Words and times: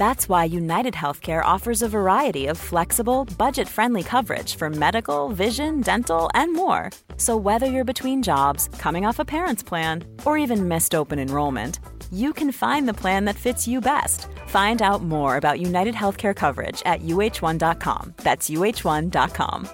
That's 0.00 0.30
why 0.30 0.44
United 0.44 0.94
Healthcare 0.94 1.44
offers 1.44 1.82
a 1.82 1.88
variety 1.88 2.46
of 2.46 2.56
flexible, 2.56 3.26
budget 3.36 3.68
friendly 3.68 4.02
coverage 4.02 4.56
for 4.56 4.70
medical, 4.70 5.28
vision, 5.28 5.82
dental, 5.82 6.30
and 6.32 6.54
more. 6.54 6.88
So, 7.18 7.36
whether 7.36 7.66
you're 7.66 7.92
between 7.92 8.22
jobs, 8.22 8.68
coming 8.78 9.04
off 9.08 9.18
a 9.18 9.26
parent's 9.26 9.62
plan, 9.62 10.04
or 10.24 10.38
even 10.38 10.68
missed 10.68 10.94
open 10.94 11.18
enrollment, 11.18 11.80
you 12.10 12.32
can 12.32 12.50
find 12.50 12.88
the 12.88 12.94
plan 12.94 13.26
that 13.26 13.36
fits 13.36 13.68
you 13.68 13.82
best. 13.82 14.26
Find 14.46 14.80
out 14.80 15.02
more 15.02 15.36
about 15.36 15.60
United 15.60 15.94
Healthcare 15.94 16.34
coverage 16.34 16.82
at 16.86 17.02
uh1.com. 17.02 18.14
That's 18.24 18.48
uh1.com. 18.48 19.68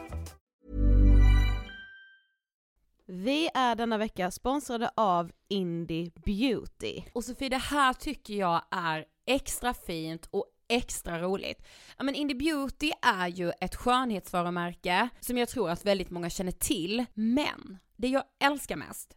Vi 3.09 3.49
är 3.55 3.75
denna 3.75 3.99
vecka 3.99 4.31
sponsrade 4.31 4.91
av 4.97 5.31
Indie 5.49 6.11
Beauty. 6.25 7.03
Och 7.13 7.25
Sofie, 7.25 7.49
det 7.49 7.63
här 7.63 7.93
tycker 7.93 8.35
jag 8.35 8.63
är 8.71 9.05
extra 9.27 9.75
fint 9.75 10.29
och 10.31 10.47
extra 10.69 11.21
roligt. 11.21 11.67
Ja 11.99 12.05
men 12.05 12.15
Indie 12.15 12.37
Beauty 12.37 12.93
är 13.03 13.29
ju 13.29 13.53
ett 13.61 13.75
skönhetsvarumärke 13.75 15.09
som 15.21 15.39
jag 15.39 15.49
tror 15.49 15.71
att 15.71 15.85
väldigt 15.85 16.11
många 16.11 16.31
känner 16.31 16.53
till, 16.53 17.05
men 17.15 17.79
det 17.97 18.09
jag 18.09 18.25
älskar 18.41 18.77
mest 18.77 19.17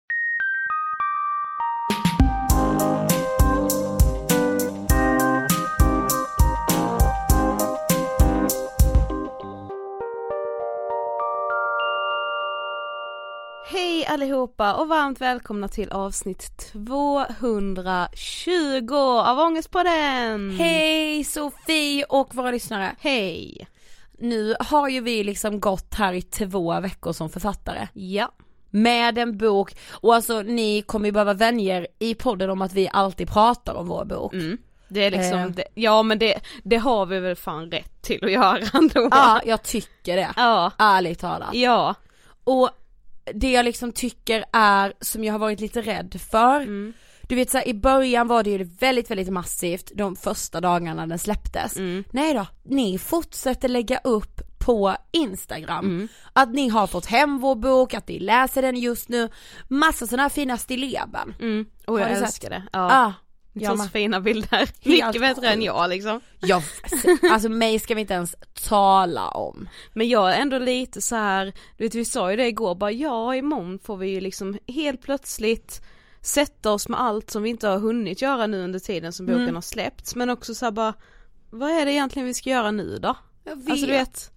allihopa 14.11 14.73
och 14.73 14.87
varmt 14.87 15.21
välkomna 15.21 15.67
till 15.67 15.89
avsnitt 15.91 16.71
220 16.73 18.93
av 19.25 19.39
Ångestpodden! 19.39 20.55
Hej 20.59 21.23
Sofie 21.23 22.03
och 22.09 22.35
våra 22.35 22.51
lyssnare! 22.51 22.95
Hej! 22.99 23.67
Nu 24.19 24.55
har 24.59 24.89
ju 24.89 25.01
vi 25.01 25.23
liksom 25.23 25.59
gått 25.59 25.93
här 25.93 26.13
i 26.13 26.21
två 26.21 26.79
veckor 26.79 27.13
som 27.13 27.29
författare. 27.29 27.87
Ja, 27.93 28.31
med 28.69 29.17
en 29.17 29.37
bok 29.37 29.75
och 29.89 30.15
alltså 30.15 30.41
ni 30.41 30.81
kommer 30.81 31.05
ju 31.05 31.11
behöva 31.11 31.33
vänja 31.33 31.77
er 31.77 31.87
i 31.99 32.15
podden 32.15 32.49
om 32.49 32.61
att 32.61 32.73
vi 32.73 32.89
alltid 32.93 33.29
pratar 33.29 33.73
om 33.73 33.87
vår 33.87 34.05
bok. 34.05 34.33
mm. 34.33 34.57
det 34.87 35.03
är 35.05 35.11
liksom, 35.11 35.39
Eh. 35.39 35.47
det, 35.47 35.63
ja 35.73 36.03
men 36.03 36.19
det, 36.19 36.39
det 36.63 36.77
har 36.77 37.05
vi 37.05 37.19
väl 37.19 37.35
fan 37.35 37.71
rätt 37.71 38.01
till 38.01 38.25
att 38.25 38.31
göra 38.31 38.59
ändå. 38.73 39.07
Ja, 39.11 39.41
jag 39.45 39.63
tycker 39.63 40.15
det. 40.15 40.29
ja, 40.35 40.71
Ärligt 40.77 41.19
talat. 41.19 41.49
ja. 41.53 41.95
Och 42.43 42.69
det 43.33 43.51
jag 43.51 43.65
liksom 43.65 43.91
tycker 43.91 44.45
är, 44.53 44.93
som 45.01 45.23
jag 45.23 45.33
har 45.33 45.39
varit 45.39 45.59
lite 45.59 45.81
rädd 45.81 46.21
för, 46.31 46.61
Mm. 46.61 46.93
du 47.27 47.35
vet 47.35 47.49
så 47.49 47.57
här, 47.57 47.67
i 47.67 47.73
början 47.73 48.27
var 48.27 48.43
det 48.43 48.49
ju 48.49 48.63
väldigt, 48.63 49.11
väldigt 49.11 49.29
massivt 49.29 49.91
de 49.95 50.15
första 50.15 50.61
dagarna 50.61 51.07
den 51.07 51.19
släpptes. 51.19 51.77
Mm. 51.77 52.03
Nej 52.11 52.33
då, 52.33 52.45
ni 52.63 52.97
fortsätter 52.97 53.67
lägga 53.69 53.97
upp 53.97 54.41
på 54.59 54.95
Instagram 55.11 55.85
Mm. 55.85 56.07
att 56.33 56.49
ni 56.53 56.67
har 56.69 56.87
fått 56.87 57.05
hem 57.05 57.39
vår 57.39 57.55
bok, 57.55 57.93
att 57.93 58.07
ni 58.07 58.19
läser 58.19 58.61
den 58.61 58.75
just 58.75 59.09
nu, 59.09 59.29
massa 59.67 60.07
sådana 60.07 60.23
här 60.23 60.29
fina 60.29 60.57
stilleben. 60.57 61.33
Mm. 61.39 61.65
Och 61.87 61.99
jag 61.99 62.09
du 62.09 62.15
sett? 62.15 62.23
älskar 62.23 62.49
det. 62.49 62.63
Ja. 62.73 62.79
Ah, 62.91 63.13
Det 63.53 63.63
jag 63.63 63.73
är 63.73 63.77
så 63.83 63.89
fina 63.89 64.21
bilder. 64.21 64.69
Mycket 64.89 65.21
bättre 65.21 65.49
än 65.49 65.61
jag 65.61 65.89
liksom. 65.89 66.21
Jag, 66.39 66.63
alltså 67.31 67.49
mig 67.49 67.79
ska 67.79 67.95
vi 67.95 68.01
inte 68.01 68.13
ens 68.13 68.35
tala 68.69 69.27
om. 69.29 69.69
Men 69.93 70.09
jag 70.09 70.31
är 70.35 70.41
ändå 70.41 70.57
lite 70.59 71.01
så 71.01 71.15
här, 71.15 71.53
du 71.77 71.83
vet 71.83 71.95
vi 71.95 72.05
sa 72.05 72.31
ju 72.31 72.37
det 72.37 72.47
igår, 72.47 72.75
bara 72.75 72.91
ja 72.91 73.35
imorgon 73.35 73.79
får 73.79 73.97
vi 73.97 74.09
ju 74.09 74.21
liksom 74.21 74.57
helt 74.67 75.01
plötsligt 75.01 75.81
sätta 76.21 76.71
oss 76.71 76.89
med 76.89 77.01
allt 77.01 77.29
som 77.29 77.43
vi 77.43 77.49
inte 77.49 77.67
har 77.67 77.79
hunnit 77.79 78.21
göra 78.21 78.47
nu 78.47 78.63
under 78.63 78.79
tiden 78.79 79.13
som 79.13 79.25
boken 79.25 79.41
Mm. 79.41 79.55
har 79.55 79.61
släppts 79.61 80.15
men 80.15 80.29
också 80.29 80.55
så 80.55 80.65
här 80.65 80.71
bara 80.71 80.93
vad 81.49 81.71
är 81.71 81.85
det 81.85 81.91
egentligen 81.91 82.25
vi 82.27 82.33
ska 82.33 82.49
göra 82.49 82.71
nu 82.71 82.97
då? 82.97 83.15
Jag 83.43 83.55
vet. 83.55 83.71
Alltså 83.71 83.85
du 83.85 83.91
vet, 83.91 84.31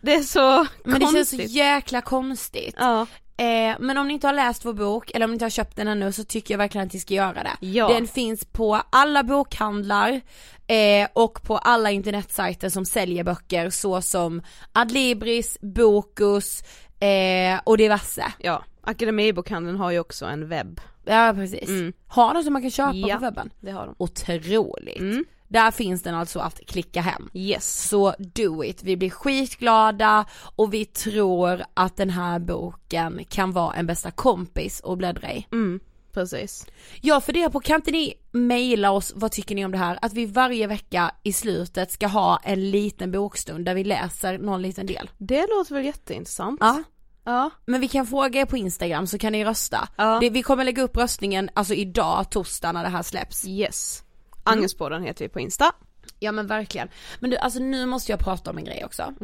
det 0.00 0.14
är 0.14 0.22
så 0.22 0.66
men 0.84 0.94
det 0.94 1.00
känns 1.00 1.14
konstigt. 1.14 1.50
så 1.50 1.56
jäkla 1.56 2.00
konstigt. 2.00 2.74
Ja, 2.78 3.06
Eh, 3.38 3.76
men 3.80 3.98
om 3.98 4.08
ni 4.08 4.14
inte 4.14 4.26
har 4.26 4.34
läst 4.34 4.64
vår 4.64 4.72
bok, 4.72 5.10
eller 5.14 5.24
om 5.24 5.30
ni 5.30 5.34
inte 5.34 5.44
har 5.44 5.50
köpt 5.50 5.76
den 5.76 5.88
ännu 5.88 6.12
så 6.12 6.24
tycker 6.24 6.54
jag 6.54 6.58
verkligen 6.58 6.86
att 6.86 6.92
ni 6.92 7.00
ska 7.00 7.14
göra 7.14 7.42
det. 7.42 7.66
Ja. 7.66 7.88
Den 7.88 8.06
finns 8.06 8.44
på 8.44 8.80
alla 8.90 9.22
bokhandlar 9.22 10.20
eh, 10.66 11.08
och 11.12 11.42
på 11.42 11.58
alla 11.58 11.90
internetsajter 11.90 12.68
som 12.68 12.84
säljer 12.84 13.24
böcker 13.24 13.70
såsom 13.70 14.42
Adlibris, 14.72 15.58
Bokus 15.60 16.62
eh, 17.00 17.60
och 17.64 17.78
diverse. 17.78 18.24
ja. 18.38 18.64
Akademibokhandeln 18.80 19.76
har 19.78 19.90
ju 19.90 19.98
också 19.98 20.26
en 20.26 20.48
webb. 20.48 20.80
Ja 21.04 21.32
precis. 21.36 21.68
Mm. 21.68 21.92
Har 22.06 22.34
de 22.34 22.42
som 22.42 22.52
man 22.52 22.62
kan 22.62 22.70
köpa 22.70 22.94
Ja. 22.94 23.14
på 23.16 23.20
webben? 23.22 23.50
Det 23.60 23.70
har 23.70 23.86
de. 23.86 23.94
Otroligt. 23.98 24.98
Mm. 25.00 25.24
Där 25.48 25.70
finns 25.70 26.02
den 26.02 26.14
alltså 26.14 26.38
att 26.40 26.60
klicka 26.66 27.00
hem. 27.00 27.30
Yes. 27.34 27.88
Så 27.88 28.14
do 28.18 28.64
it, 28.64 28.82
vi 28.82 28.96
blir 28.96 29.10
skitglada 29.10 30.24
och 30.56 30.74
vi 30.74 30.84
tror 30.84 31.62
att 31.74 31.96
den 31.96 32.10
här 32.10 32.38
boken 32.38 33.24
kan 33.28 33.52
vara 33.52 33.74
en 33.74 33.86
bästa 33.86 34.10
kompis 34.10 34.80
att 34.84 34.98
bläddra 34.98 35.32
i. 35.32 35.46
Mm, 35.52 35.80
precis. 36.12 36.66
Jag 37.00 37.24
funderar 37.24 37.48
på, 37.50 37.60
kan 37.60 37.76
inte 37.76 37.90
ni 37.90 38.14
mejla 38.30 38.90
oss, 38.90 39.12
vad 39.16 39.32
tycker 39.32 39.54
ni 39.54 39.64
om 39.64 39.70
det 39.72 39.78
här? 39.78 39.98
Att 40.02 40.12
vi 40.12 40.26
varje 40.26 40.66
vecka 40.66 41.10
i 41.22 41.32
slutet 41.32 41.92
ska 41.92 42.06
ha 42.06 42.40
en 42.44 42.70
liten 42.70 43.12
bokstund 43.12 43.64
där 43.64 43.74
vi 43.74 43.84
läser 43.84 44.38
någon 44.38 44.62
liten 44.62 44.86
del. 44.86 45.10
Det 45.18 45.46
låter 45.46 45.74
väl 45.74 45.84
jätteintressant? 45.84 46.58
Ja, 46.60 46.82
Ja. 47.24 47.50
men 47.66 47.80
vi 47.80 47.88
kan 47.88 48.06
fråga 48.06 48.40
er 48.40 48.44
på 48.46 48.56
Instagram 48.56 49.06
så 49.06 49.18
kan 49.18 49.32
ni 49.32 49.44
rösta. 49.44 49.88
Ja. 49.96 50.18
Det, 50.20 50.30
vi 50.30 50.42
kommer 50.42 50.64
lägga 50.64 50.82
upp 50.82 50.96
röstningen, 50.96 51.50
alltså 51.54 51.74
idag, 51.74 52.30
torsdag 52.30 52.72
när 52.72 52.82
det 52.82 52.88
här 52.88 53.02
släpps. 53.02 53.46
Yes. 53.46 54.02
Angelspodden 54.48 55.02
heter 55.02 55.24
vi 55.24 55.28
på 55.28 55.40
Insta. 55.40 55.72
Ja 56.18 56.32
men 56.32 56.46
verkligen. 56.46 56.88
Men 57.20 57.30
du, 57.30 57.36
alltså 57.36 57.58
nu 57.58 57.86
måste 57.86 58.12
jag 58.12 58.18
prata 58.18 58.50
om 58.50 58.58
en 58.58 58.64
grej 58.64 58.84
också. 58.84 59.14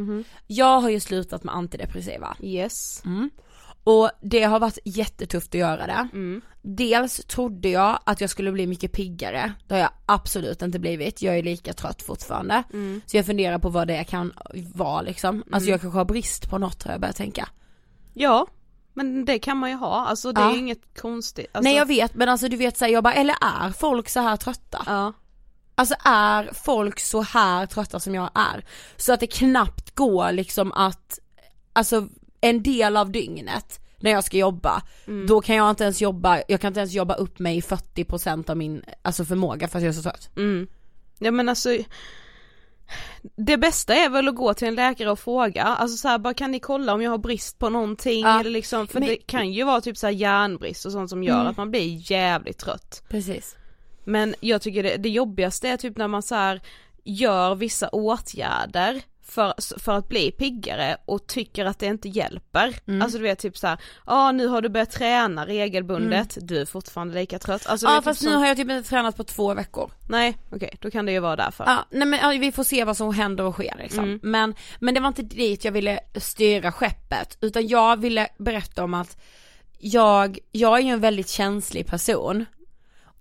Jag 0.47 0.81
har 0.81 0.91
ju 0.91 1.00
slutat 1.00 1.44
med 1.44 1.55
antidepressiva. 1.55 2.37
Yes. 2.41 3.03
Och 3.85 4.11
det 4.21 4.43
har 4.43 4.61
varit 4.61 4.79
jättetufft 4.85 5.49
att 5.49 5.61
göra 5.61 5.87
det. 5.87 6.09
Mm. 6.12 6.41
Dels 6.62 7.25
trodde 7.25 7.69
jag 7.69 7.99
att 8.06 8.21
jag 8.21 8.31
skulle 8.31 8.53
bli 8.53 8.67
mycket 8.67 8.93
piggare, 8.93 9.53
det 9.67 9.75
har 9.75 9.81
jag 9.81 9.91
absolut 10.06 10.62
inte 10.62 10.79
blivit, 10.79 11.23
jag 11.23 11.38
är 11.38 11.43
lika 11.43 11.73
trött 11.73 12.03
fortfarande. 12.03 12.62
Mm. 12.73 13.00
Så 13.06 13.17
jag 13.17 13.26
funderar 13.26 13.59
på 13.59 13.69
vad 13.69 13.88
det 13.88 14.05
kan 14.05 14.32
vara 14.75 15.03
liksom, 15.03 15.44
alltså 15.53 15.71
jag 15.71 15.81
kanske 15.81 15.99
har 15.99 16.05
brist 16.05 16.50
på 16.50 16.59
något 16.59 16.82
har 16.82 16.93
jag 16.93 17.00
börjat 17.00 17.17
tänka. 17.17 17.49
Ja, 18.12 18.47
men 18.94 19.25
det 19.25 19.38
kan 19.38 19.56
man 19.56 19.70
ju 19.70 19.76
ha, 19.76 20.06
alltså 20.06 20.32
det 20.32 20.41
Ja. 20.41 20.49
är 20.49 20.52
ju 20.52 20.58
inget 20.58 20.99
konstigt. 21.00 21.46
Alltså, 21.52 21.69
Nej 21.69 21.76
jag 21.79 21.87
vet 21.87 22.14
men 22.14 22.29
alltså 22.29 22.49
du 22.49 22.56
vet 22.56 22.76
såhär, 22.79 22.93
jag 22.93 23.05
bara, 23.05 23.14
eller 23.14 23.35
är 23.41 23.70
folk 23.70 24.08
så 24.08 24.20
här 24.20 24.37
trötta? 24.37 24.82
Ja. 24.87 25.12
Alltså 25.75 25.94
är 26.05 26.50
folk 26.64 27.00
så 27.00 27.23
här 27.23 27.67
trötta 27.67 28.00
som 28.00 28.14
jag 28.14 28.31
är? 28.35 28.64
Så 28.96 29.12
att 29.12 29.20
det 29.20 29.26
knappt 29.26 29.94
går 29.94 30.32
liksom 30.32 30.73
att, 30.73 31.19
alltså 31.73 32.08
en 32.41 32.62
del 32.62 32.96
av 32.96 33.11
dygnet 33.11 33.81
när 33.99 34.11
jag 34.11 34.25
ska 34.25 34.37
jobba, 34.37 34.82
Mm. 35.06 35.26
då 35.26 35.40
kan 35.40 35.56
jag 35.56 35.70
inte 35.70 35.85
ens 35.85 36.00
jobba, 36.00 36.43
jag 36.49 36.61
kan 36.61 36.69
inte 36.69 36.81
ens 36.81 36.93
jobba 36.93 37.14
upp 37.14 37.38
mig 37.38 37.56
i 37.56 37.61
40% 37.62 38.50
av 38.50 38.56
min, 38.56 38.82
alltså 39.02 39.25
förmåga 39.25 39.69
för 39.69 39.79
att 39.79 39.85
jag 39.85 39.88
är 39.88 39.97
så 39.97 40.02
trött. 40.02 40.31
Mm. 40.37 40.67
Ja 41.19 41.31
men 41.31 41.49
alltså 41.49 41.70
det 43.37 43.57
bästa 43.57 43.95
är 43.95 44.09
väl 44.09 44.29
att 44.29 44.35
gå 44.35 44.55
till 44.55 44.69
en 44.69 44.75
läkare 44.75 45.11
och 45.11 45.19
fråga, 45.19 45.63
alltså 45.65 45.97
så 45.97 46.09
här, 46.09 46.19
bara 46.19 46.35
kan 46.35 46.51
ni 46.51 46.61
kolla 46.61 46.95
om 46.95 47.03
jag 47.03 47.11
har 47.11 47.19
brist 47.19 47.59
på 47.59 47.69
någonting 47.69 48.21
Ja, 48.21 48.41
eller 48.41 48.51
liksom, 48.51 48.87
för 48.87 49.01
men- 49.01 49.09
det 49.09 49.17
kan 49.17 49.53
ju 49.53 49.65
vara 49.65 49.81
typ 49.81 49.97
så 49.97 50.07
här 50.07 50.15
järnbrist 50.15 50.87
och 50.87 50.93
sånt 50.93 51.11
som 51.11 51.23
gör 51.23 51.35
Mm. 51.35 51.47
att 51.47 51.57
man 51.57 51.71
blir 51.71 52.11
jävligt 52.13 52.59
trött. 52.59 53.03
Precis. 53.09 53.57
Men 54.05 54.35
jag 54.41 54.63
tycker 54.63 54.83
det, 54.83 54.97
det 54.97 55.09
jobbigaste 55.09 55.69
är 55.69 55.77
typ 55.77 55.97
när 55.97 56.09
man 56.09 56.23
så 56.23 56.35
här 56.35 56.61
gör 57.05 57.55
vissa 57.55 57.89
åtgärder 57.89 59.03
för, 59.25 59.55
för 59.79 59.93
att 59.93 60.09
bli 60.09 60.31
piggare 60.31 60.97
och 61.05 61.26
tycker 61.26 61.65
att 61.65 61.79
det 61.79 61.87
inte 61.87 62.09
hjälper. 62.09 62.75
Mm. 62.87 63.03
Alltså 63.03 63.19
du 63.19 63.25
vet 63.25 63.38
typ 63.38 63.59
så 63.59 63.67
här, 63.67 63.79
ja 64.06 64.32
nu 64.32 64.47
har 64.47 64.62
du 64.62 64.69
börjat 64.69 64.91
träna 64.91 65.47
regelbundet, 65.47 66.38
du 66.41 66.61
är 66.61 66.65
fortfarande 66.67 67.15
lika 67.15 67.38
trött. 67.38 67.67
Alltså, 67.67 67.87
Mm. 67.87 67.94
Ja 67.94 68.03
fast 68.03 68.21
typ 68.21 68.29
nu 68.29 68.32
så- 68.35 68.38
har 68.38 68.47
jag 68.47 68.56
typ 68.56 68.71
inte 68.71 68.88
tränat 68.88 69.17
på 69.17 69.25
två 69.25 69.55
veckor. 69.55 69.91
Nej 70.09 70.37
okej, 70.50 70.76
då 70.81 70.91
kan 70.91 71.06
det 71.06 71.12
ju 71.12 71.19
vara 71.21 71.37
därför. 71.37 71.65
Ja, 71.65 71.85
nej 71.91 72.09
men 72.09 72.19
ja, 72.23 72.38
vi 72.41 72.53
får 72.53 72.65
se 72.65 72.85
vad 72.85 72.97
som 72.97 73.15
händer 73.15 73.44
och 73.44 73.53
sker 73.55 73.75
liksom. 73.79 74.05
Mm. 74.05 74.21
Men, 74.23 74.55
men 74.81 74.94
det 74.94 75.00
var 75.00 75.09
inte 75.09 75.23
dit 75.23 75.65
jag 75.65 75.73
ville 75.73 76.00
styra 76.17 76.73
skeppet, 76.73 77.38
utan 77.41 77.69
jag 77.69 77.97
ville 78.00 78.29
berätta 78.38 78.85
om 78.85 78.94
att 78.94 79.17
jag, 79.79 80.38
jag 80.53 80.79
är 80.79 80.82
ju 80.82 80.91
en 80.91 81.00
väldigt 81.00 81.29
känslig 81.29 81.87
person. 81.87 82.44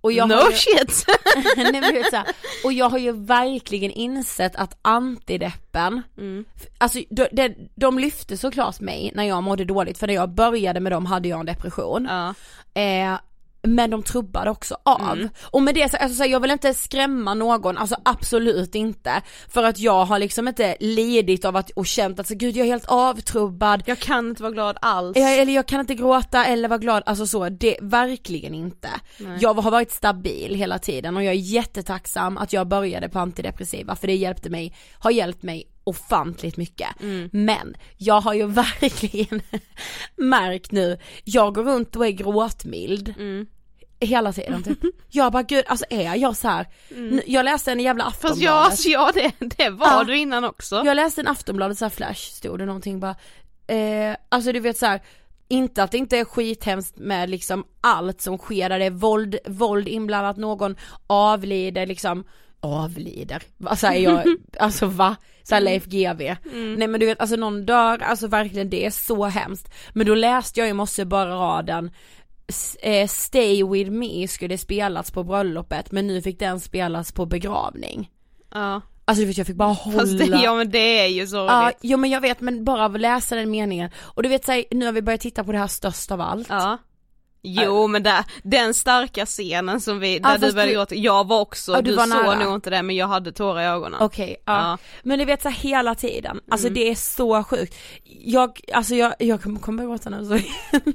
Och 0.04 0.12
jag 0.12 0.28
no 0.28 0.34
har 0.34 0.50
ju, 0.50 0.56
shit! 0.56 1.06
nej, 1.56 1.72
men 1.72 1.94
vet 1.94 2.10
så 2.10 2.16
här, 2.16 2.26
och 2.64 2.72
jag 2.72 2.88
har 2.88 2.98
ju 2.98 3.12
verkligen 3.12 3.90
insett 3.90 4.56
att 4.56 4.78
antideppen, 4.82 6.02
Mm. 6.18 6.44
alltså 6.78 6.98
de, 7.10 7.26
de, 7.32 7.54
de 7.74 7.98
lyfte 7.98 8.36
såklart 8.36 8.80
mig 8.80 9.12
när 9.14 9.24
jag 9.24 9.42
mådde 9.42 9.64
dåligt, 9.64 9.98
för 9.98 10.06
när 10.06 10.14
jag 10.14 10.28
började 10.30 10.80
med 10.80 10.92
dem 10.92 11.06
hade 11.06 11.28
jag 11.28 11.40
en 11.40 11.46
depression. 11.46 12.08
Ja. 12.10 12.34
Eh, 12.80 13.18
men 13.64 13.90
de 13.90 14.02
trubbade 14.02 14.50
också 14.50 14.76
av. 14.82 15.12
Mm. 15.12 15.28
Och 15.42 15.62
med 15.62 15.74
det 15.74 15.90
så, 15.90 15.96
alltså, 15.96 16.16
så 16.16 16.22
här, 16.22 16.30
jag 16.30 16.40
vill 16.40 16.50
inte 16.50 16.74
skrämma 16.74 17.34
någon, 17.34 17.78
alltså 17.78 17.96
absolut 18.04 18.74
inte. 18.74 19.22
För 19.48 19.62
att 19.62 19.78
jag 19.78 20.04
har 20.04 20.18
liksom 20.18 20.48
inte 20.48 20.76
lidit 20.80 21.44
av 21.44 21.56
att, 21.56 21.70
och 21.70 21.86
känt 21.86 22.20
att 22.20 22.26
så, 22.26 22.34
gud 22.34 22.56
jag 22.56 22.66
är 22.66 22.70
helt 22.70 22.88
avtrubbad. 22.88 23.82
Jag 23.86 23.98
kan 23.98 24.28
inte 24.28 24.42
vara 24.42 24.52
glad 24.52 24.76
alls. 24.80 25.16
Jag, 25.16 25.38
eller 25.38 25.52
jag 25.52 25.66
kan 25.66 25.80
inte 25.80 25.94
gråta 25.94 26.44
eller 26.44 26.68
vara 26.68 26.78
glad, 26.78 27.02
alltså 27.06 27.26
så, 27.26 27.48
det, 27.48 27.76
verkligen 27.80 28.54
inte. 28.54 28.88
Nej. 29.18 29.38
Jag 29.40 29.54
har 29.54 29.70
varit 29.70 29.92
stabil 29.92 30.54
hela 30.54 30.78
tiden 30.78 31.16
och 31.16 31.24
jag 31.24 31.34
är 31.34 31.38
jättetacksam 31.38 32.38
att 32.38 32.52
jag 32.52 32.68
började 32.68 33.08
på 33.08 33.18
antidepressiva 33.18 33.96
för 33.96 34.06
det 34.06 34.14
hjälpte 34.14 34.50
mig, 34.50 34.76
har 34.98 35.10
hjälpt 35.10 35.42
mig 35.42 35.64
ofantligt 35.84 36.56
mycket. 36.56 37.02
Mm. 37.02 37.30
Men 37.32 37.76
jag 37.96 38.20
har 38.20 38.34
ju 38.34 38.46
verkligen 38.80 39.42
märkt 40.16 40.72
nu, 40.72 40.98
jag 41.24 41.54
går 41.54 41.64
runt 41.64 41.96
och 41.96 42.06
är 42.06 42.10
gråtmild 42.10 43.14
Mm. 43.18 43.46
Hela 44.06 44.32
tiden 44.32 44.62
typ. 44.62 44.78
Jag 45.10 45.32
bara 45.32 45.42
gud, 45.42 45.64
alltså 45.68 45.84
är 45.90 46.14
jag 46.14 46.36
så 46.36 46.48
här? 46.48 46.66
N- 46.90 47.22
Jag 47.26 47.44
läste 47.44 47.72
en 47.72 47.80
jävla 47.80 48.04
Fast 48.04 48.16
Aftonbladet. 48.24 48.44
ja, 48.44 48.64
alltså, 48.64 48.88
ja 48.88 49.10
det, 49.14 49.32
det 49.56 49.70
var 49.70 49.86
Ja. 49.86 50.04
du 50.04 50.16
innan 50.18 50.44
också. 50.44 50.82
Jag 50.84 50.96
läste 50.96 51.20
en 51.20 51.28
Aftonbladet 51.28 51.78
så 51.78 51.84
här 51.84 51.90
flash, 51.90 52.14
stod 52.32 52.58
det 52.58 52.66
någonting 52.66 53.00
bara, 53.00 53.16
eh, 53.66 54.16
alltså 54.28 54.52
du 54.52 54.60
vet 54.60 54.76
så 54.78 54.86
här. 54.86 55.00
Inte 55.48 55.82
att 55.82 55.90
det 55.90 55.98
inte 55.98 56.18
är 56.18 56.24
skithemskt 56.24 56.98
med 56.98 57.30
liksom 57.30 57.64
allt 57.80 58.20
som 58.20 58.38
sker 58.38 58.68
där 58.68 58.78
det 58.78 58.84
är 58.84 58.90
våld, 58.90 59.36
våld 59.46 59.88
inblandat, 59.88 60.36
någon 60.36 60.76
avlider 61.06 61.86
liksom, 61.86 62.24
avlider, 62.60 63.42
vad 63.56 63.78
säger 63.78 64.10
jag, 64.10 64.24
alltså 64.60 64.86
va? 64.86 65.16
Såhär 65.42 65.60
Leif 65.62 65.84
GW. 65.84 66.36
Nej 66.52 66.88
men 66.88 67.00
du 67.00 67.06
vet 67.06 67.20
alltså 67.20 67.36
någon 67.36 67.66
dör, 67.66 67.98
alltså 68.02 68.26
verkligen 68.26 68.70
det 68.70 68.86
är 68.86 68.90
så 68.90 69.24
hemskt. 69.24 69.68
Men 69.92 70.06
då 70.06 70.14
läste 70.14 70.60
jag 70.60 70.68
i 70.68 70.72
morse 70.72 71.04
bara 71.04 71.30
raden, 71.30 71.90
Stay 73.08 73.64
with 73.64 73.90
me 73.90 74.28
skulle 74.28 74.58
spelats 74.58 75.10
på 75.10 75.24
bröllopet 75.24 75.92
men 75.92 76.06
nu 76.06 76.22
fick 76.22 76.38
den 76.38 76.60
spelas 76.60 77.12
på 77.12 77.26
begravning. 77.26 78.10
Ja. 78.54 78.80
Alltså 79.06 79.24
jag 79.24 79.46
fick 79.46 79.56
bara 79.56 79.72
hålla 79.72 79.98
Fast 79.98 80.18
det, 80.18 80.24
ja 80.24 80.54
men 80.54 80.70
det 80.70 80.78
är 81.00 81.06
ju 81.06 81.20
Ja, 81.20 81.26
sorgligt. 81.26 81.78
jo 81.82 81.98
men 81.98 82.10
jag 82.10 82.20
vet 82.20 82.40
men 82.40 82.64
bara 82.64 82.84
av 82.84 82.94
att 82.94 83.00
läsa 83.00 83.36
den 83.36 83.50
meningen. 83.50 83.90
Och 83.98 84.22
du 84.22 84.28
vet 84.28 84.44
såhär, 84.44 84.64
nu 84.70 84.86
har 84.86 84.92
vi 84.92 85.02
börjat 85.02 85.20
titta 85.20 85.44
på 85.44 85.52
det 85.52 85.58
här 85.58 85.66
störst 85.66 86.10
av 86.12 86.20
allt. 86.20 86.46
Ja. 86.50 86.78
Jo 87.46 87.86
men 87.86 88.02
där, 88.02 88.24
den 88.42 88.74
starka 88.74 89.26
scenen 89.26 89.80
som 89.80 89.98
vi, 90.00 90.18
där 90.18 90.30
Ja, 90.30 90.38
du 90.38 90.52
började 90.52 90.70
du- 90.70 90.74
gråta, 90.74 90.94
jag 90.94 91.26
var 91.28 91.40
också, 91.40 91.72
Ja, 91.72 91.80
du 91.82 91.90
du, 91.90 91.96
var 91.96 92.06
såg 92.06 92.24
nära. 92.24 92.38
nog 92.44 92.54
inte 92.54 92.70
det 92.70 92.82
men 92.82 92.96
jag 92.96 93.06
hade 93.08 93.32
tårar 93.32 93.60
i 93.62 93.64
ögonen. 93.66 94.00
Okej, 94.02 94.36
ja. 94.46 94.52
Ja. 94.52 94.78
Men 95.02 95.18
du 95.18 95.24
vet 95.24 95.42
så 95.42 95.48
här, 95.48 95.56
hela 95.56 95.94
tiden, 95.94 96.40
alltså 96.50 96.66
Mm. 96.66 96.74
det 96.74 96.90
är 96.90 96.94
så 96.94 97.44
sjukt. 97.44 97.74
Jag, 98.24 98.60
alltså 98.72 98.94
jag, 98.94 99.14
jag 99.18 99.42
kommer 99.42 99.60
kommer 99.60 99.82
börja 99.82 99.90
gråta 99.96 100.10
nu 100.10 100.24
så 100.26 100.38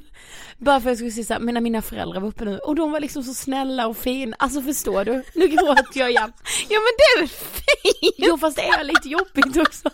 Bara 0.60 0.82
för 0.82 0.89
att 0.89 0.92
jag 0.92 0.98
skulle 0.98 1.12
säga 1.12 1.25
såhär, 1.25 1.39
mina, 1.39 1.60
mina 1.62 1.82
föräldrar 1.82 2.22
var 2.22 2.28
uppe 2.28 2.46
nu 2.46 2.58
och 2.58 2.75
de 2.75 2.92
var 2.92 3.00
liksom 3.00 3.24
så 3.24 3.34
snälla 3.34 3.88
och 3.88 3.98
fina, 3.98 4.36
alltså 4.39 4.62
förstår 4.62 5.06
du? 5.06 5.24
Nu 5.36 5.48
gråter 5.48 6.00
jag 6.00 6.10
igen. 6.10 6.34
Ja 6.70 6.80
men 6.80 6.94
det 6.98 7.04
är 7.16 7.20
väl 7.20 7.30
fint! 7.30 8.16
Jo 8.18 8.38
fast 8.38 8.58
det 8.58 8.68
är 8.68 8.84
lite 8.84 9.10
jobbigt 9.10 9.58
också. 9.58 9.89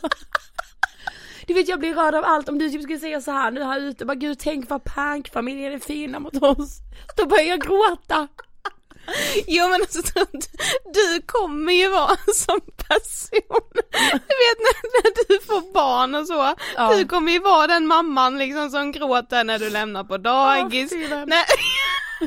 Du 1.47 1.53
vet 1.53 1.67
jag 1.67 1.79
blir 1.79 1.93
rörd 1.93 2.15
av 2.15 2.25
allt, 2.25 2.49
om 2.49 2.57
du 2.57 2.69
typ 2.69 2.83
skulle 2.83 2.99
säga 2.99 3.21
så 3.21 3.31
här 3.31 3.51
nu 3.51 3.63
här 3.63 3.79
ute, 3.79 4.05
bara 4.05 4.15
gud 4.15 4.39
tänk 4.39 4.69
vad 4.69 4.83
Pank-familjen 4.83 5.73
är 5.73 5.79
fina 5.79 6.19
mot 6.19 6.43
oss. 6.43 6.79
Då 7.17 7.25
börjar 7.25 7.45
jag 7.45 7.61
gråta. 7.61 8.27
Jo 9.47 9.67
men 9.67 9.81
alltså 9.81 10.01
du, 10.93 11.21
kommer 11.25 11.73
ju 11.73 11.89
vara 11.89 12.09
en 12.27 12.33
sån 12.33 12.61
person, 12.61 13.61
du 14.11 14.35
vet 14.43 14.59
när, 14.59 15.03
när 15.03 15.27
du 15.27 15.45
får 15.45 15.73
barn 15.73 16.15
och 16.15 16.27
så, 16.27 16.55
Ja. 16.75 16.93
du 16.95 17.05
kommer 17.07 17.31
ju 17.31 17.39
vara 17.39 17.67
den 17.67 17.87
mamman 17.87 18.37
liksom 18.37 18.69
som 18.69 18.91
gråter 18.91 19.43
när 19.43 19.59
du 19.59 19.69
lämnar 19.69 20.03
på 20.03 20.17
dagis, 20.17 20.91
vän. 20.91 21.29
när, 21.29 21.43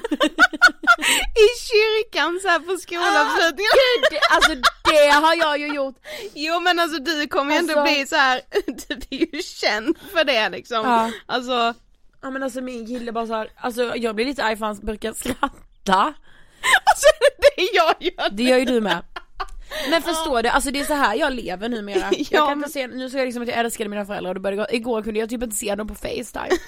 i 1.44 1.48
kyrkan 1.68 2.40
så 2.42 2.48
här 2.48 2.58
på 2.58 2.76
skolavslutningen. 2.76 3.70
Gud, 4.10 4.18
alltså 4.30 4.54
det 4.84 5.10
har 5.10 5.34
jag 5.34 5.58
ju 5.58 5.66
gjort. 5.74 5.96
Jo 6.34 6.60
men 6.60 6.78
alltså 6.78 6.98
du 6.98 7.26
kommer 7.28 7.52
ju 7.52 7.58
ändå 7.58 7.78
Alltså- 7.78 7.94
bli 7.94 8.06
så 8.06 8.16
här, 8.16 8.40
du 8.66 9.16
är 9.16 9.34
ju 9.36 9.42
känd 9.42 9.96
för 10.12 10.24
det 10.24 10.48
liksom. 10.48 10.82
Ja. 10.86 11.10
Alltså, 11.26 11.74
Ja 12.22 12.30
men 12.30 12.42
alltså 12.42 12.60
min 12.60 12.86
kille 12.86 13.12
bara 13.12 13.26
så 13.26 13.34
här, 13.34 13.50
alltså 13.56 13.96
jag 13.96 14.14
blir 14.14 14.24
lite 14.26 14.44
arg 14.44 14.56
för 14.56 14.66
han 14.66 14.78
brukar 14.78 15.12
skratta. 15.12 16.14
alltså 16.84 17.06
det 17.38 17.62
är 17.62 17.76
jag 17.76 17.94
gör. 18.00 18.30
Det 18.30 18.42
gör 18.42 18.58
ju 18.58 18.64
du 18.64 18.80
med. 18.80 19.02
Men 19.90 20.02
förstår 20.02 20.42
du, 20.42 20.48
alltså 20.48 20.70
det 20.70 20.80
är 20.80 20.84
så 20.84 20.94
här 20.94 21.14
jag 21.14 21.32
lever 21.32 21.68
numera. 21.68 21.98
Ja, 22.12 22.24
jag 22.30 22.48
kan 22.48 22.48
men- 22.48 22.58
inte 22.58 22.70
se, 22.70 22.86
nu 22.86 23.10
såg 23.10 23.20
jag 23.20 23.24
liksom 23.24 23.42
att 23.42 23.48
jag 23.48 23.58
älskade 23.58 23.90
mina 23.90 24.06
föräldrar 24.06 24.30
och 24.30 24.34
då 24.34 24.40
började 24.40 24.62
det 24.62 24.66
gå, 24.72 24.76
igår 24.76 25.02
kunde 25.02 25.20
jag 25.20 25.28
typ 25.30 25.42
inte 25.42 25.56
se 25.56 25.74
dem 25.74 25.88
på 25.88 25.94
facetime. 25.94 26.48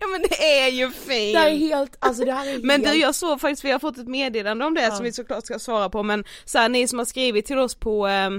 Ja 0.00 0.06
men 0.06 0.22
det 0.22 0.60
är 0.60 0.68
ju 0.68 0.90
fint! 0.90 1.34
Det 1.34 1.38
här 1.40 1.48
är 1.50 1.56
helt, 1.56 1.96
alltså 1.98 2.24
det 2.24 2.32
här 2.32 2.46
är 2.46 2.58
Men 2.58 2.80
helt... 2.80 2.92
du 2.92 3.00
jag 3.00 3.14
såg 3.14 3.40
faktiskt, 3.40 3.64
vi 3.64 3.70
har 3.70 3.78
fått 3.78 3.98
ett 3.98 4.08
meddelande 4.08 4.64
om 4.64 4.74
det 4.74 4.92
som 4.92 5.04
vi 5.04 5.12
såklart 5.12 5.46
ska 5.46 5.58
svara 5.58 5.88
på 5.90 6.02
men 6.02 6.24
så 6.44 6.58
här, 6.58 6.68
ni 6.68 6.88
som 6.88 6.98
har 6.98 7.06
skrivit 7.06 7.46
till 7.46 7.58
oss 7.58 7.74
på 7.74 8.08
eh, 8.08 8.30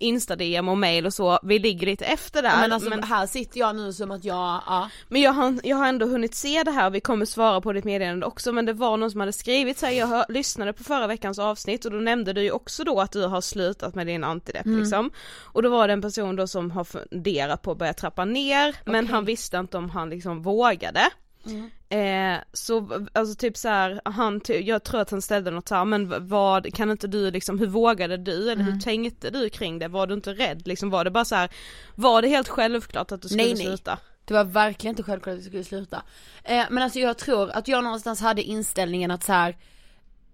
Insta-DM 0.00 0.68
och 0.68 0.78
mail 0.78 1.06
och 1.06 1.14
så, 1.14 1.38
vi 1.42 1.58
ligger 1.58 1.86
lite 1.86 2.04
efter 2.04 2.42
där. 2.42 2.60
men 2.60 2.72
alltså 2.72 2.90
men, 2.90 3.02
här 3.02 3.26
sitter 3.26 3.60
jag 3.60 3.76
nu 3.76 3.92
som 3.92 4.10
att 4.10 4.24
jag, 4.24 4.60
ja. 4.66 4.90
men 5.08 5.22
jag, 5.22 5.32
har, 5.32 5.60
jag 5.64 5.76
har 5.76 5.86
ändå 5.86 6.06
hunnit 6.06 6.34
se 6.34 6.62
det 6.62 6.70
här 6.70 6.86
och 6.86 6.94
vi 6.94 7.00
kommer 7.00 7.24
svara 7.24 7.60
på 7.60 7.72
ditt 7.72 7.84
meddelande 7.84 8.26
också 8.26 8.52
men 8.52 8.66
det 8.66 8.72
var 8.72 8.96
någon 8.96 9.10
som 9.10 9.20
hade 9.20 9.32
skrivit 9.32 9.78
så 9.78 9.86
här, 9.86 9.92
jag 9.92 10.06
hör, 10.06 10.24
lyssnade 10.28 10.72
på 10.72 10.84
förra 10.84 11.06
veckans 11.06 11.38
avsnitt 11.38 11.84
och 11.84 11.90
då 11.90 11.98
nämnde 11.98 12.32
du 12.32 12.42
ju 12.42 12.50
också 12.50 12.84
då 12.84 13.00
att 13.00 13.12
du 13.12 13.26
har 13.26 13.40
slutat 13.40 13.94
med 13.94 14.06
din 14.06 14.24
antidepp 14.24 14.66
Mm. 14.66 14.78
liksom. 14.80 15.10
Och 15.42 15.62
då 15.62 15.68
var 15.68 15.86
det 15.86 15.92
en 15.92 16.02
person 16.02 16.36
då 16.36 16.46
som 16.46 16.70
har 16.70 16.84
funderat 16.84 17.62
på 17.62 17.72
att 17.72 17.78
börja 17.78 17.92
trappa 17.92 18.24
ner 18.24 18.76
men 18.84 19.06
han 19.06 19.24
visste 19.24 19.56
inte 19.56 19.78
om 19.78 19.90
han 19.90 20.10
liksom 20.10 20.42
vågade. 20.42 21.00
Mm. 21.46 21.70
Eh, 21.88 22.40
så 22.52 23.06
alltså 23.12 23.34
typ 23.34 23.56
så 23.56 23.68
här, 23.68 24.00
han, 24.04 24.40
jag 24.46 24.84
tror 24.84 25.00
att 25.00 25.10
han 25.10 25.22
ställde 25.22 25.50
något 25.50 25.68
så 25.68 25.74
här, 25.74 25.84
men 25.84 26.28
vad, 26.28 26.74
kan 26.74 26.90
inte 26.90 27.06
du 27.06 27.30
liksom, 27.30 27.58
hur 27.58 27.66
vågade 27.66 28.16
du 28.16 28.50
eller 28.50 28.62
Mm. 28.62 28.72
hur 28.72 28.80
tänkte 28.80 29.30
du 29.30 29.48
kring 29.50 29.78
det? 29.78 29.88
Var 29.88 30.06
du 30.06 30.14
inte 30.14 30.32
rädd 30.32 30.66
liksom? 30.66 30.90
Var 30.90 31.04
det 31.04 31.10
bara 31.10 31.24
så 31.24 31.34
här, 31.34 31.50
var 31.94 32.22
det 32.22 32.28
helt 32.28 32.48
självklart 32.48 33.12
att 33.12 33.22
du 33.22 33.28
skulle 33.28 33.42
Nej, 33.42 33.54
nej. 33.54 33.66
sluta? 33.66 33.98
Det 34.24 34.34
var 34.34 34.44
verkligen 34.44 34.92
inte 34.92 35.02
självklart 35.02 35.32
att 35.32 35.38
jag 35.38 35.46
skulle 35.46 35.64
sluta. 35.64 36.02
Eh, 36.44 36.64
men 36.70 36.82
alltså 36.82 36.98
jag 36.98 37.18
tror 37.18 37.50
att 37.50 37.68
jag 37.68 37.84
någonstans 37.84 38.20
hade 38.20 38.42
inställningen 38.42 39.10
att 39.10 39.24
så 39.24 39.32
här. 39.32 39.56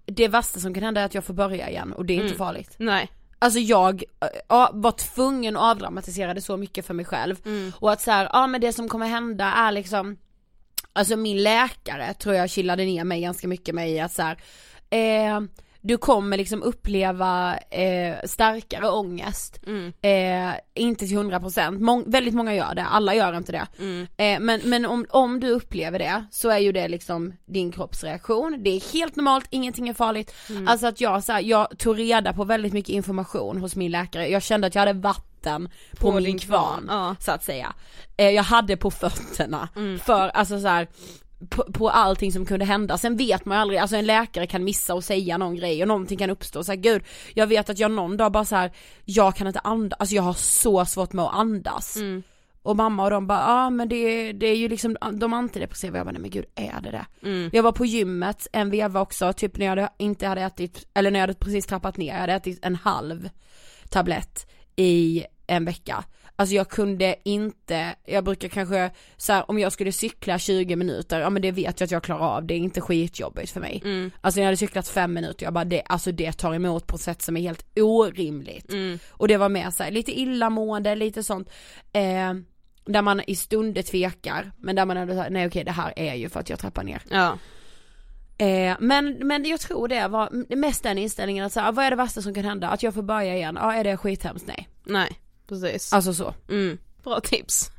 Det 0.06 0.28
värsta 0.28 0.60
som 0.60 0.74
kan 0.74 0.82
hända 0.82 1.00
är 1.00 1.04
att 1.04 1.14
jag 1.14 1.24
får 1.24 1.34
börja 1.34 1.70
igen 1.70 1.92
och 1.92 2.04
det 2.06 2.18
är 2.18 2.22
inte 2.24 2.34
farligt. 2.36 2.74
Nej. 2.78 3.10
Alltså 3.38 3.58
jag 3.58 4.02
äh, 4.20 4.28
ja, 4.48 4.70
var 4.74 4.92
tvungen 4.92 5.56
att 5.56 5.62
avdramatisera 5.62 6.34
det 6.34 6.40
så 6.40 6.56
mycket 6.56 6.86
för 6.86 6.94
mig 6.94 7.04
själv. 7.04 7.36
Och 7.76 7.92
att 7.92 8.00
så 8.00 8.10
här, 8.10 8.30
ja 8.32 8.46
men 8.46 8.60
det 8.60 8.72
som 8.72 8.88
kommer 8.88 9.06
hända 9.06 9.44
är 9.44 9.72
liksom 9.72 10.16
Alltså 10.96 11.16
min 11.16 11.42
läkare 11.42 12.14
tror 12.14 12.34
jag 12.34 12.50
chillade 12.50 12.84
ner 12.84 13.04
mig 13.04 13.20
ganska 13.20 13.48
mycket 13.48 13.74
med 13.74 13.90
i 13.90 14.00
att 14.00 14.12
så 14.12 14.22
här, 14.22 14.36
eh, 14.90 15.40
du 15.86 15.96
kommer 15.96 16.36
liksom 16.36 16.62
uppleva 16.62 17.56
eh, 17.56 18.14
starkare 18.24 18.88
ångest. 18.90 19.60
Eh, 20.02 20.54
inte 20.74 21.06
till 21.06 21.18
100%, 21.18 21.78
Mång, 21.78 22.04
väldigt 22.06 22.34
många 22.34 22.54
gör 22.54 22.74
det, 22.74 22.84
alla 22.84 23.14
gör 23.14 23.36
inte 23.36 23.52
det. 23.52 23.66
Eh, 24.16 24.40
men 24.40 24.60
men 24.64 24.86
om, 24.86 25.06
om 25.10 25.40
du 25.40 25.50
upplever 25.50 25.98
det 25.98 26.24
så 26.30 26.48
är 26.48 26.58
ju 26.58 26.72
det 26.72 26.88
liksom 26.88 27.32
din 27.44 27.72
kroppsreaktion, 27.72 28.62
det 28.62 28.70
är 28.70 28.92
helt 28.92 29.16
normalt, 29.16 29.46
ingenting 29.50 29.88
är 29.88 29.94
farligt. 29.94 30.34
Alltså 30.66 30.86
att 30.86 31.00
jag 31.00 31.24
så 31.24 31.32
här, 31.32 31.40
jag 31.40 31.78
tog 31.78 31.98
reda 31.98 32.32
på 32.32 32.44
väldigt 32.44 32.72
mycket 32.72 32.94
information 32.94 33.56
hos 33.60 33.76
min 33.76 33.90
läkare, 33.90 34.28
jag 34.28 34.42
kände 34.42 34.66
att 34.66 34.74
jag 34.74 34.82
hade 34.86 35.00
vatten 35.00 35.68
på, 35.98 36.12
På 36.12 36.20
min 36.20 36.38
kvarn, 36.38 36.84
kvarn, 36.84 36.86
ja. 36.88 37.16
så 37.20 37.32
att 37.32 37.44
säga. 37.44 37.74
Eh, 38.16 38.30
jag 38.30 38.42
hade 38.42 38.76
på 38.76 38.90
fötterna, 38.90 39.68
för 40.04 40.28
alltså 40.28 40.60
så 40.60 40.68
här, 40.68 40.88
på, 41.48 41.72
på 41.72 41.90
allting 41.90 42.32
som 42.32 42.46
kunde 42.46 42.64
hända, 42.64 42.98
sen 42.98 43.16
vet 43.16 43.44
man 43.44 43.56
ju 43.56 43.60
aldrig, 43.60 43.80
alltså 43.80 43.96
en 43.96 44.06
läkare 44.06 44.46
kan 44.46 44.64
missa 44.64 44.94
och 44.94 45.04
säga 45.04 45.38
någon 45.38 45.56
grej 45.56 45.82
och 45.82 45.88
någonting 45.88 46.18
kan 46.18 46.30
uppstå, 46.30 46.64
så 46.64 46.72
här, 46.72 46.76
gud, 46.76 47.02
jag 47.34 47.46
vet 47.46 47.70
att 47.70 47.78
jag 47.78 47.90
någon 47.90 48.16
dag 48.16 48.32
bara 48.32 48.44
så 48.44 48.56
här, 48.56 48.72
jag 49.04 49.36
kan 49.36 49.46
inte 49.46 49.58
andas, 49.58 49.96
alltså 50.00 50.14
jag 50.14 50.22
har 50.22 50.32
så 50.32 50.84
svårt 50.84 51.12
med 51.12 51.24
att 51.24 51.34
andas. 51.34 51.96
Och 52.62 52.76
mamma 52.76 53.04
och 53.04 53.10
de 53.10 53.26
bara, 53.26 53.38
ja 53.38 53.66
ah, 53.66 53.70
men 53.70 53.88
det, 53.88 54.32
det 54.32 54.46
är 54.46 54.56
ju 54.56 54.68
liksom 54.68 54.96
de 55.12 55.32
antidepressiva, 55.32 55.96
jag 55.96 56.06
bara 56.06 56.12
nej 56.12 56.20
men 56.20 56.30
gud 56.30 56.44
är 56.54 56.80
det 56.82 56.90
det? 56.90 57.06
Jag 57.52 57.62
var 57.62 57.72
på 57.72 57.86
gymmet 57.86 58.46
en 58.52 58.70
veva 58.70 59.00
också, 59.00 59.32
typ 59.32 59.56
när 59.58 59.66
jag 59.66 59.70
hade, 59.70 59.88
inte 59.98 60.26
hade 60.26 60.40
ätit, 60.42 60.88
eller 60.94 61.10
när 61.10 61.18
jag 61.18 61.22
hade 61.22 61.38
precis 61.38 61.66
trappat 61.66 61.96
ner, 61.96 62.12
jag 62.12 62.20
hade 62.20 62.32
ätit 62.32 62.58
en 62.62 62.76
halv 62.76 63.28
tablett 63.90 64.50
i 64.76 65.24
en 65.46 65.64
vecka. 65.64 66.04
Alltså 66.36 66.54
jag 66.54 66.68
kunde 66.68 67.16
inte, 67.24 67.94
jag 68.04 68.24
brukar 68.24 68.48
kanske 68.48 68.90
så 69.16 69.32
här, 69.32 69.50
om 69.50 69.58
jag 69.58 69.72
skulle 69.72 69.92
cykla 69.92 70.38
20 70.38 70.76
minuter, 70.76 71.20
ja 71.20 71.30
men 71.30 71.42
det 71.42 71.52
vet 71.52 71.80
jag 71.80 71.86
att 71.86 71.90
jag 71.90 72.02
klarar 72.02 72.36
av, 72.36 72.46
det 72.46 72.54
är 72.54 72.58
inte 72.58 72.80
skitjobbigt 72.80 73.52
för 73.52 73.60
mig. 73.60 73.82
Alltså 74.20 74.38
när 74.38 74.42
jag 74.42 74.46
hade 74.46 74.56
cyklat 74.56 74.88
5 74.88 75.12
minuter, 75.12 75.46
jag 75.46 75.52
bara 75.52 75.64
det, 75.64 75.82
alltså 75.82 76.12
det 76.12 76.32
tar 76.32 76.54
emot 76.54 76.86
på 76.86 76.96
ett 76.96 77.02
sätt 77.02 77.22
som 77.22 77.36
är 77.36 77.40
helt 77.40 77.66
orimligt. 77.76 78.72
Och 79.10 79.28
det 79.28 79.36
var 79.36 79.48
med 79.48 79.74
så 79.74 79.82
här, 79.82 79.90
lite 79.90 80.20
illamående, 80.20 80.94
lite 80.94 81.22
sånt, 81.22 81.50
eh, 81.92 82.34
där 82.84 83.02
man 83.02 83.20
i 83.26 83.36
stunder 83.36 83.82
tvekar, 83.82 84.52
men 84.56 84.76
där 84.76 84.84
man 84.84 84.96
ändå 84.96 85.14
säger 85.14 85.30
nej 85.30 85.46
okej 85.46 85.64
det 85.64 85.72
här 85.72 85.92
är 85.96 86.14
ju 86.14 86.28
för 86.28 86.40
att 86.40 86.50
jag 86.50 86.58
trappar 86.58 86.84
ner. 86.84 87.02
Ja. 87.10 87.38
Eh, 88.38 88.76
men, 88.80 89.18
men 89.20 89.44
jag 89.44 89.60
tror 89.60 89.88
det 89.88 90.08
var 90.08 90.56
mest 90.56 90.82
den 90.82 90.98
inställningen 90.98 91.44
att 91.44 91.52
så 91.52 91.60
här, 91.60 91.72
vad 91.72 91.84
är 91.84 91.90
det 91.90 91.96
värsta 91.96 92.22
som 92.22 92.34
kan 92.34 92.44
hända? 92.44 92.68
Att 92.68 92.82
jag 92.82 92.94
får 92.94 93.02
börja 93.02 93.34
igen? 93.36 93.58
Ja 93.60 93.74
är 93.74 93.84
det 93.84 93.96
skithemskt? 93.96 94.46
Nej. 94.46 94.68
Nej, 94.84 95.20
precis. 95.46 95.92
Alltså 95.92 96.14
så. 96.14 96.34
Mm. 96.48 96.78
Bra 97.04 97.20
tips. 97.20 97.70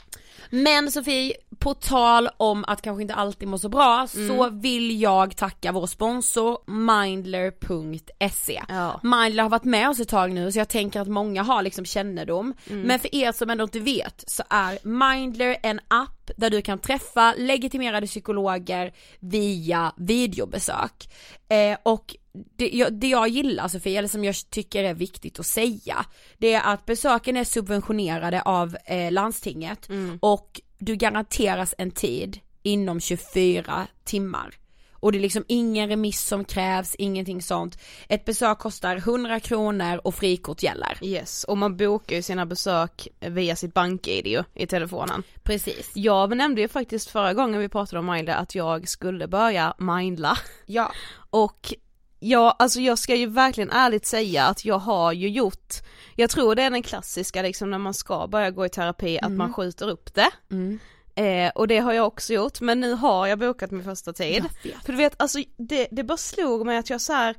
Men 0.50 0.92
Sofie, 0.92 1.34
på 1.60 1.74
tal 1.74 2.30
om 2.38 2.66
att 2.68 2.82
kanske 2.82 3.02
inte 3.02 3.14
alltid 3.14 3.48
må 3.48 3.58
så 3.58 3.70
bra 3.70 4.08
så 4.08 4.50
vill 4.50 5.02
jag 5.02 5.36
tacka 5.36 5.72
vår 5.72 5.88
sponsor 5.88 6.58
Mindler.se. 6.72 8.64
Ja. 8.70 9.00
Mindler 9.04 9.44
har 9.44 9.50
varit 9.50 9.64
med 9.64 9.90
oss 9.90 10.00
ett 10.00 10.10
tag 10.10 10.34
nu 10.34 10.52
så 10.52 10.60
jag 10.60 10.70
tänker 10.70 11.00
att 11.00 11.08
många 11.08 11.44
har 11.44 11.62
liksom 11.62 11.86
kännedom. 11.86 12.54
Men 12.66 13.00
för 13.00 13.16
er 13.16 13.32
som 13.32 13.50
ändå 13.50 13.64
inte 13.64 13.80
vet 13.80 14.24
så 14.28 14.44
är 14.50 14.88
Mindler 14.88 15.58
en 15.64 15.80
app 15.88 16.32
där 16.38 16.50
du 16.50 16.62
kan 16.62 16.80
träffa 16.80 17.34
legitimerade 17.38 18.08
psykologer 18.08 18.94
via 19.20 19.94
videobesök. 19.98 21.10
Eh, 21.50 21.78
och 21.84 22.16
det 22.58 22.70
jag, 22.70 22.94
det 22.94 23.08
jag 23.08 23.28
gillar 23.28 23.68
Sofie, 23.68 23.98
eller 23.98 24.08
som 24.08 24.24
jag 24.24 24.36
tycker 24.50 24.84
är 24.84 24.94
viktigt 24.94 25.40
att 25.40 25.46
säga, 25.46 26.06
det 26.38 26.54
är 26.54 26.74
att 26.74 26.86
besöken 26.86 27.38
är 27.38 27.44
subventionerade 27.44 28.42
av 28.42 28.78
eh, 28.86 29.12
landstinget 29.12 29.90
och 30.20 30.62
du 30.78 30.96
garanteras 30.96 31.76
en 31.78 31.92
tid 31.92 32.40
inom 32.64 33.00
24 33.00 33.88
timmar. 34.04 34.56
Och 35.00 35.12
det 35.12 35.18
är 35.18 35.22
liksom 35.22 35.46
ingen 35.48 35.90
remiss 35.90 36.22
som 36.22 36.46
krävs, 36.46 36.96
ingenting 36.96 37.42
sånt. 37.42 37.78
Ett 38.10 38.26
besök 38.26 38.60
kostar 38.60 38.96
100 38.96 39.40
kronor 39.40 40.02
och 40.04 40.16
frikort 40.16 40.64
gäller. 40.64 40.98
Yes, 41.02 41.44
och 41.44 41.58
man 41.58 41.78
bokar 41.78 42.16
ju 42.16 42.22
sina 42.22 42.46
besök 42.46 43.08
via 43.20 43.56
sitt 43.56 43.74
bank-id 43.74 44.28
ju 44.28 44.44
i 44.54 44.68
telefonen. 44.68 45.24
Precis. 45.44 45.92
Jag 45.94 46.38
nämnde 46.38 46.62
ju 46.62 46.68
faktiskt 46.68 47.10
förra 47.10 47.34
gången 47.34 47.62
vi 47.62 47.70
pratade 47.70 48.00
om 48.00 48.06
Mindla 48.06 48.36
att 48.36 48.56
jag 48.56 48.88
skulle 48.88 49.28
börja 49.28 49.74
mindla. 49.78 50.38
Ja. 50.66 50.92
Och 51.30 51.74
ja, 52.20 52.56
alltså 52.60 52.80
jag 52.80 53.00
ska 53.00 53.16
ju 53.16 53.26
verkligen 53.26 53.72
ärligt 53.72 54.06
säga 54.06 54.46
att 54.46 54.66
jag 54.66 54.80
har 54.80 55.14
ju 55.14 55.30
gjort, 55.30 55.74
jag 56.16 56.30
tror 56.30 56.56
det 56.56 56.64
är 56.64 56.70
den 56.70 56.84
klassiska 56.84 57.42
liksom 57.42 57.72
när 57.72 57.78
man 57.78 57.94
ska 57.94 58.28
börja 58.28 58.52
gå 58.52 58.66
i 58.66 58.70
terapi 58.70 59.20
att 59.22 59.32
man 59.32 59.54
skjuter 59.54 59.90
upp 59.90 60.14
det. 60.14 60.30
Mm. 60.52 60.80
Eh, 61.16 61.52
och 61.56 61.68
det 61.68 61.78
har 61.78 61.94
jag 61.94 62.08
också 62.08 62.34
gjort, 62.34 62.62
men 62.62 62.80
nu 62.80 62.94
har 62.94 63.28
jag 63.28 63.40
bokat 63.40 63.72
min 63.72 63.84
första 63.84 64.14
tid. 64.14 64.46
För 64.86 64.94
du 64.94 64.98
vet, 64.98 65.22
alltså 65.22 65.40
det, 65.58 65.88
det 65.92 66.04
bara 66.04 66.18
slog 66.18 66.66
mig 66.66 66.78
att 66.78 66.90
jag 66.90 67.02
så 67.02 67.14
här 67.14 67.36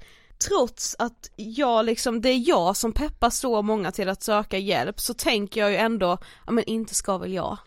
trots 0.48 0.96
att 0.98 1.30
jag 1.36 1.84
liksom, 1.84 2.20
det 2.20 2.28
är 2.28 2.48
jag 2.48 2.76
som 2.76 2.92
peppar 2.92 3.30
så 3.30 3.62
många 3.62 3.92
till 3.92 4.08
att 4.08 4.22
söka 4.22 4.58
hjälp 4.58 5.00
så 5.00 5.14
tänker 5.14 5.60
jag 5.60 5.70
ju 5.70 5.76
ändå, 5.76 6.18
ja 6.46 6.52
men 6.52 6.64
inte 6.64 6.94
ska 6.94 7.18
väl 7.18 7.32
jag. 7.32 7.58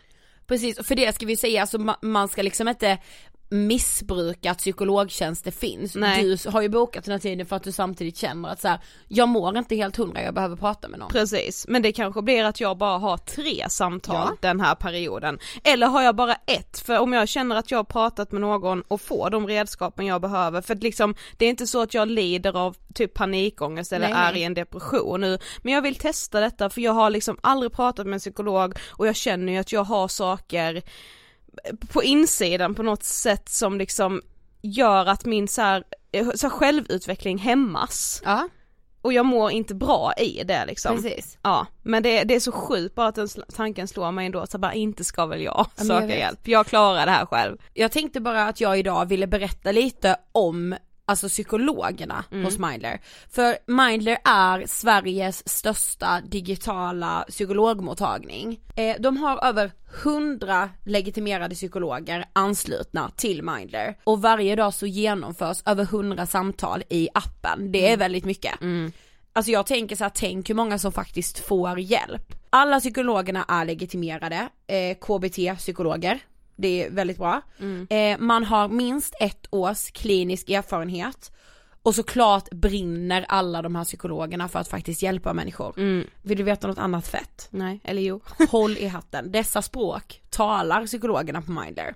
Precis, 0.46 0.86
för 0.86 0.94
det 0.94 1.14
ska 1.14 1.26
vi 1.26 1.36
säga, 1.36 1.60
alltså 1.60 1.78
ma- 1.78 1.96
man 2.02 2.28
ska 2.28 2.42
liksom 2.42 2.68
inte 2.68 2.98
missbruka 3.52 4.50
att 4.50 4.58
psykologtjänster 4.58 5.50
finns. 5.50 5.94
Nej. 5.94 6.24
Du 6.24 6.50
har 6.50 6.62
ju 6.62 6.68
bokat 6.68 7.04
den 7.04 7.12
här 7.12 7.18
tiden 7.18 7.46
för 7.46 7.56
att 7.56 7.62
du 7.62 7.72
samtidigt 7.72 8.16
känner 8.16 8.48
att 8.48 8.60
så 8.60 8.68
här, 8.68 8.80
jag 9.08 9.28
mår 9.28 9.58
inte 9.58 9.76
helt 9.76 9.96
hundra, 9.96 10.22
jag 10.22 10.34
behöver 10.34 10.56
prata 10.56 10.88
med 10.88 10.98
någon. 11.00 11.08
Precis, 11.10 11.66
men 11.68 11.82
det 11.82 11.92
kanske 11.92 12.22
blir 12.22 12.44
att 12.44 12.60
jag 12.60 12.78
bara 12.78 12.98
har 12.98 13.16
tre 13.16 13.66
samtal 13.68 14.14
Ja. 14.30 14.36
den 14.40 14.60
här 14.60 14.74
perioden. 14.74 15.38
Eller 15.64 15.86
har 15.86 16.02
jag 16.02 16.16
bara 16.16 16.34
ett, 16.46 16.78
för 16.78 16.98
om 16.98 17.12
jag 17.12 17.28
känner 17.28 17.56
att 17.56 17.70
jag 17.70 17.78
har 17.78 17.84
pratat 17.84 18.32
med 18.32 18.40
någon 18.40 18.82
och 18.82 19.00
får 19.00 19.30
de 19.30 19.46
redskapen 19.46 20.06
jag 20.06 20.20
behöver, 20.20 20.60
för 20.60 20.74
att 20.74 20.82
liksom 20.82 21.14
det 21.36 21.44
är 21.46 21.50
inte 21.50 21.66
så 21.66 21.82
att 21.82 21.94
jag 21.94 22.08
lider 22.08 22.56
av 22.56 22.76
typ 22.94 23.14
panikångest 23.14 23.92
eller 23.92 24.08
Nej, 24.08 24.16
är 24.26 24.32
nej. 24.32 24.40
i 24.40 24.44
en 24.44 24.54
depression 24.54 25.20
nu, 25.20 25.38
men 25.62 25.72
jag 25.74 25.82
vill 25.82 25.94
testa 25.96 26.40
detta 26.40 26.70
för 26.70 26.80
jag 26.80 26.92
har 26.92 27.10
liksom 27.10 27.38
aldrig 27.40 27.72
pratat 27.72 28.06
med 28.06 28.14
en 28.14 28.20
psykolog 28.20 28.74
och 28.90 29.06
jag 29.06 29.16
känner 29.16 29.52
ju 29.52 29.58
att 29.58 29.72
jag 29.72 29.84
har 29.84 30.08
saker 30.08 30.82
på 31.88 32.02
insidan 32.02 32.74
på 32.74 32.82
något 32.82 33.02
sätt 33.04 33.48
som 33.48 33.78
liksom 33.78 34.22
gör 34.62 35.06
att 35.06 35.24
min 35.24 35.48
så 35.48 35.62
här, 35.62 35.84
så 36.34 36.46
här 36.46 36.50
självutveckling 36.50 37.38
hämmas. 37.38 38.22
Ja, 38.24 38.48
Och 39.02 39.12
jag 39.12 39.26
mår 39.26 39.50
inte 39.50 39.74
bra 39.74 40.12
i 40.18 40.44
det 40.44 40.64
liksom. 40.66 40.96
precis. 40.96 41.38
Ja, 41.42 41.66
men 41.82 42.02
det, 42.02 42.24
det 42.24 42.34
är 42.34 42.40
så 42.40 42.52
sjukt 42.52 42.94
bara 42.94 43.06
att 43.06 43.14
den 43.14 43.28
tanken 43.54 43.88
slår 43.88 44.12
mig 44.12 44.26
ändå 44.26 44.46
så 44.46 44.58
bara 44.58 44.74
inte 44.74 45.04
ska 45.04 45.26
väl 45.26 45.42
jag 45.42 45.66
jag 45.76 45.86
söka 45.86 46.06
vet. 46.06 46.18
hjälp, 46.18 46.48
jag 46.48 46.66
klarar 46.66 47.06
det 47.06 47.12
här 47.12 47.26
själv. 47.26 47.58
Jag 47.74 47.92
tänkte 47.92 48.20
bara 48.20 48.48
att 48.48 48.60
jag 48.60 48.78
idag 48.78 49.06
ville 49.06 49.26
berätta 49.26 49.72
lite 49.72 50.16
om 50.32 50.74
alltså 51.12 51.28
psykologerna 51.28 52.24
hos 52.44 52.58
Mindler. 52.58 53.00
För 53.30 53.56
Mindler 53.66 54.18
är 54.24 54.66
Sveriges 54.66 55.48
största 55.48 56.20
digitala 56.20 57.24
psykologmottagning. 57.28 58.60
Eh, 58.76 58.96
de 59.00 59.16
har 59.16 59.44
över 59.44 59.72
100 60.02 60.70
legitimerade 60.84 61.54
psykologer 61.54 62.24
anslutna 62.32 63.10
till 63.16 63.42
Mindler 63.42 63.96
och 64.04 64.22
varje 64.22 64.56
dag 64.56 64.74
så 64.74 64.86
genomförs 64.86 65.62
över 65.66 65.84
100 65.84 66.26
samtal 66.26 66.82
i 66.88 67.08
appen. 67.14 67.72
Det 67.72 67.92
är 67.92 67.96
väldigt 67.96 68.24
mycket. 68.24 68.54
Alltså 69.32 69.52
jag 69.52 69.66
tänker 69.66 69.96
så 69.96 70.04
här, 70.04 70.12
tänk 70.14 70.50
hur 70.50 70.54
många 70.54 70.78
som 70.78 70.92
faktiskt 70.92 71.38
får 71.38 71.78
hjälp. 71.78 72.34
Alla 72.50 72.80
psykologerna 72.80 73.44
är 73.48 73.64
legitimerade, 73.64 74.48
eh, 74.66 74.96
KBT-psykologer, 75.00 76.18
det 76.62 76.84
är 76.84 76.90
väldigt 76.90 77.18
bra. 77.18 77.40
Eh, 77.90 78.18
man 78.18 78.44
har 78.44 78.68
minst 78.68 79.14
ett 79.20 79.46
års 79.50 79.90
klinisk 79.90 80.50
erfarenhet 80.50 81.32
och 81.82 81.94
såklart 81.94 82.50
brinner 82.50 83.24
alla 83.28 83.62
de 83.62 83.74
här 83.74 83.84
psykologerna 83.84 84.48
för 84.48 84.58
att 84.58 84.68
faktiskt 84.68 85.02
hjälpa 85.02 85.32
människor. 85.32 85.72
Vill 86.22 86.38
du 86.38 86.42
veta 86.44 86.66
något 86.66 86.78
annat 86.78 87.06
fett? 87.08 87.48
Nej, 87.50 87.80
eller 87.84 88.02
jo. 88.02 88.20
Håll 88.50 88.76
i 88.76 88.86
hatten, 88.86 89.32
dessa 89.32 89.62
språk 89.62 90.20
talar 90.30 90.86
psykologerna 90.86 91.42
på 91.42 91.52
Mindler. 91.52 91.94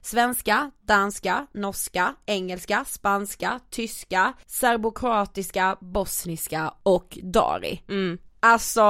Svenska, 0.00 0.70
danska, 0.82 1.46
norska, 1.54 2.14
engelska, 2.26 2.84
spanska, 2.88 3.60
tyska, 3.70 4.32
serbokroatiska, 4.46 5.76
bosniska 5.80 6.74
och 6.82 7.18
dari. 7.22 7.82
Alltså, 8.40 8.80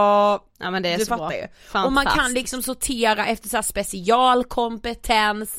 Ja 0.58 0.70
men 0.70 0.82
det 0.82 0.88
är 0.88 0.98
du 0.98 1.04
så 1.04 1.08
fattar 1.08 1.28
bra. 1.28 1.36
ju. 1.36 1.46
Och 1.86 1.92
man 1.92 2.06
kan 2.06 2.32
liksom 2.32 2.62
sortera 2.62 3.26
efter 3.26 3.48
så 3.48 3.56
här 3.56 3.62
specialkompetens. 3.62 5.58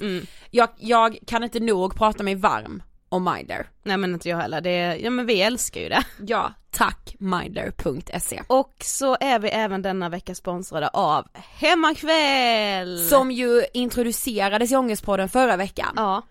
Jag, 0.52 0.70
jag 0.78 1.18
kan 1.28 1.44
inte 1.44 1.60
nog 1.60 1.96
prata 1.96 2.24
mig 2.24 2.36
varm 2.36 2.84
om 3.10 3.24
Mindler. 3.34 3.70
Nej 3.84 3.98
men 3.98 4.14
inte 4.14 4.30
jag 4.30 4.38
heller, 4.38 4.62
det 4.62 4.70
är, 4.70 4.96
ja 4.96 5.10
men 5.10 5.26
vi 5.26 5.42
älskar 5.42 5.82
ju 5.82 5.90
det. 5.90 6.04
Ja, 6.28 6.54
tack 6.72 7.16
mindler.se. 7.20 8.44
Och 8.48 8.74
så 8.84 9.18
är 9.20 9.40
vi 9.40 9.50
även 9.50 9.82
denna 9.82 10.10
vecka 10.10 10.36
sponsrade 10.36 10.88
av 10.88 11.28
Hemmakväll! 11.34 13.00
Som 13.10 13.32
ju 13.32 13.66
introducerades 13.74 14.72
i 14.72 14.76
Ångestpodden 14.76 15.30
förra 15.30 15.58
veckan. 15.58 15.94
Ja, 15.96 16.22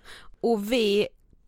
och 0.40 0.72
vi 0.72 1.06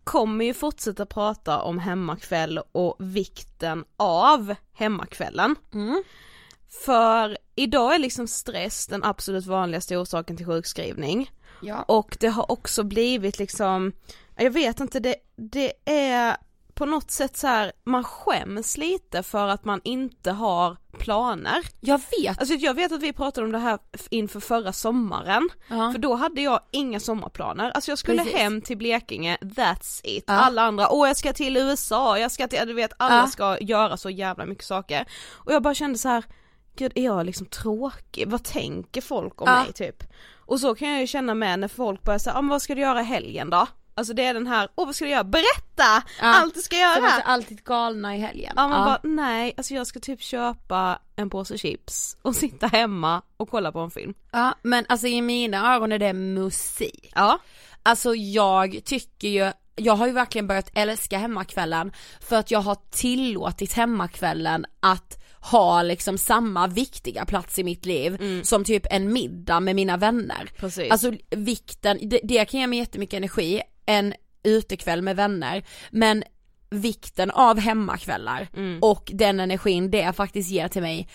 kommer 0.09 0.45
ju 0.45 0.55
fortsätta 0.55 1.07
prata 1.07 1.62
om 1.62 1.79
hemmakväll 1.79 2.61
och 2.73 2.97
vikten 2.99 3.85
av 3.97 4.55
hemmakvällen. 4.73 5.57
Mm. 5.75 6.03
För 6.85 7.38
idag 7.55 7.95
är 7.95 7.99
liksom 7.99 8.29
stress 8.29 8.87
den 8.87 9.05
absolut 9.05 9.47
vanligaste 9.47 9.97
orsaken 9.97 10.37
till 10.37 10.47
sjukskrivning. 10.47 11.31
Ja. 11.62 11.83
Och 11.83 12.17
det 12.21 12.29
har 12.29 12.53
också 12.53 12.83
blivit 12.83 13.38
liksom, 13.38 13.93
jag 14.37 14.50
vet 14.50 14.81
inte, 14.81 15.00
det, 15.00 15.17
det 15.37 15.73
är 15.85 16.37
på 16.79 16.87
något 16.87 17.11
sätt 17.11 17.37
så 17.37 17.47
här, 17.47 17.73
man 17.85 18.05
skäms 18.05 18.77
lite 18.77 19.23
för 19.23 19.49
att 19.49 19.65
man 19.65 19.81
inte 19.85 20.31
har 20.33 20.77
planer. 20.99 21.59
Jag 21.81 22.01
vet. 22.23 22.39
Alltså 22.39 22.55
jag 22.55 22.75
vet 22.75 22.93
att 22.93 23.03
vi 23.03 23.13
pratade 23.13 23.45
om 23.47 23.53
det 23.53 23.59
här 23.59 23.79
inför 24.11 24.41
förra 24.41 24.73
sommaren, 24.73 25.49
Ja. 25.69 25.93
för 25.93 25.99
då 25.99 26.15
hade 26.15 26.41
jag 26.41 26.61
inga 26.71 27.01
sommarplaner. 27.01 27.71
Alltså 27.71 27.91
jag 27.91 27.99
skulle 27.99 28.23
Precis. 28.23 28.39
hem 28.39 28.61
till 28.63 28.77
Blekinge, 28.77 29.37
that's 29.41 30.01
it. 30.05 30.25
Ja. 30.27 30.33
Alla 30.35 30.63
andra, 30.63 30.89
åh 30.91 31.09
jag 31.09 31.17
ska 31.17 31.33
till 31.33 31.57
USA, 31.57 32.19
jag 32.19 32.33
ska 32.33 32.49
till, 32.49 32.67
du 32.67 32.73
vet 32.75 32.93
alla 32.97 33.17
Ja. 33.17 33.27
ska 33.27 33.59
göra 33.61 33.97
så 33.97 34.11
jävla 34.11 34.47
mycket 34.47 34.65
saker. 34.65 35.07
Och 35.31 35.53
jag 35.53 35.63
bara 35.63 35.75
kände 35.75 35.99
så 35.99 36.09
här, 36.09 36.25
gud 36.77 36.93
är 36.95 37.05
jag 37.05 37.27
liksom 37.27 37.47
tråkig? 37.47 38.29
Vad 38.29 38.45
tänker 38.45 39.01
folk 39.01 39.43
om 39.43 39.49
mig 39.51 39.73
typ? 39.73 40.03
Och 40.47 40.61
så 40.61 40.75
kan 40.75 40.89
jag 40.91 41.01
ju 41.01 41.07
känna 41.07 41.35
med 41.35 41.59
när 41.59 41.69
folk 41.69 42.03
börjar 42.03 42.19
säga, 42.19 42.35
ah, 42.37 42.43
men 42.43 42.49
vad 42.51 42.63
ska 42.63 42.75
du 42.75 42.81
göra 42.81 43.03
helgen 43.03 43.51
då? 43.51 43.67
Alltså 43.99 44.14
det 44.14 44.25
är 44.25 44.35
den 44.35 44.47
här, 44.47 44.69
åh 44.75 44.87
vad 44.87 44.95
ska 44.95 45.05
du 45.05 45.11
göra? 45.11 45.25
Berätta! 45.25 46.02
Allt 46.21 46.55
du 46.55 46.61
ska 46.61 46.76
göra! 46.76 47.09
är 47.09 47.23
alltid 47.23 47.64
galna 47.64 48.17
i 48.17 48.19
helgen. 48.19 48.52
Ja 48.57 48.69
man 48.69 48.85
bara, 48.85 49.00
nej, 49.02 49.55
alltså 49.57 49.75
jag 49.75 49.87
ska 49.87 50.00
typ 50.00 50.23
köpa 50.23 50.99
en 51.17 51.31
påse 51.31 51.59
chips 51.59 52.17
och 52.23 52.37
sitta 52.37 52.67
hemma 52.67 53.23
och 53.37 53.50
kolla 53.50 53.73
på 53.73 53.78
en 53.78 53.90
film. 53.90 54.14
ja, 54.31 54.55
men 54.62 54.85
alltså 54.88 55.07
i 55.07 55.23
mina 55.23 55.75
ögon 55.75 55.93
är 55.93 55.99
det 55.99 56.12
musik. 56.12 57.12
Ja. 57.14 57.38
Alltså 57.83 58.14
jag 58.14 58.81
tycker 58.85 59.28
ju, 59.28 59.52
jag 59.76 59.97
har 59.97 60.07
ju 60.07 60.12
verkligen 60.12 60.47
börjat 60.47 60.71
älska 60.75 61.19
hemmakvällen 61.19 61.93
för 62.21 62.37
att 62.37 62.50
jag 62.50 62.61
har 62.61 62.76
tillåtit 62.90 63.73
hemmakvällen 63.73 64.67
att 64.81 65.25
ha 65.40 65.83
liksom 65.83 66.19
samma 66.19 66.67
viktiga 66.67 67.25
plats 67.25 67.59
i 67.59 67.64
mitt 67.64 67.87
liv 67.87 68.43
som 68.45 68.64
typ 68.64 68.87
en 68.90 69.12
middag 69.12 69.61
med 69.61 69.76
mina 69.76 69.97
vänner. 69.97 70.51
Precis. 70.57 70.90
Alltså 70.90 71.12
vikten, 71.31 71.99
det, 72.03 72.20
det 72.23 72.44
kan 72.44 72.61
ge 72.61 72.66
mig 72.66 72.79
jättemycket 72.79 73.16
energi, 73.16 73.62
en 73.88 74.14
utekväll 74.42 75.03
med 75.03 75.16
vänner, 75.16 75.64
men 75.90 76.24
vikten 76.70 77.31
av 77.31 77.59
hemmakvällar 77.59 78.48
och 78.81 79.11
den 79.14 79.40
energin 79.40 79.90
det 79.90 80.12
faktiskt 80.16 80.51
ger 80.51 80.68
till 80.68 80.83
mig, 80.83 81.09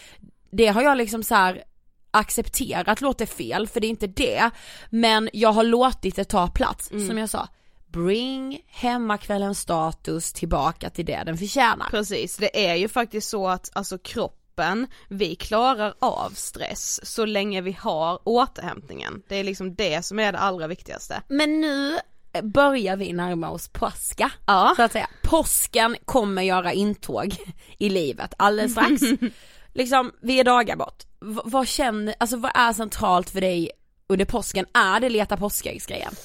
det 0.51 0.67
har 0.67 0.81
jag 0.81 0.97
liksom 0.97 1.23
så 1.23 1.36
här 1.36 1.63
accepterat 2.12 3.01
låter 3.01 3.25
fel 3.25 3.67
för 3.67 3.79
det 3.79 3.88
är 3.88 3.89
inte 3.89 4.07
det, 4.07 4.49
men 4.89 5.29
jag 5.33 5.51
har 5.51 5.63
låtit 5.63 6.15
det 6.15 6.23
ta 6.23 6.47
plats, 6.47 6.88
som 6.88 7.17
jag 7.17 7.29
sa. 7.29 7.47
Bring 7.88 8.62
hemmakvällens 8.67 9.59
status 9.59 10.33
tillbaka 10.33 10.89
till 10.89 11.05
det 11.05 11.23
den 11.25 11.38
förtjänar. 11.38 11.89
Precis, 11.89 12.38
det 12.38 12.67
är 12.67 12.75
ju 12.75 12.88
faktiskt 12.88 13.29
så 13.29 13.47
att 13.47 13.69
alltså 13.73 13.97
kroppen, 13.97 14.88
vi 15.09 15.36
klarar 15.36 15.93
av 15.99 16.29
stress 16.29 16.99
så 17.03 17.25
länge 17.25 17.62
vi 17.62 17.77
har 17.79 18.19
återhämtningen. 18.23 19.21
Det 19.29 19.36
är 19.36 19.43
liksom 19.43 19.75
det 19.75 20.05
som 20.05 20.19
är 20.19 20.31
det 20.31 20.39
allra 20.39 20.67
viktigaste. 20.67 21.21
Men 21.27 21.62
nu 21.62 21.99
börjar 22.41 22.98
vi 22.98 23.13
närma 23.13 23.50
oss 23.50 23.67
påska. 23.67 24.32
Ja. 24.46 24.74
Så 24.76 24.82
att 24.82 24.91
säga. 24.91 25.10
Påsken 25.24 25.96
kommer 26.06 26.41
göra 26.41 26.74
intåg 26.74 27.36
i 27.78 27.89
livet 27.89 28.34
alldeles 28.38 28.72
strax. 28.72 29.02
liksom, 29.74 30.12
vi 30.22 30.39
är 30.39 30.43
dagar 30.43 30.76
bort. 30.76 31.04
V- 31.22 31.41
vad 31.46 31.67
känner, 31.67 32.15
alltså 32.19 32.38
vad 32.38 32.52
är 32.56 32.74
centralt 32.74 33.30
för 33.30 33.41
dig 33.41 33.72
under 34.08 34.26
påsken? 34.26 34.65
Är 34.74 35.00
det 35.00 35.10
leta 35.10 35.38
påskäggsgrejen? 35.38 36.15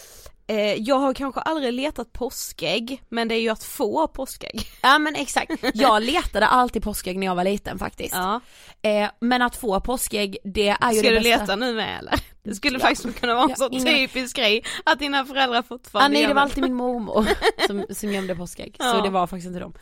Eh, 0.51 0.75
jag 0.75 0.97
har 0.99 1.15
kanske 1.15 1.41
aldrig 1.41 1.73
letat 1.73 2.13
påskägg, 2.13 3.03
men 3.09 3.29
det 3.29 3.35
är 3.35 3.41
ju 3.41 3.49
att 3.49 3.65
få 3.65 4.09
påskägg. 4.09 4.67
Ja 4.83 4.99
men 4.99 5.15
exakt, 5.15 5.53
jag 5.75 6.03
letade 6.03 6.47
alltid 6.47 6.83
påskägg 6.83 7.19
när 7.19 7.27
jag 7.27 7.35
var 7.35 7.45
liten 7.45 7.79
faktiskt. 7.79 8.15
Ja. 8.15 8.41
Eh, 8.83 9.09
men 9.21 9.43
att 9.43 9.57
få 9.57 9.81
påskägg, 9.81 10.37
det 10.45 10.69
är 10.81 10.93
ju 10.93 10.99
Ska 10.99 11.09
det 11.11 11.15
du 11.19 11.23
bästa. 11.25 11.41
leta 11.41 11.57
nu 11.57 11.75
med 11.75 11.99
eller? 11.99 12.15
Det 12.43 12.55
skulle 12.55 12.79
Ja. 12.79 12.87
faktiskt 12.87 13.21
kunna 13.21 13.35
vara 13.35 13.45
en 13.45 13.51
Ja, 13.51 13.57
sån 13.57 13.73
inga- 13.73 13.91
typisk 13.91 14.37
grej, 14.37 14.65
att 14.85 14.99
dina 14.99 15.25
föräldrar 15.25 15.59
Ah, 15.59 15.63
fortfarande 15.63 16.19
nej 16.19 16.27
det 16.27 16.35
var 16.35 16.43
alltid 16.43 16.63
min 16.63 16.75
mormor 16.75 17.27
som, 17.67 17.85
som 17.91 18.13
gömde 18.13 18.35
påskägg, 18.37 18.77
så 18.81 18.85
Ja. 18.87 19.01
det 19.03 19.11
var 19.11 19.27
faktiskt 19.27 19.47
inte 19.47 19.61
dem. 19.61 19.73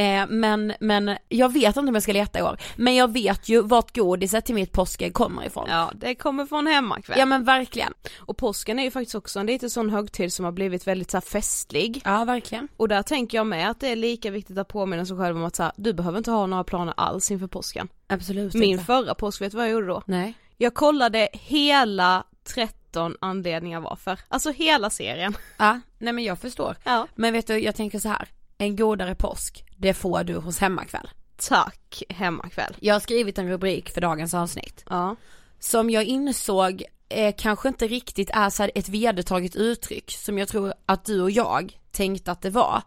Eh, 0.00 0.26
men, 0.28 0.72
men 0.80 1.16
jag 1.28 1.52
vet 1.52 1.76
inte 1.76 1.80
om 1.88 1.94
jag 1.94 2.02
ska 2.02 2.12
leta 2.12 2.38
i 2.38 2.42
år, 2.42 2.56
men 2.76 2.94
jag 2.94 3.12
vet 3.12 3.48
ju 3.48 3.62
vart 3.62 3.96
godiset 3.96 4.44
till 4.44 4.54
mitt 4.54 4.72
påskägg 4.72 5.14
kommer 5.14 5.46
ifrån. 5.46 5.66
Ja, 5.68 5.76
Ja, 5.80 5.90
det 5.94 6.14
kommer 6.14 6.46
från 6.46 6.66
hemmakväll. 6.66 7.28
men 7.28 7.44
verkligen. 7.44 7.92
Och 8.18 8.36
påsken 8.36 8.78
är 8.78 8.82
ju 8.84 8.90
faktiskt 8.90 9.14
också 9.14 9.40
en 9.40 9.46
lite 9.46 9.70
sån 9.70 9.90
högtid 9.90 10.32
som 10.32 10.44
har 10.44 10.52
blivit 10.52 10.86
väldigt 10.86 11.10
så 11.10 11.16
här 11.16 11.22
festlig. 11.22 12.02
Ja 12.04 12.24
verkligen. 12.24 12.68
Och 12.76 12.88
där 12.88 13.02
tänker 13.02 13.38
jag 13.38 13.46
med 13.46 13.70
att 13.70 13.80
det 13.80 13.88
är 13.88 13.96
lika 13.96 14.30
viktigt 14.30 14.58
att 14.58 14.68
påminna 14.68 15.06
sig 15.06 15.16
själv 15.16 15.36
om 15.36 15.44
att 15.44 15.56
så 15.56 15.62
här, 15.62 15.72
du 15.76 15.92
behöver 15.92 16.18
inte 16.18 16.30
ha 16.30 16.46
några 16.46 16.64
planer 16.64 16.94
alls 16.96 17.30
inför 17.30 17.46
påsken. 17.46 17.88
Absolut 18.06 18.54
Min 18.54 18.70
inte. 18.70 18.84
förra 18.84 19.14
påsk, 19.14 19.40
vet 19.40 19.50
du 19.52 19.56
vad 19.56 19.66
jag 19.66 19.72
gjorde 19.72 19.86
då? 19.86 20.02
Nej. 20.06 20.34
Jag 20.56 20.74
kollade 20.74 21.28
hela 21.32 22.24
13 22.54 23.16
anledningar 23.20 23.80
varför, 23.80 24.18
alltså 24.28 24.50
hela 24.50 24.90
serien. 24.90 25.36
Ja, 25.56 25.80
nej 25.98 26.12
men 26.12 26.24
jag 26.24 26.38
förstår. 26.38 26.76
Ja. 26.84 27.06
Men 27.14 27.32
vet 27.32 27.46
du, 27.46 27.58
jag 27.58 27.74
tänker 27.74 27.98
så 27.98 28.08
här. 28.08 28.28
En 28.60 28.76
godare 28.76 29.14
påsk, 29.14 29.64
det 29.76 29.94
får 29.94 30.24
du 30.24 30.36
hos 30.36 30.58
hemmakväll. 30.58 31.08
Tack 31.36 32.02
hemmakväll. 32.08 32.76
Jag 32.80 32.94
har 32.94 33.00
skrivit 33.00 33.38
en 33.38 33.48
rubrik 33.48 33.90
för 33.90 34.00
dagens 34.00 34.34
avsnitt. 34.34 34.84
Ja. 34.88 35.16
som 35.58 35.90
jag 35.90 36.04
insåg 36.04 36.84
eh, 37.08 37.34
kanske 37.38 37.68
inte 37.68 37.88
riktigt 37.88 38.30
är 38.32 38.50
så 38.50 38.68
ett 38.74 38.88
vedertaget 38.88 39.56
uttryck 39.56 40.10
som 40.10 40.38
jag 40.38 40.48
tror 40.48 40.74
att 40.86 41.04
du 41.04 41.22
och 41.22 41.30
jag 41.30 41.78
tänkte 41.90 42.32
att 42.32 42.42
det 42.42 42.50
var. 42.50 42.82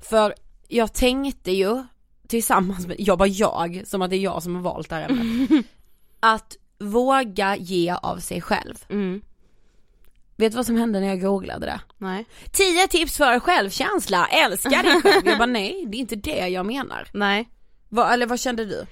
För 0.00 0.34
jag 0.68 0.92
tänkte 0.92 1.52
ju 1.52 1.84
tillsammans 2.28 2.86
med, 2.86 2.96
jag 2.98 3.18
bara 3.18 3.28
jag, 3.28 3.82
som 3.86 4.02
att 4.02 4.10
det 4.10 4.16
är 4.16 4.20
jag 4.20 4.42
som 4.42 4.54
har 4.54 4.62
valt 4.62 4.88
det 4.88 4.94
här 4.94 5.08
ämnet. 5.08 5.66
att 6.20 6.56
våga 6.78 7.56
ge 7.56 7.90
av 8.02 8.18
sig 8.18 8.40
själv. 8.40 8.84
Mm. 8.88 9.22
Vet 10.36 10.52
du 10.52 10.56
vad 10.56 10.66
som 10.66 10.76
hände 10.76 11.00
när 11.00 11.06
jag 11.08 11.20
googlade 11.20 11.66
det? 11.66 11.80
Nej. 11.98 12.26
10 12.52 12.88
tips 12.88 13.16
för 13.16 13.40
självkänsla, 13.40 14.26
älska 14.26 14.82
dig 14.82 15.02
själv. 15.02 15.26
Jag 15.26 15.38
bara 15.38 15.46
nej, 15.46 15.84
det 15.86 15.96
är 15.96 16.00
inte 16.00 16.16
det 16.16 16.48
jag 16.48 16.66
menar. 16.66 17.08
Nej. 17.12 17.48
Vad, 17.88 18.12
eller 18.12 18.26
vad 18.26 18.40
kände 18.40 18.64
du? 18.64 18.86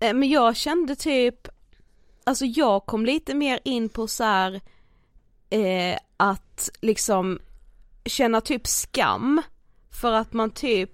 Eh, 0.00 0.14
Men 0.14 0.28
jag 0.28 0.56
kände 0.56 0.96
typ, 0.96 1.48
alltså 2.24 2.44
jag 2.44 2.86
kom 2.86 3.06
lite 3.06 3.34
mer 3.34 3.60
in 3.64 3.88
på 3.88 4.06
så 4.08 4.24
här, 4.24 4.60
eh, 5.50 5.98
att 6.16 6.70
liksom 6.80 7.38
känna 8.04 8.40
typ 8.40 8.66
skam 8.66 9.42
för 10.00 10.12
att 10.12 10.32
man 10.32 10.50
typ 10.50 10.90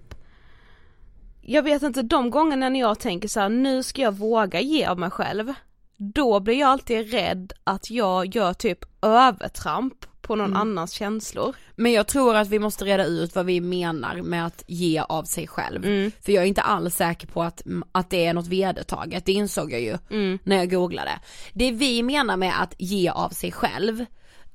jag 1.49 1.63
vet 1.63 1.83
inte, 1.83 2.01
de 2.01 2.29
gångerna 2.29 2.69
när 2.69 2.79
jag 2.79 2.99
tänker 2.99 3.27
så 3.27 3.39
här, 3.39 3.49
nu 3.49 3.83
ska 3.83 4.01
jag 4.01 4.11
våga 4.15 4.59
ge 4.61 4.85
av 4.85 4.99
mig 4.99 5.09
själv, 5.09 5.53
då 5.97 6.39
blir 6.39 6.59
jag 6.59 6.69
alltid 6.69 7.11
rädd 7.11 7.53
att 7.63 7.89
jag 7.89 8.35
gör 8.35 8.53
typ 8.53 8.79
övertramp 9.01 10.05
på 10.21 10.35
någon 10.35 10.55
annans 10.55 10.91
känslor. 10.91 11.55
Men 11.75 11.91
jag 11.91 12.07
tror 12.07 12.35
att 12.35 12.47
vi 12.47 12.59
måste 12.59 12.85
reda 12.85 13.05
ut 13.05 13.35
vad 13.35 13.45
vi 13.45 13.61
menar 13.61 14.21
med 14.21 14.45
att 14.45 14.63
ge 14.67 14.99
av 14.99 15.23
sig 15.23 15.47
själv. 15.47 16.11
För 16.21 16.31
jag 16.31 16.43
är 16.43 16.47
inte 16.47 16.61
alls 16.61 16.95
säker 16.95 17.27
på 17.27 17.43
att, 17.43 17.61
att 17.91 18.09
det 18.09 18.25
är 18.25 18.33
något 18.33 18.47
vedertaget, 18.47 19.25
det 19.25 19.31
insåg 19.31 19.71
jag 19.71 19.81
ju 19.81 19.97
när 20.43 20.55
jag 20.55 20.69
googlade. 20.69 21.19
Det 21.53 21.71
vi 21.71 22.03
menar 22.03 22.37
med 22.37 22.61
att 22.61 22.73
ge 22.77 23.09
av 23.09 23.29
sig 23.29 23.51
själv, 23.51 24.05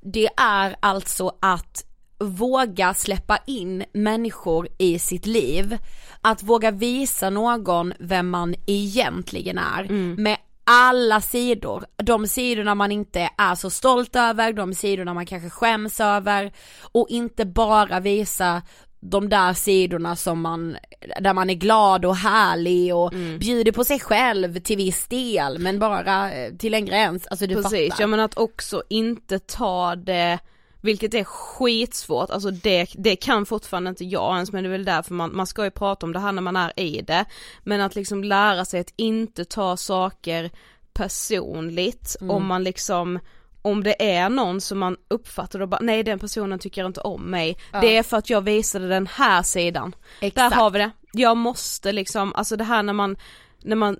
det 0.01 0.29
är 0.37 0.75
alltså 0.79 1.35
att 1.41 1.85
våga 2.19 2.93
släppa 2.93 3.37
in 3.47 3.83
människor 3.93 4.67
i 4.77 4.99
sitt 4.99 5.25
liv. 5.25 5.77
Att 6.21 6.43
våga 6.43 6.71
visa 6.71 7.29
någon 7.29 7.93
vem 7.99 8.29
man 8.29 8.55
egentligen 8.65 9.57
är 9.57 9.83
med 10.17 10.37
alla 10.63 11.21
sidor, 11.21 11.85
de 12.03 12.27
sidorna 12.27 12.75
man 12.75 12.91
inte 12.91 13.29
är 13.37 13.55
så 13.55 13.69
stolt 13.69 14.15
över, 14.15 14.53
de 14.53 14.73
sidorna 14.73 15.13
man 15.13 15.25
kanske 15.25 15.49
skäms 15.49 15.99
över. 15.99 16.51
Och 16.91 17.07
inte 17.09 17.45
bara 17.45 17.99
visa 17.99 18.61
de 18.99 19.29
där 19.29 19.53
sidorna 19.53 20.15
som 20.15 20.41
man, 20.41 20.77
där 21.21 21.33
man 21.33 21.49
är 21.49 21.53
glad 21.53 22.05
och 22.05 22.15
härlig 22.15 22.95
och 22.95 23.13
bjuder 23.39 23.71
på 23.71 23.83
sig 23.83 23.99
själv 23.99 24.59
till 24.59 24.77
viss 24.77 25.07
del 25.07 25.59
men 25.59 25.79
bara 25.79 26.33
eh, 26.33 26.53
till 26.53 26.73
en 26.73 26.85
gräns, 26.85 27.27
alltså 27.27 27.47
du 27.47 27.55
Precis, 27.55 27.89
fattar. 27.91 28.03
ja 28.03 28.07
men 28.07 28.19
att 28.19 28.37
också 28.37 28.83
inte 28.89 29.39
ta 29.39 29.95
det 29.95 30.39
vilket 30.83 31.13
är 31.13 31.23
skitsvårt, 31.23 32.29
alltså 32.29 32.51
det, 32.51 32.87
det 32.97 33.15
kan 33.15 33.45
fortfarande 33.45 33.89
inte 33.89 34.05
jag 34.05 34.35
ens 34.35 34.51
men 34.51 34.63
det 34.63 34.69
är 34.69 34.71
väl 34.71 34.85
därför 34.85 35.13
man, 35.13 35.35
man 35.35 35.47
ska 35.47 35.63
ju 35.63 35.71
prata 35.71 36.05
om 36.05 36.13
det 36.13 36.19
här 36.19 36.31
när 36.31 36.41
man 36.41 36.55
är 36.55 36.79
i 36.79 37.01
det. 37.01 37.25
Men 37.63 37.81
att 37.81 37.95
liksom 37.95 38.23
lära 38.23 38.65
sig 38.65 38.79
att 38.79 38.93
inte 38.95 39.45
ta 39.45 39.77
saker 39.77 40.51
personligt 40.93 42.15
Mm. 42.21 42.35
om 42.35 42.47
man 42.47 42.63
liksom 42.63 43.19
om 43.61 43.83
det 43.83 44.15
är 44.15 44.29
någon 44.29 44.61
som 44.61 44.79
man 44.79 44.97
uppfattar 45.07 45.59
och 45.59 45.67
bara 45.67 45.79
nej 45.81 46.03
den 46.03 46.19
personen 46.19 46.59
tycker 46.59 46.85
inte 46.85 47.01
om 47.01 47.21
mig, 47.23 47.57
det 47.81 47.97
är 47.97 48.03
för 48.03 48.17
att 48.17 48.29
jag 48.29 48.41
visade 48.41 48.87
den 48.87 49.07
här 49.07 49.43
sidan. 49.43 49.95
Exakt. 50.19 50.35
Där 50.35 50.61
har 50.61 50.69
vi 50.69 50.79
det. 50.79 50.91
Jag 51.13 51.37
måste 51.37 51.91
liksom, 51.91 52.33
alltså 52.35 52.55
det 52.55 52.63
här 52.63 52.83
när 52.83 52.93
man, 52.93 53.17
när 53.61 53.75
man 53.75 53.99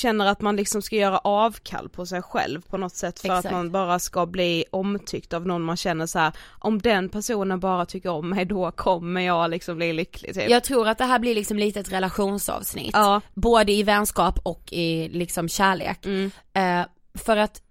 känner 0.00 0.26
att 0.26 0.40
man 0.40 0.56
liksom 0.56 0.82
ska 0.82 0.96
göra 0.96 1.18
avkall 1.18 1.88
på 1.88 2.06
sig 2.06 2.22
själv 2.22 2.60
på 2.60 2.76
något 2.76 2.94
sätt 2.94 3.20
för 3.20 3.28
Exakt. 3.28 3.46
att 3.46 3.52
man 3.52 3.70
bara 3.70 3.98
ska 3.98 4.26
bli 4.26 4.64
omtyckt 4.70 5.32
av 5.32 5.46
någon 5.46 5.62
man 5.62 5.76
känner 5.76 6.06
så 6.06 6.18
här. 6.18 6.32
om 6.58 6.78
den 6.78 7.08
personen 7.08 7.60
bara 7.60 7.86
tycker 7.86 8.10
om 8.10 8.28
mig 8.28 8.44
då 8.44 8.70
kommer 8.70 9.20
jag 9.20 9.50
liksom 9.50 9.76
bli 9.76 9.92
lycklig 9.92 10.34
typ. 10.34 10.50
Jag 10.50 10.64
tror 10.64 10.88
att 10.88 10.98
det 10.98 11.04
här 11.04 11.18
blir 11.18 11.34
liksom 11.34 11.58
lite 11.58 11.80
ett 11.80 11.92
relationsavsnitt. 11.92 12.90
Ja. 12.92 13.20
Både 13.34 13.72
i 13.72 13.82
vänskap 13.82 14.38
och 14.42 14.72
i 14.72 15.08
liksom 15.08 15.48
kärlek. 15.48 16.06
Mm. 16.06 16.30
Eh, 16.52 16.86
för 17.14 17.36
att 17.36 17.62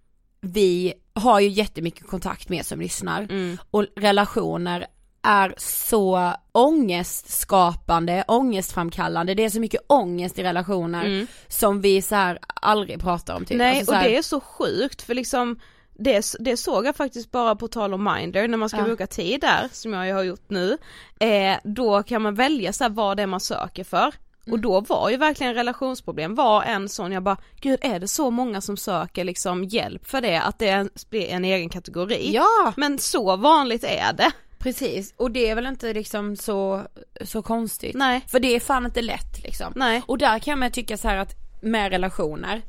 vi 0.41 0.93
har 1.13 1.39
ju 1.39 1.47
jättemycket 1.47 2.07
kontakt 2.07 2.49
med 2.49 2.65
som 2.65 2.79
lyssnar 2.79 3.21
Mm. 3.21 3.57
och 3.71 3.85
relationer 3.95 4.87
är 5.23 5.53
så 5.57 6.33
ångestskapande, 6.51 8.23
ångestframkallande, 8.27 9.33
det 9.33 9.43
är 9.45 9.49
så 9.49 9.59
mycket 9.59 9.81
ångest 9.87 10.39
i 10.39 10.43
relationer 10.43 11.27
som 11.47 11.81
vi 11.81 12.01
så 12.01 12.15
här 12.15 12.39
aldrig 12.61 13.01
pratar 13.01 13.35
om 13.35 13.45
typ. 13.45 13.51
Mm. 13.51 13.67
Nej 13.67 13.77
Alltså 13.79 13.85
så 13.85 13.91
och 13.91 13.97
här- 14.01 14.09
det 14.09 14.17
är 14.17 14.21
så 14.21 14.39
sjukt 14.39 15.01
för 15.01 15.13
liksom 15.15 15.59
det, 15.99 16.25
det 16.39 16.57
såg 16.57 16.85
jag 16.85 16.95
faktiskt 16.95 17.31
bara 17.31 17.55
på 17.55 17.67
tal 17.67 17.93
om 17.93 18.03
Minder 18.15 18.47
när 18.47 18.57
man 18.57 18.69
ska 18.69 18.77
Ja. 18.77 18.83
boka 18.87 19.07
tid 19.07 19.41
där 19.41 19.69
som 19.71 19.93
jag 19.93 20.15
har 20.15 20.23
gjort 20.23 20.49
nu. 20.49 20.77
Eh, 21.19 21.57
då 21.63 22.03
kan 22.03 22.21
man 22.21 22.35
välja 22.35 22.73
så 22.73 22.83
här 22.83 22.91
vad 22.91 23.17
det 23.17 23.23
är 23.23 23.27
man 23.27 23.39
söker 23.39 23.83
för. 23.83 23.97
Mm. 24.45 24.53
Och 24.53 24.59
då 24.59 24.79
var 24.81 25.09
ju 25.09 25.17
verkligen 25.17 25.53
relationsproblem 25.53 26.35
var 26.35 26.63
en 26.63 26.89
sån, 26.89 27.11
jag 27.11 27.23
bara 27.23 27.37
gud 27.61 27.79
är 27.81 27.99
det 27.99 28.07
så 28.07 28.31
många 28.31 28.61
som 28.61 28.77
söker 28.77 29.23
liksom 29.23 29.63
hjälp 29.63 30.07
för 30.07 30.21
det 30.21 30.41
att 30.41 30.59
det 30.59 30.69
är- 30.69 30.89
blir 31.09 31.27
en 31.29 31.45
egen 31.45 31.69
kategori? 31.69 32.31
Ja! 32.33 32.73
Men 32.77 32.99
så 32.99 33.35
vanligt 33.35 33.83
är 33.83 34.13
det. 34.13 34.31
Precis, 34.59 35.13
och 35.17 35.31
det 35.31 35.49
är 35.49 35.55
väl 35.55 35.65
inte 35.65 35.93
liksom 35.93 36.35
så, 36.35 36.87
så 37.21 37.41
konstigt. 37.41 37.95
Nej. 37.95 38.21
För 38.27 38.39
det 38.39 38.55
är 38.55 38.59
fan 38.59 38.85
inte 38.85 39.01
lätt 39.01 39.43
liksom. 39.43 39.73
Nej. 39.75 40.01
Och 40.05 40.17
där 40.17 40.39
kan 40.39 40.59
man 40.59 40.71
tycka 40.71 40.97
så 40.97 41.07
här 41.07 41.17
att 41.17 41.35
med 41.61 41.91
relationer, 41.91 42.61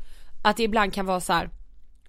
att 0.42 0.56
det 0.56 0.62
ibland 0.62 0.94
kan 0.94 1.06
vara 1.06 1.20
så 1.20 1.32
här. 1.32 1.50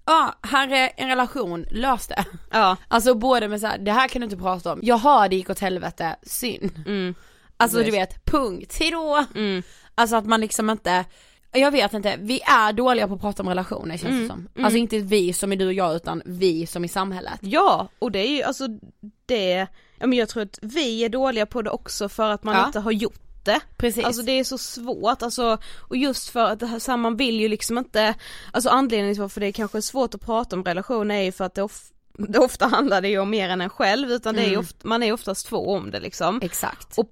ja 0.06 0.34
här 0.42 0.72
är 0.72 0.90
en 0.96 1.08
relation, 1.08 1.66
lös 1.70 2.06
det. 2.06 2.24
Ja. 2.50 2.76
Alltså 2.88 3.14
både 3.14 3.48
med 3.48 3.60
så 3.60 3.66
här, 3.66 3.78
det 3.78 3.92
här 3.92 4.08
kan 4.08 4.20
du 4.20 4.24
inte 4.24 4.36
prata 4.36 4.72
om, 4.72 4.80
jaha 4.82 5.28
det 5.28 5.36
gick 5.36 5.50
åt 5.50 5.58
helvete, 5.58 6.16
synd. 6.22 6.82
Mm. 6.86 7.14
Alltså 7.56 7.78
Precis. 7.78 7.92
du 7.92 7.98
vet, 7.98 8.24
punkt, 8.24 8.76
hejdå. 8.78 9.24
Mm. 9.34 9.62
Alltså 9.94 10.16
att 10.16 10.26
man 10.26 10.40
liksom 10.40 10.70
inte, 10.70 11.04
jag 11.52 11.70
vet 11.70 11.92
inte, 11.94 12.16
vi 12.20 12.40
är 12.40 12.72
dåliga 12.72 13.08
på 13.08 13.14
att 13.14 13.20
prata 13.20 13.42
om 13.42 13.48
relationer 13.48 13.96
känns 13.96 14.10
Mm. 14.10 14.22
det 14.22 14.28
som. 14.28 14.64
Alltså 14.64 14.78
inte 14.78 14.98
vi 14.98 15.32
som 15.32 15.52
är 15.52 15.56
du 15.56 15.66
och 15.66 15.72
jag 15.72 15.96
utan 15.96 16.22
vi 16.24 16.66
som 16.66 16.84
i 16.84 16.88
samhället. 16.88 17.38
Ja, 17.40 17.88
och 17.98 18.12
det 18.12 18.18
är 18.18 18.36
ju 18.36 18.42
alltså 18.42 18.66
det, 19.26 19.66
ja 19.98 20.06
men 20.06 20.12
jag 20.18 20.28
tror 20.28 20.42
att 20.42 20.58
vi 20.62 21.04
är 21.04 21.08
dåliga 21.08 21.46
på 21.46 21.62
det 21.62 21.70
också 21.70 22.08
för 22.08 22.30
att 22.30 22.44
man 22.44 22.54
Ja. 22.56 22.66
inte 22.66 22.80
har 22.80 22.92
gjort 22.92 23.20
det. 23.44 23.60
Precis. 23.76 24.04
Alltså 24.04 24.22
det 24.22 24.32
är 24.32 24.44
så 24.44 24.58
svårt, 24.58 25.22
alltså, 25.22 25.58
och 25.78 25.96
just 25.96 26.28
för 26.28 26.44
att 26.44 26.60
det 26.60 26.66
här, 26.66 26.78
så 26.78 26.90
här, 26.92 26.96
man 26.98 27.16
vill 27.16 27.40
ju 27.40 27.48
liksom 27.48 27.78
inte, 27.78 28.14
alltså 28.52 28.68
anledningen 28.70 29.14
till 29.14 29.20
varför 29.22 29.40
det 29.40 29.46
är 29.46 29.52
kanske 29.52 29.78
är 29.78 29.82
svårt 29.82 30.14
att 30.14 30.20
prata 30.20 30.56
om 30.56 30.64
relationer 30.64 31.14
är 31.14 31.22
ju 31.22 31.32
för 31.32 31.44
att 31.44 31.54
det, 31.54 31.62
of, 31.62 31.82
det 32.18 32.38
ofta 32.38 32.66
handlar 32.66 33.00
det 33.00 33.08
ju 33.08 33.18
om 33.18 33.30
mer 33.30 33.48
än 33.48 33.60
en 33.60 33.70
själv 33.70 34.10
utan 34.12 34.34
det 34.34 34.42
är 34.42 34.48
Mm. 34.48 34.60
ofta, 34.60 34.88
man 34.88 35.02
är 35.02 35.12
oftast 35.12 35.46
två 35.46 35.68
om 35.74 35.90
det 35.90 36.00
liksom. 36.00 36.40
Exakt. 36.42 36.98
Och 36.98 37.10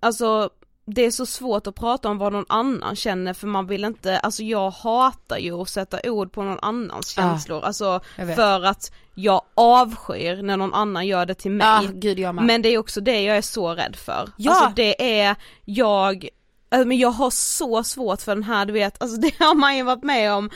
alltså 0.00 0.50
det 0.94 1.02
är 1.02 1.10
så 1.10 1.26
svårt 1.26 1.66
att 1.66 1.74
prata 1.74 2.08
om 2.08 2.18
vad 2.18 2.32
någon 2.32 2.44
annan 2.48 2.96
känner 2.96 3.34
för 3.34 3.46
man 3.46 3.66
vill 3.66 3.84
inte, 3.84 4.18
alltså 4.18 4.42
jag 4.42 4.70
hatar 4.70 5.38
ju 5.38 5.52
att 5.62 5.68
sätta 5.68 6.10
ord 6.10 6.32
på 6.32 6.42
någon 6.42 6.58
annans 6.62 7.14
Ja. 7.16 7.22
känslor, 7.22 7.64
alltså 7.64 8.00
Jag 8.18 8.26
vet. 8.26 8.36
för 8.36 8.62
att 8.64 8.92
jag 9.14 9.42
avskyr 9.54 10.42
när 10.42 10.56
någon 10.56 10.74
annan 10.74 11.06
gör 11.06 11.26
det 11.26 11.34
till 11.34 11.50
mig. 11.50 11.66
Ja, 11.84 11.90
gud 11.94 12.18
jag 12.18 12.34
med. 12.34 12.44
Men 12.44 12.62
det 12.62 12.68
är 12.68 12.78
också 12.78 13.00
det 13.00 13.22
jag 13.22 13.36
är 13.36 13.42
så 13.42 13.74
rädd 13.74 13.96
för. 13.96 14.28
Ja. 14.36 14.50
Alltså 14.50 14.72
det 14.76 15.20
är, 15.20 15.36
jag, 15.64 16.28
alltså, 16.70 16.88
men 16.88 16.98
jag 16.98 17.10
har 17.10 17.30
så 17.30 17.84
svårt 17.84 18.20
för 18.22 18.34
den 18.34 18.44
här, 18.44 18.66
du 18.66 18.72
vet, 18.72 19.02
alltså 19.02 19.16
det 19.20 19.32
har 19.38 19.54
man 19.54 19.76
ju 19.76 19.82
varit 19.82 20.02
med 20.02 20.32
om 20.32 20.50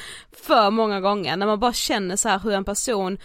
för 0.46 0.70
många 0.70 1.00
gånger 1.00 1.36
när 1.36 1.46
man 1.46 1.60
bara 1.60 1.72
känner 1.72 2.16
så 2.16 2.28
här 2.28 2.38
hur 2.38 2.52
en 2.52 2.64
person 2.64 3.18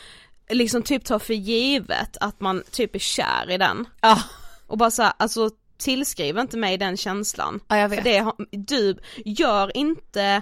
liksom 0.50 0.84
typ 0.84 1.06
tar 1.06 1.19
för 1.19 1.34
givet 1.34 2.17
att 2.21 2.39
man 2.41 2.63
typ 2.71 2.95
är 2.95 3.00
kär 3.00 3.50
i 3.52 3.58
den. 3.58 3.86
Ja. 4.02 4.19
Och 4.67 4.78
bara 4.78 4.91
så 4.91 5.04
här, 5.04 5.13
alltså 5.17 5.50
tillskriv 5.82 6.38
inte 6.38 6.58
mig 6.58 6.78
den 6.78 6.98
känslan. 6.98 7.60
Ja, 7.67 7.78
jag 7.78 7.89
vet. 7.89 8.00
För 8.00 8.04
det, 8.04 8.34
du 8.58 8.96
gör 9.26 9.78
inte, 9.78 10.41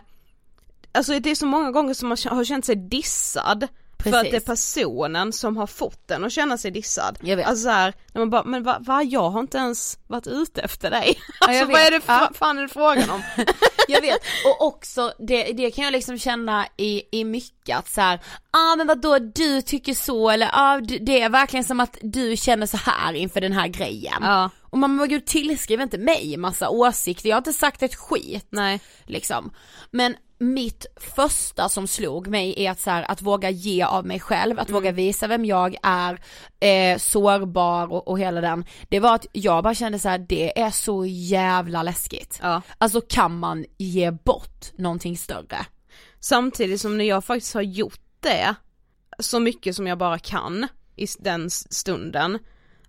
alltså 0.92 1.20
det 1.20 1.32
är 1.32 1.36
så 1.36 1.46
många 1.46 1.72
gånger 1.72 1.94
som 1.94 2.10
man 2.10 2.18
har 2.26 2.44
känt 2.44 2.66
sig 2.66 2.76
dissad 2.76 3.68
för 4.04 4.10
att 4.10 4.14
Precis. 4.14 4.32
det 4.32 4.38
är 4.38 4.42
personen 4.56 5.34
som 5.34 5.58
har 5.58 5.68
fått 5.68 6.08
den 6.08 6.24
att 6.24 6.32
känna 6.32 6.58
sig 6.58 6.72
dissad. 6.72 7.18
Jag 7.22 7.38
vet. 7.38 7.48
Alltså 7.48 7.64
så 7.64 7.70
här, 7.70 7.94
när 8.14 8.20
man 8.22 8.30
bara, 8.30 8.44
men 8.44 8.64
va, 8.64 8.78
va, 8.80 9.04
jag 9.04 9.30
har 9.30 9.40
inte 9.40 9.58
ens 9.58 9.98
varit 10.08 10.28
ute 10.28 10.62
efter 10.62 10.92
dig. 10.92 11.18
Ja, 11.18 11.48
Alltså 11.48 11.60
jag 11.60 11.66
vad 11.68 11.82
är 11.82 11.92
det, 11.92 12.02
Ja. 12.08 12.30
fan 12.36 12.58
är 12.58 12.62
det 12.62 12.68
frågan 12.70 13.10
om? 13.10 13.22
Jag 13.90 14.02
vet, 14.02 14.20
och 14.46 14.68
också 14.68 15.14
det, 15.20 15.44
det 15.44 15.72
kan 15.72 15.84
jag 15.84 15.92
liksom 15.92 16.18
känna 16.20 16.68
i, 16.78 17.04
i 17.12 17.24
mycket 17.24 17.78
att 17.78 17.90
så 17.90 18.02
här, 18.02 18.20
ah 18.52 18.76
men 18.76 18.88
vadå 18.88 19.20
du 19.20 19.62
tycker 19.62 19.94
så 19.94 20.30
eller 20.30 20.50
ah 20.54 20.80
du- 20.80 20.98
det 21.00 21.22
är 21.22 21.30
verkligen 21.30 21.64
som 21.64 21.80
att 21.80 21.98
du 22.02 22.38
känner 22.38 22.66
så 22.66 22.78
här 22.78 23.14
inför 23.14 23.42
den 23.42 23.54
här 23.54 23.68
grejen. 23.68 24.18
Ja. 24.22 24.50
Och 24.62 24.78
man 24.78 24.98
bara 24.98 25.08
gud 25.08 25.26
tillskriv 25.26 25.82
inte 25.82 25.98
mig 25.98 26.38
massa 26.38 26.70
åsikter, 26.70 27.30
jag 27.30 27.36
har 27.36 27.42
inte 27.42 27.54
sagt 27.54 27.84
ett 27.84 27.96
skit. 27.96 28.48
Nej. 28.50 28.80
Liksom. 29.06 29.52
Men 29.92 30.16
mitt 30.40 30.86
första 30.96 31.70
som 31.70 31.88
slog 31.88 32.28
mig 32.28 32.54
är 32.58 32.72
att 32.72 32.80
så 32.80 32.90
här, 32.90 33.12
att 33.12 33.22
våga 33.22 33.50
ge 33.50 33.84
av 33.84 34.06
mig 34.06 34.20
själv, 34.20 34.60
att 34.60 34.70
våga 34.70 34.92
visa 34.92 35.28
vem 35.28 35.46
jag 35.46 35.76
är, 35.84 36.22
eh, 36.60 36.98
sårbar 36.98 37.92
och, 37.92 38.08
och 38.08 38.20
hela 38.20 38.42
den. 38.42 38.66
Det 38.90 39.00
var 39.00 39.16
att 39.16 39.26
jag 39.32 39.64
bara 39.64 39.76
kände 39.76 40.00
så 40.00 40.10
här, 40.10 40.18
det 40.18 40.60
är 40.60 40.72
så 40.72 41.06
jävla 41.06 41.84
läskigt. 41.84 42.40
Ja. 42.42 42.62
Alltså 42.78 43.02
kan 43.02 43.40
man 43.40 43.66
ge 43.78 44.12
bort 44.12 44.78
någonting 44.78 45.18
större? 45.18 45.66
Samtidigt 46.20 46.82
som 46.82 46.98
när 46.98 47.06
jag 47.06 47.26
faktiskt 47.26 47.54
har 47.54 47.62
gjort 47.62 48.02
det 48.20 48.56
så 49.20 49.40
mycket 49.40 49.76
som 49.76 49.88
jag 49.88 49.98
bara 49.98 50.20
kan 50.20 50.68
i 50.96 51.08
den 51.20 51.50
stunden, 51.50 52.40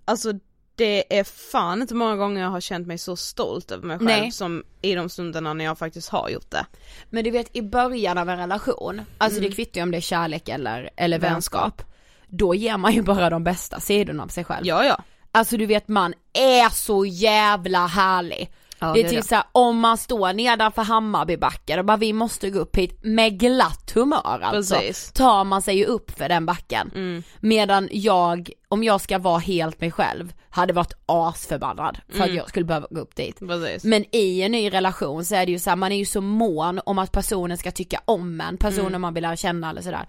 alltså 0.04 0.32
det 0.80 1.18
är 1.18 1.24
fan 1.24 1.82
inte 1.82 1.94
många 1.94 2.16
gånger 2.16 2.42
jag 2.42 2.50
har 2.50 2.60
känt 2.60 2.86
mig 2.86 2.98
så 2.98 3.16
stolt 3.16 3.70
över 3.70 3.86
mig 3.86 3.98
själv 3.98 4.10
Nej. 4.10 4.32
som 4.32 4.64
i 4.82 4.94
de 4.94 5.08
stunderna 5.08 5.54
när 5.54 5.64
jag 5.64 5.78
faktiskt 5.78 6.08
har 6.08 6.28
gjort 6.28 6.50
det. 6.50 6.66
Men 7.10 7.24
du 7.24 7.30
vet 7.30 7.56
i 7.56 7.62
början 7.62 8.18
av 8.18 8.28
en 8.28 8.38
relation, 8.38 9.00
alltså 9.18 9.40
det 9.40 9.50
kvittar 9.50 9.80
ju 9.80 9.82
om 9.82 9.90
det 9.90 9.96
är 9.96 10.00
kärlek 10.00 10.48
eller, 10.48 10.90
eller 10.96 11.18
vänskap, 11.18 11.82
då 12.28 12.54
ger 12.54 12.76
man 12.76 12.92
ju 12.92 13.02
bara 13.02 13.30
de 13.30 13.44
bästa 13.44 13.80
sidorna 13.80 14.22
av 14.22 14.28
sig 14.28 14.44
själv. 14.44 14.66
Ja 14.66 14.84
ja. 14.84 15.02
Alltså 15.32 15.56
du 15.56 15.66
vet 15.66 15.88
man 15.88 16.14
är 16.32 16.68
så 16.68 17.04
jävla 17.04 17.86
härlig. 17.86 18.52
Ja, 18.78 18.92
det 18.94 19.00
är 19.00 19.10
typ 19.10 19.24
såhär 19.24 19.44
om 19.52 19.78
man 19.78 19.98
står 19.98 20.32
nedanför 20.32 20.82
Hammarbybacken 20.82 21.78
och 21.78 21.84
bara 21.84 21.96
vi 21.96 22.12
måste 22.12 22.50
gå 22.50 22.58
upp 22.58 22.76
hit 22.76 22.98
med 23.02 23.40
glatt 23.40 23.92
humör 23.94 24.40
alltså. 24.42 24.74
Precis. 24.74 25.12
Tar 25.12 25.44
man 25.44 25.62
sig 25.62 25.78
ju 25.78 25.84
upp 25.84 26.10
för 26.10 26.28
den 26.28 26.46
backen. 26.46 26.90
Mm. 26.94 27.22
Medan 27.40 27.88
jag 27.92 28.50
om 28.70 28.84
jag 28.84 29.00
ska 29.00 29.18
vara 29.18 29.38
helt 29.38 29.80
mig 29.80 29.90
själv, 29.90 30.32
hade 30.50 30.72
varit 30.72 30.92
asförbannad 31.06 31.98
för 32.08 32.14
Mm. 32.16 32.30
att 32.30 32.36
jag 32.36 32.48
skulle 32.48 32.64
behöva 32.66 32.86
gå 32.90 33.00
upp 33.00 33.16
dit. 33.16 33.38
Precis. 33.38 33.84
Men 33.84 34.04
i 34.12 34.42
en 34.42 34.52
ny 34.52 34.70
relation 34.72 35.24
så 35.24 35.34
är 35.34 35.46
det 35.46 35.52
ju 35.52 35.58
så 35.58 35.70
här, 35.70 35.76
man 35.76 35.92
är 35.92 35.96
ju 35.96 36.04
så 36.04 36.20
mån 36.20 36.80
om 36.86 36.98
att 36.98 37.12
personen 37.12 37.58
ska 37.58 37.70
tycka 37.70 38.00
om 38.04 38.40
en, 38.40 38.56
personen 38.56 38.86
Mm. 38.86 39.00
man 39.00 39.14
vill 39.14 39.22
lära 39.22 39.36
känna 39.36 39.70
eller 39.70 39.82
sådär. 39.82 40.06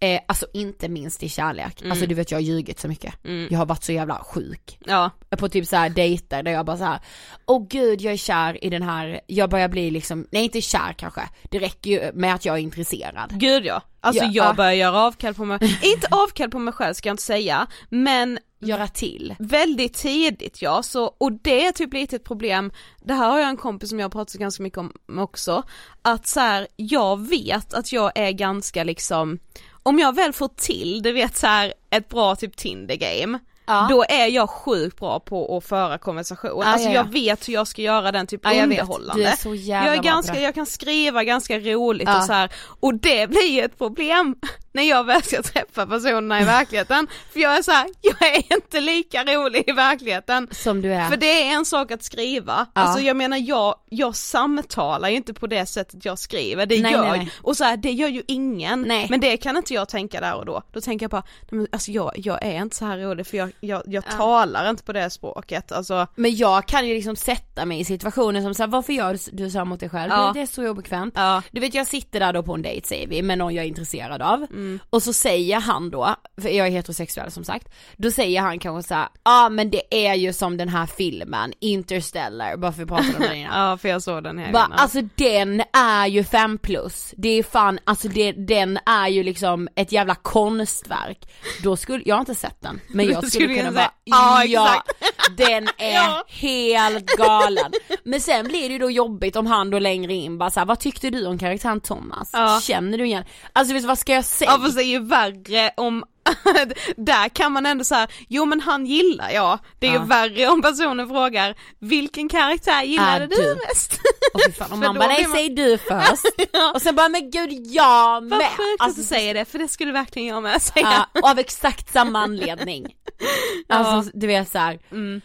Eh, 0.00 0.20
alltså 0.28 0.46
inte 0.52 0.88
minst 0.88 1.22
i 1.22 1.28
kärlek, 1.28 1.80
Mm. 1.80 1.90
alltså 1.92 2.06
du 2.06 2.14
vet 2.14 2.30
jag 2.30 2.38
har 2.38 2.42
ljugit 2.42 2.78
så 2.80 2.88
mycket. 2.88 3.14
Jag 3.50 3.58
har 3.58 3.66
varit 3.66 3.84
så 3.84 3.92
jävla 3.92 4.18
sjuk. 4.18 4.78
Ja, 4.86 5.10
På 5.38 5.48
typ 5.48 5.66
så 5.66 5.76
här 5.76 5.88
dejter 5.90 6.42
där 6.42 6.52
jag 6.52 6.66
bara 6.66 6.76
så 6.76 6.84
här, 6.84 6.98
åh 7.46 7.66
gud 7.70 8.00
jag 8.00 8.12
är 8.12 8.16
kär 8.16 8.64
i 8.64 8.70
den 8.70 8.82
här, 8.82 9.20
jag 9.26 9.50
börjar 9.50 9.68
bli 9.68 9.90
liksom, 9.90 10.26
nej 10.30 10.44
inte 10.44 10.60
kär 10.60 10.92
kanske, 10.98 11.20
det 11.42 11.58
räcker 11.58 11.90
ju 11.90 12.12
med 12.14 12.34
att 12.34 12.44
jag 12.44 12.54
är 12.56 12.60
intresserad. 12.60 13.30
gud 13.40 13.64
ja. 13.66 13.82
Alltså 14.06 14.24
Ja, 14.24 14.30
jag 14.32 14.46
ja. 14.46 14.54
börjar 14.54 14.72
göra 14.72 15.00
avkall 15.02 15.34
på 15.34 15.44
mig, 15.44 15.58
inte 15.82 16.08
avkall 16.10 16.50
på 16.50 16.58
mig 16.58 16.74
själv 16.74 16.94
ska 16.94 17.08
jag 17.08 17.12
inte 17.14 17.22
säga, 17.22 17.66
men 17.88 18.38
Göra 18.58 18.88
till. 18.88 19.34
väldigt 19.38 19.94
tidigt 19.94 20.62
ja, 20.62 20.82
så, 20.82 21.04
och 21.04 21.32
det 21.32 21.66
är 21.66 21.72
typ 21.72 21.92
lite 21.92 22.16
ett 22.16 22.24
problem, 22.24 22.72
det 23.04 23.14
här 23.14 23.30
har 23.30 23.38
jag 23.38 23.48
en 23.48 23.56
kompis 23.56 23.88
som 23.88 23.98
jag 23.98 24.04
har 24.04 24.10
pratat 24.10 24.34
ganska 24.34 24.62
mycket 24.62 24.78
om 24.78 24.92
också, 25.18 25.62
att 26.02 26.26
så 26.26 26.40
här, 26.40 26.66
jag 26.76 27.28
vet 27.28 27.74
att 27.74 27.92
jag 27.92 28.12
är 28.14 28.30
ganska 28.30 28.84
liksom, 28.84 29.38
om 29.82 29.98
jag 29.98 30.14
väl 30.14 30.32
får 30.32 30.48
till, 30.48 31.02
du 31.02 31.12
vet 31.12 31.36
så 31.36 31.46
här, 31.46 31.74
ett 31.90 32.08
bra 32.08 32.36
typ 32.36 32.56
Tinder 32.56 32.96
game, 32.96 33.38
Ja. 33.66 33.86
då 33.90 34.04
är 34.08 34.26
jag 34.26 34.50
sjukt 34.50 34.98
bra 34.98 35.20
på 35.20 35.56
att 35.56 35.64
föra 35.64 35.98
konversation, 35.98 36.50
Ja, 36.60 36.64
alltså 36.66 36.88
ja, 36.88 36.94
ja. 36.94 37.00
jag 37.04 37.12
vet 37.12 37.48
hur 37.48 37.54
jag 37.54 37.68
ska 37.68 37.82
göra 37.82 38.12
den 38.12 38.26
typ 38.26 38.40
Ja, 38.44 38.52
jag 38.52 38.66
vet. 38.66 38.80
underhållande. 38.80 39.22
Du 39.22 39.28
är 39.28 39.36
så 39.36 39.54
jävla 39.54 39.86
jag 39.88 39.96
är 39.98 40.02
ganska, 40.02 40.40
jag 40.40 40.54
kan 40.54 40.66
skriva 40.66 41.24
ganska 41.24 41.58
roligt 41.58 42.08
och 42.08 42.22
så 42.24 42.32
här. 42.32 42.50
och 42.80 42.94
det 42.94 43.26
blir 43.30 43.50
ju 43.50 43.60
ett 43.62 43.78
problem 43.78 44.34
när 44.76 44.82
jag 44.82 45.04
väl 45.04 45.22
ska 45.22 45.42
träffa 45.42 45.86
personerna 45.86 46.40
i 46.40 46.44
verkligheten, 46.44 47.06
för 47.32 47.40
jag 47.40 47.56
är 47.56 47.62
så 47.62 47.70
här, 47.72 47.86
jag 48.02 48.28
är 48.34 48.52
inte 48.54 48.80
lika 48.80 49.24
rolig 49.24 49.64
i 49.66 49.72
verkligheten. 49.72 50.48
Som 50.50 50.82
du 50.82 50.92
är. 50.94 51.08
För 51.08 51.16
det 51.16 51.42
är 51.42 51.52
en 51.54 51.64
sak 51.64 51.90
att 51.90 52.02
skriva, 52.04 52.66
Ja. 52.74 52.80
alltså 52.80 53.00
jag 53.00 53.16
menar 53.16 53.36
jag, 53.48 53.74
jag 53.90 54.16
samtalar 54.16 55.08
ju 55.08 55.16
inte 55.16 55.34
på 55.34 55.46
det 55.46 55.66
sättet 55.66 56.04
jag 56.04 56.18
skriver, 56.18 56.66
det 56.66 56.82
Nej, 56.82 56.92
gör, 56.92 57.02
nej, 57.02 57.18
nej. 57.18 57.30
och 57.42 57.56
så 57.56 57.64
här, 57.64 57.76
det 57.76 57.90
gör 57.90 58.08
ju 58.08 58.22
ingen, 58.28 58.82
Nej. 58.82 59.06
men 59.10 59.20
det 59.20 59.36
kan 59.36 59.56
inte 59.56 59.74
jag 59.74 59.88
tänka 59.88 60.20
där 60.20 60.34
och 60.34 60.46
då, 60.46 60.62
då 60.72 60.80
tänker 60.80 61.04
jag 61.04 61.10
bara, 61.10 61.22
nej, 61.40 61.58
men 61.58 61.66
alltså 61.72 61.90
jag, 61.90 62.12
jag 62.16 62.42
är 62.44 62.62
inte 62.62 62.76
så 62.76 62.84
här 62.84 62.98
rolig 62.98 63.26
för 63.26 63.36
jag, 63.36 63.50
jag, 63.60 63.82
jag 63.86 64.04
talar 64.10 64.70
inte 64.70 64.82
på 64.82 64.92
det 64.92 65.10
språket, 65.10 65.72
alltså 65.72 66.06
Men 66.14 66.36
jag 66.36 66.66
kan 66.68 66.88
ju 66.88 66.94
liksom 66.94 67.16
sätta 67.16 67.64
mig 67.64 67.80
i 67.80 67.84
situationer 67.84 68.42
som 68.42 68.54
såhär, 68.54 68.68
varför 68.68 68.92
gör 68.92 69.12
du- 69.12 69.36
du 69.44 69.50
så 69.50 69.58
här 69.58 69.64
mot 69.64 69.80
dig 69.80 69.88
själv? 69.88 70.12
Ja. 70.12 70.26
Det, 70.26 70.32
det 70.40 70.42
är 70.42 70.46
så 70.46 70.68
obekvämt. 70.68 71.14
Ja. 71.16 71.42
Du 71.50 71.60
vet 71.60 71.74
jag 71.74 71.86
sitter 71.86 72.20
där 72.20 72.32
då 72.32 72.42
på 72.42 72.54
en 72.54 72.62
dejt 72.62 72.86
säger 72.88 73.08
vi 73.08 73.22
med 73.22 73.38
någon 73.38 73.54
jag 73.54 73.64
är 73.64 73.68
intresserad 73.68 74.22
av 74.22 74.46
Mm. 74.50 74.65
Och 74.90 75.02
så 75.02 75.12
säger 75.12 75.60
han 75.60 75.90
då, 75.90 76.14
för 76.42 76.48
jag 76.48 76.66
är 76.66 76.70
heterosexuell 76.70 77.30
som 77.30 77.44
sagt, 77.44 77.68
då 77.96 78.10
säger 78.10 78.40
han 78.40 78.58
kanske 78.58 78.88
såhär, 78.88 79.02
ja 79.24 79.44
ah, 79.46 79.48
men 79.48 79.70
det 79.70 79.82
är 80.08 80.14
ju 80.14 80.32
som 80.32 80.56
den 80.56 80.68
här 80.68 80.86
filmen, 80.86 81.52
Interstellar, 81.60 82.56
bara 82.56 82.72
för 82.72 82.78
vi 82.78 82.86
pratade 82.86 83.14
om 83.16 83.22
den 83.22 83.36
innan. 83.36 83.52
Ja 83.70 83.76
för 83.78 83.88
jag 83.88 84.02
såg 84.02 84.24
den 84.24 84.38
här 84.38 84.52
Bara, 84.52 84.64
innan. 84.66 84.78
alltså 84.78 85.00
den 85.14 85.62
är 85.72 86.06
ju 86.06 86.24
fem 86.24 86.58
plus, 86.58 87.14
det 87.16 87.28
är 87.28 87.42
fan, 87.42 87.78
alltså 87.84 88.08
det, 88.08 88.32
den 88.32 88.78
är 88.86 89.08
ju 89.08 89.22
liksom 89.22 89.68
ett 89.76 89.92
jävla 89.92 90.14
konstverk. 90.14 91.18
Då 91.62 91.76
skulle, 91.76 92.02
jag 92.06 92.14
har 92.14 92.20
inte 92.20 92.34
sett 92.34 92.62
den, 92.62 92.80
men 92.88 93.06
jag 93.10 93.26
skulle, 93.32 93.54
kunna 93.54 93.72
bara, 93.72 93.90
ja, 94.04 94.44
ja, 94.44 94.68
exakt. 94.74 95.36
den 95.36 95.68
är 95.78 95.94
Ja. 95.94 96.24
helt 96.28 97.06
galen. 97.06 97.72
Men 98.04 98.20
sen 98.20 98.48
blir 98.48 98.68
det 98.68 98.72
ju 98.72 98.78
då 98.78 98.90
jobbigt 98.90 99.36
om 99.36 99.46
han 99.46 99.70
då 99.70 99.78
längre 99.78 100.14
in 100.14 100.38
bara 100.38 100.50
såhär, 100.50 100.66
vad 100.66 100.80
tyckte 100.80 101.10
du 101.10 101.26
om 101.26 101.38
karaktären 101.38 101.80
Thomas? 101.80 102.30
Ja. 102.32 102.60
Känner 102.62 102.98
du 102.98 103.06
igen? 103.06 103.24
Alltså 103.52 103.74
vet 103.74 103.82
du 103.82 103.86
vad 103.88 103.98
ska 103.98 104.12
jag 104.12 104.24
säga? 104.24 104.50
Ja 104.56 104.62
fast 104.62 104.76
det 104.76 104.82
är 104.84 104.86
ju 104.86 104.98
värre 105.04 105.70
om 105.76 106.04
där 106.96 107.28
kan 107.28 107.52
man 107.52 107.66
ändå 107.66 107.84
säga, 107.84 108.08
jo 108.28 108.44
men 108.44 108.60
han 108.60 108.86
gillar 108.86 109.30
jag. 109.30 109.58
Det 109.78 109.86
är 109.86 109.94
Ja. 109.94 110.00
ju 110.00 110.06
värre 110.06 110.48
om 110.48 110.62
personen 110.62 111.08
frågar, 111.08 111.54
vilken 111.78 112.28
karaktär 112.28 112.82
gillade 112.82 113.26
du 113.26 113.36
du? 113.36 113.54
mest? 113.68 114.00
Fy 114.46 114.52
fan, 114.52 114.72
om 114.72 114.80
man 114.80 114.94
bara, 114.94 115.08
nej 115.08 115.22
man- 115.22 115.32
säg 115.36 115.48
du 115.48 115.78
först. 115.78 116.22
Ja. 116.52 116.72
Och 116.74 116.82
sen 116.82 116.94
bara, 116.96 117.08
men 117.08 117.30
gud 117.30 117.52
jag 117.66 118.22
med. 118.22 118.38
Vad 118.38 118.46
sjukt 118.48 118.60
Alltså, 118.80 119.00
att 119.00 119.08
du 119.08 119.14
säger 119.14 119.34
det, 119.34 119.44
för 119.44 119.58
det 119.58 119.68
skulle 119.68 119.92
verkligen 119.92 120.28
jag 120.28 120.42
med 120.42 120.62
säga. 120.62 121.06
Ja, 121.14 121.20
och 121.22 121.28
av 121.28 121.38
exakt 121.38 121.92
samma 121.92 122.18
anledning. 122.20 122.94
Alltså 123.68 124.10
du 124.14 124.26
vet 124.26 124.50
så 124.52 124.58
här. 124.58 124.78
Mm. 124.90 125.20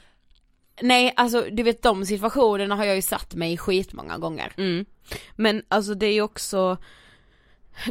Nej 0.82 1.13
alltså 1.15 1.41
du 1.52 1.63
vet 1.63 1.84
de 1.84 2.06
situationerna 2.06 2.76
har 2.76 2.86
jag 2.86 2.96
ju 2.96 3.02
satt 3.02 3.36
mig 3.36 3.54
i 3.54 3.58
skitmånga 3.58 4.17
gånger. 4.17 4.54
Mm. 4.58 4.86
Men 5.36 5.63
alltså 5.67 5.94
det 5.94 6.06
är 6.06 6.13
ju 6.13 6.22
också 6.22 6.78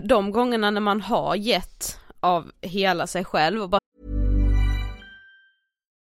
de 0.02 0.32
gångerna 0.32 0.70
när 0.70 0.80
man 0.80 1.00
har 1.00 1.36
gett 1.36 1.98
av 2.20 2.50
hela 2.60 3.06
sig 3.06 3.24
själv 3.24 3.62
och 3.62 3.68
bara 3.70 3.80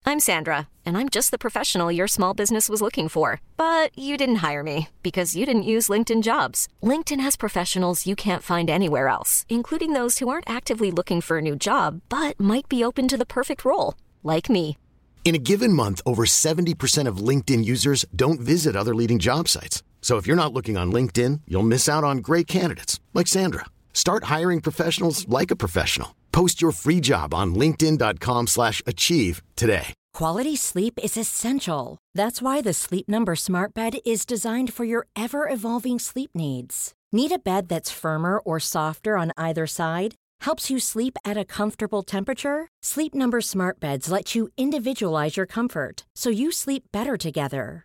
I'm 0.09 0.21
Sandra, 0.21 0.69
and 0.87 0.97
I'm 0.97 1.11
just 1.11 1.31
the 1.33 1.39
professional 1.39 1.93
your 1.93 2.07
small 2.07 2.33
business 2.33 2.71
was 2.71 2.81
looking 2.81 3.11
for. 3.11 3.43
But 3.59 3.91
you 3.95 4.17
didn't 4.17 4.37
hire 4.37 4.63
me 4.63 4.89
because 5.03 5.37
you 5.37 5.45
didn't 5.45 5.75
use 5.75 5.93
LinkedIn 5.93 6.23
jobs. 6.23 6.67
LinkedIn 6.83 7.21
has 7.21 7.37
professionals 7.37 8.07
you 8.07 8.17
can't 8.17 8.43
find 8.43 8.71
anywhere 8.71 9.09
else, 9.09 9.45
including 9.51 9.93
those 9.93 10.19
who 10.19 10.31
aren't 10.31 10.49
actively 10.49 10.91
looking 10.91 11.21
for 11.21 11.37
a 11.37 11.43
new 11.43 11.55
job 11.55 12.01
but 12.09 12.41
might 12.41 12.71
be 12.71 12.83
open 12.83 13.07
to 13.07 13.19
the 13.19 13.27
perfect 13.27 13.67
role, 13.67 13.95
like 14.23 14.49
me. 14.49 14.79
In 15.27 15.35
a 15.35 15.45
given 15.51 15.75
month, 15.75 16.01
over 16.07 16.25
70% 16.25 17.07
of 17.07 17.19
LinkedIn 17.19 17.65
users 17.67 18.07
don't 18.17 18.41
visit 18.41 18.75
other 18.75 18.95
leading 18.95 19.19
job 19.19 19.47
sites. 19.47 19.83
So 20.01 20.17
if 20.17 20.27
you're 20.27 20.43
not 20.43 20.55
looking 20.55 20.79
on 20.79 20.91
LinkedIn, 20.91 21.43
you'll 21.47 21.63
miss 21.75 21.87
out 21.89 22.05
on 22.05 22.19
great 22.19 22.47
candidates 22.47 22.99
like 23.13 23.27
Sandra. 23.27 23.67
Start 23.93 24.25
hiring 24.25 24.63
professionals 24.63 25.29
like 25.29 25.51
a 25.51 25.57
professional. 25.57 26.17
Post 26.33 26.63
your 26.63 26.73
free 26.73 27.01
job 27.01 27.35
on 27.35 27.55
linkedin.com/achieve 27.55 29.43
today. 29.57 29.95
Quality 30.15 30.57
sleep 30.57 30.99
is 31.03 31.17
essential. 31.17 31.99
That's 32.13 32.43
why 32.43 32.61
the 32.61 32.73
Sleep 32.73 33.09
Number 33.09 33.37
Smart 33.37 33.73
Bed 33.75 33.99
is 34.05 34.27
designed 34.27 34.73
for 34.73 34.85
your 34.85 35.07
ever 35.15 35.49
evolving 35.49 35.99
sleep 36.01 36.31
needs. 36.35 36.93
Need 37.13 37.33
a 37.33 37.39
bed 37.39 37.69
that's 37.69 37.91
firmer 38.03 38.39
or 38.39 38.59
softer 38.61 39.17
on 39.17 39.33
either 39.37 39.67
side? 39.67 40.15
Helps 40.41 40.71
you 40.71 40.81
sleep 40.81 41.17
at 41.25 41.37
a 41.37 41.45
comfortable 41.45 42.03
temperature? 42.03 42.67
Sleep 42.83 43.15
Number 43.15 43.41
Smart 43.41 43.79
Beds 43.81 44.11
let 44.11 44.35
you 44.35 44.49
individualize 44.57 45.37
your 45.37 45.47
comfort 45.47 46.05
so 46.17 46.31
you 46.31 46.51
sleep 46.51 46.85
better 46.93 47.17
together. 47.17 47.85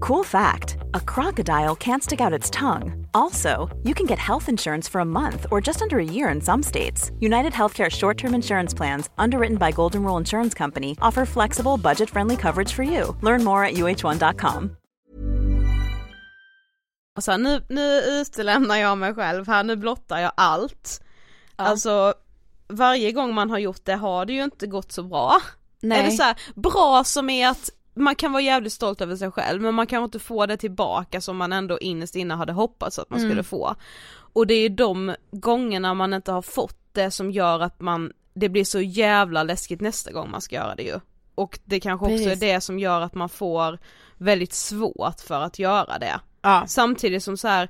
Cool 0.00 0.24
fact 0.24 0.76
a 0.94 1.00
crocodile 1.00 1.76
can't 1.76 2.02
stick 2.02 2.20
out 2.20 2.32
its 2.32 2.50
tongue. 2.50 3.06
Also, 3.14 3.68
you 3.82 3.94
can 3.94 4.06
get 4.06 4.18
health 4.18 4.48
insurance 4.48 4.90
for 4.90 5.00
a 5.00 5.04
month 5.04 5.46
or 5.50 5.60
just 5.60 5.82
under 5.82 5.98
a 5.98 6.04
year 6.04 6.28
in 6.34 6.40
some 6.40 6.62
states. 6.62 7.10
United 7.20 7.52
Healthcare 7.52 7.90
short 7.90 8.18
term 8.18 8.34
insurance 8.34 8.74
plans, 8.76 9.10
underwritten 9.18 9.56
by 9.56 9.70
Golden 9.72 10.02
Rule 10.02 10.18
Insurance 10.18 10.54
Company, 10.54 10.96
offer 11.00 11.24
flexible, 11.26 11.76
budget 11.76 12.10
friendly 12.10 12.36
coverage 12.36 12.72
for 12.72 12.82
you. 12.82 13.16
Learn 13.22 13.44
more 13.44 13.64
at 13.64 13.74
uh1.com. 13.74 14.76
Alltså 17.14 17.36
nu, 17.36 17.62
nu 17.68 18.00
utelämnar 18.00 18.76
jag 18.76 18.98
mig 18.98 19.14
själv 19.14 19.46
här, 19.48 19.64
nu 19.64 19.76
blottar 19.76 20.18
jag 20.18 20.32
allt. 20.36 21.00
Alltså 21.56 22.14
varje 22.68 23.12
gång 23.12 23.34
man 23.34 23.50
har 23.50 23.58
gjort 23.58 23.84
det 23.84 23.94
har 23.94 24.26
det 24.26 24.32
ju 24.32 24.44
inte 24.44 24.66
gått 24.66 24.92
så 24.92 25.02
bra. 25.02 25.40
Nej. 25.80 26.00
Eller 26.00 26.10
så 26.10 26.22
här, 26.22 26.36
bra 26.54 27.04
som 27.04 27.30
är 27.30 27.48
att 27.48 27.70
man 27.94 28.14
kan 28.14 28.32
vara 28.32 28.42
jävligt 28.42 28.72
stolt 28.72 29.00
över 29.00 29.16
sig 29.16 29.30
själv 29.30 29.62
men 29.62 29.74
man 29.74 29.86
kan 29.86 30.04
inte 30.04 30.18
få 30.18 30.46
det 30.46 30.56
tillbaka 30.56 31.20
som 31.20 31.36
man 31.36 31.52
ändå 31.52 31.78
innerst 31.78 32.16
inne 32.16 32.34
hade 32.34 32.52
hoppats 32.52 32.98
att 32.98 33.10
man 33.10 33.18
Mm. 33.18 33.30
skulle 33.30 33.42
få. 33.42 33.74
Och 34.34 34.46
det 34.46 34.54
är 34.54 34.68
de 34.68 35.14
gångerna 35.30 35.94
man 35.94 36.14
inte 36.14 36.32
har 36.32 36.42
fått 36.42 36.78
det 36.92 37.10
som 37.10 37.30
gör 37.30 37.60
att 37.60 37.80
man, 37.80 38.12
det 38.34 38.48
blir 38.48 38.64
så 38.64 38.80
jävla 38.80 39.42
läskigt 39.42 39.80
nästa 39.80 40.12
gång 40.12 40.30
man 40.30 40.40
ska 40.40 40.56
göra 40.56 40.74
det 40.74 40.82
ju. 40.82 41.00
Och 41.34 41.58
det 41.64 41.80
kanske 41.80 42.06
också 42.06 42.16
Precis. 42.24 42.42
är 42.42 42.46
det 42.54 42.60
som 42.60 42.78
gör 42.78 43.00
att 43.00 43.14
man 43.14 43.28
får 43.28 43.78
väldigt 44.16 44.52
svårt 44.52 45.20
för 45.20 45.40
att 45.40 45.58
göra 45.58 45.98
det. 45.98 46.20
Ja. 46.42 46.64
Samtidigt 46.66 47.22
som 47.22 47.36
så 47.36 47.48
här 47.48 47.68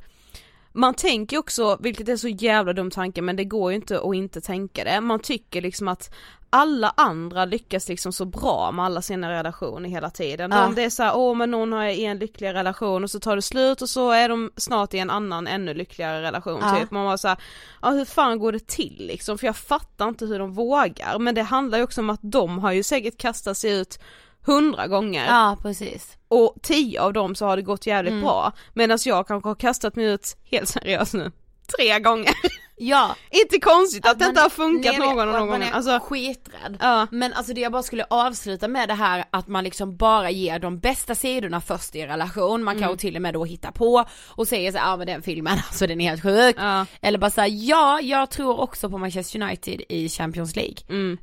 man 0.73 0.95
tänker 0.95 1.39
också, 1.39 1.79
vilket 1.81 2.09
är 2.09 2.17
så 2.17 2.29
jävla 2.29 2.73
dum 2.73 2.91
tanke 2.91 3.23
men 3.23 3.37
det 3.37 3.45
går 3.45 3.71
ju 3.73 3.77
inte 3.77 4.01
att 4.01 4.15
inte 4.15 4.41
tänka 4.41 4.85
det, 4.85 5.01
man 5.01 5.21
tycker 5.21 5.63
liksom 5.63 5.89
att 5.89 6.15
alla 6.55 6.93
andra 6.97 7.45
lyckas 7.45 7.89
liksom 7.89 8.13
så 8.13 8.25
bra 8.25 8.71
med 8.73 8.85
alla 8.85 9.03
sina 9.03 9.31
relationer 9.31 9.89
hela 9.89 10.11
tiden. 10.11 10.51
Ja. 10.51 10.67
Om 10.67 10.75
det 10.75 10.85
är 10.85 10.91
så 10.91 11.03
här, 11.03 11.17
åh 11.17 11.35
men 11.37 11.51
någon 11.51 11.73
har 11.73 11.85
i 11.85 12.05
en 12.05 12.19
lycklig 12.19 12.55
relation 12.55 13.05
och 13.05 13.11
så 13.11 13.21
tar 13.21 13.37
det 13.37 13.43
slut 13.43 13.83
och 13.83 13.89
så 13.89 14.11
är 14.11 14.29
de 14.29 14.51
snart 14.57 14.95
i 14.95 14.99
en 14.99 15.11
annan 15.11 15.47
ännu 15.47 15.75
lyckligare 15.75 16.23
relation 16.23 16.59
Ja. 16.63 16.77
typ. 16.81 16.91
Man 16.91 17.05
var 17.05 17.17
så 17.17 17.29
här, 17.29 17.37
ja 17.83 17.91
hur 17.91 18.05
fan 18.05 18.39
går 18.39 18.53
det 18.53 18.67
till 18.67 18.97
liksom? 19.07 19.39
För 19.39 19.47
jag 19.47 19.57
fattar 19.57 20.09
inte 20.09 20.27
hur 20.27 20.39
de 20.39 20.53
vågar. 20.55 21.19
Men 21.19 21.35
det 21.35 21.43
handlar 21.43 21.79
ju 21.79 21.85
också 21.85 22.01
om 22.01 22.11
att 22.11 22.21
de 22.23 22.59
har 22.59 22.73
ju 22.73 22.83
säkert 22.83 23.19
kastat 23.19 23.59
sig 23.59 23.71
ut 23.81 23.99
hundra 24.47 24.87
gånger 24.87 25.27
Ja 25.27 25.57
precis. 25.63 26.17
och 26.29 26.55
tio 26.63 27.01
av 27.03 27.13
dem 27.13 27.35
så 27.35 27.47
har 27.47 27.57
det 27.57 27.63
gått 27.63 27.87
jävligt 27.87 28.11
Mm. 28.13 28.25
bra. 28.25 28.53
Medan 28.75 28.99
jag 29.05 29.27
kanske 29.27 29.49
har 29.49 29.55
kastat 29.55 29.97
mig 29.97 30.05
ut, 30.05 30.37
helt 30.51 30.69
seriöst 30.69 31.15
nu, 31.15 31.33
tre 31.79 31.99
gånger. 32.01 32.33
Ja. 32.77 33.17
inte 33.31 33.61
konstigt 33.61 34.07
att, 34.07 34.19
det 34.19 34.25
man- 34.25 34.29
inte 34.31 34.41
har 34.41 34.49
funkat 34.49 34.99
nej, 34.99 35.09
någon 35.09 35.29
och 35.29 35.35
av 35.35 35.35
att 35.35 35.41
gångerna. 35.49 35.67
är 35.67 35.73
Alltså, 35.73 35.99
skiträdd. 36.03 36.77
Ja. 36.81 37.07
Men 37.11 37.33
alltså 37.33 37.53
det 37.55 37.61
jag 37.61 37.73
bara 37.73 37.83
skulle 37.83 38.05
avsluta 38.11 38.69
med 38.69 38.89
det 38.89 38.95
här 38.95 39.25
att 39.31 39.49
man 39.49 39.65
liksom 39.65 39.97
bara 39.97 40.31
ger 40.31 40.59
de 40.59 40.79
bästa 40.79 41.15
sidorna 41.15 41.61
först 41.61 41.95
i 41.95 42.07
relation, 42.07 42.63
man 42.65 42.75
kan 42.75 42.83
Mm. 42.83 42.93
ju 42.93 42.97
till 42.97 43.17
och 43.17 43.23
med 43.23 43.35
då 43.35 43.45
hitta 43.45 43.73
på 43.73 44.05
och 44.29 44.49
säga 44.49 44.73
så 44.73 44.79
ja 44.79 44.93
ah, 44.93 44.97
men 44.97 45.07
den 45.07 45.23
filmen 45.23 45.53
alltså 45.69 45.87
den 45.87 46.01
är 46.01 46.09
helt 46.11 46.23
sjuk. 46.23 46.57
Ja. 46.59 46.87
Eller 47.03 47.19
bara 47.19 47.31
säga 47.31 47.47
ja 47.49 48.01
jag 48.01 48.31
tror 48.31 48.61
också 48.61 48.91
på 48.91 48.99
Manchester 48.99 49.43
United 49.43 49.83
i 49.89 50.09
Champions 50.09 50.57
League. 50.57 50.77
mm, 50.89 51.19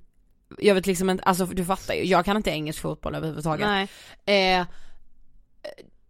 Jag 0.57 0.75
vet 0.75 0.87
liksom 0.87 1.09
inte, 1.09 1.23
alltså 1.23 1.45
du 1.45 1.65
fattar 1.65 1.93
ju, 1.93 2.03
jag 2.03 2.25
kan 2.25 2.37
inte 2.37 2.49
engelsk 2.49 2.81
fotboll 2.81 3.15
överhuvudtaget. 3.15 3.67
nej. 4.25 4.55
Eh, 4.59 4.65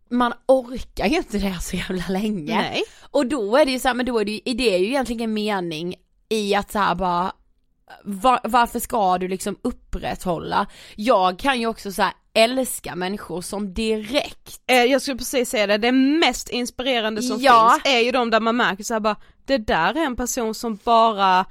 man 0.10 0.34
orkar 0.48 1.06
ju 1.08 1.18
inte 1.18 1.38
det 1.38 1.58
så 1.62 1.76
jävla 1.76 2.04
länge. 2.10 2.56
Nej. 2.56 2.84
Och 3.12 3.26
då 3.26 3.58
är 3.58 3.66
det 3.66 3.72
ju 3.72 3.80
så 3.80 3.88
här, 3.88 3.96
men 3.96 4.06
då 4.06 4.20
är 4.20 4.26
det 4.26 4.32
ju, 4.32 4.54
det 4.54 4.76
är 4.76 4.78
ju 4.80 4.86
egentligen 4.86 5.22
en 5.22 5.34
mening 5.34 5.96
i 6.30 6.56
att 6.56 6.72
så 6.72 6.80
här 6.80 6.96
bara 6.96 7.32
var, 8.04 8.40
varför 8.44 8.80
ska 8.80 9.18
du 9.18 9.28
liksom 9.28 9.56
upprätthålla? 9.62 10.68
Jag 10.96 11.40
kan 11.40 11.60
ju 11.60 11.68
också 11.68 11.92
så 11.92 12.02
här 12.02 12.14
älska 12.34 12.96
människor 12.96 13.42
som 13.42 13.74
direkt 13.74 14.62
Eh, 14.68 14.84
Jag 14.84 15.02
skulle 15.02 15.18
precis 15.18 15.50
säga 15.50 15.68
det, 15.68 15.78
det 15.78 15.92
mest 15.92 16.50
inspirerande 16.50 17.22
som 17.22 17.42
Ja. 17.42 17.80
finns 17.84 17.96
är 17.96 18.00
ju 18.00 18.12
de 18.12 18.30
där 18.30 18.40
man 18.40 18.58
märker 18.58 18.84
så 18.84 18.94
här 18.94 19.00
bara, 19.00 19.16
det 19.46 19.58
där 19.58 19.94
är 19.98 20.06
en 20.06 20.16
person 20.16 20.54
som 20.56 20.80
bara 20.84 21.46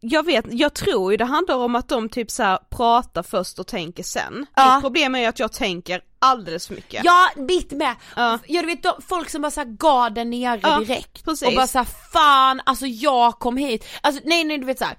jag 0.00 0.26
vet, 0.26 0.44
jag 0.48 0.74
tror 0.74 1.12
ju 1.12 1.16
det 1.16 1.24
handlar 1.24 1.56
om 1.56 1.74
att 1.74 1.88
de 1.88 2.08
typ 2.08 2.30
så 2.30 2.42
här 2.42 2.58
pratar 2.70 3.22
först 3.22 3.58
och 3.58 3.66
tänker 3.66 4.02
sen. 4.02 4.46
Ja. 4.54 4.74
Mitt 4.74 4.82
problem 4.82 5.14
är 5.14 5.18
ju 5.18 5.26
att 5.26 5.38
jag 5.38 5.52
tänker 5.52 6.00
alldeles 6.18 6.66
för 6.66 6.74
mycket. 6.74 7.04
Ja, 7.04 7.28
mitt 7.36 7.72
med! 7.72 7.94
Ja. 8.16 8.38
Ja. 8.46 8.60
du 8.60 8.66
vet 8.66 8.82
de, 8.82 8.92
folk 9.08 9.30
som 9.30 9.42
bara 9.42 9.50
såhär 9.50 9.66
garden 9.78 10.30
nere 10.30 10.60
Ja, 10.62 10.78
direkt 10.78 11.24
precis. 11.24 11.48
och 11.48 11.54
bara 11.54 11.66
såhär 11.66 11.86
fan 12.12 12.60
alltså 12.66 12.86
jag 12.86 13.38
kom 13.38 13.56
hit, 13.56 13.84
alltså 14.00 14.22
nej 14.24 14.44
nej 14.44 14.58
du 14.58 14.66
vet 14.66 14.78
såhär 14.78 14.96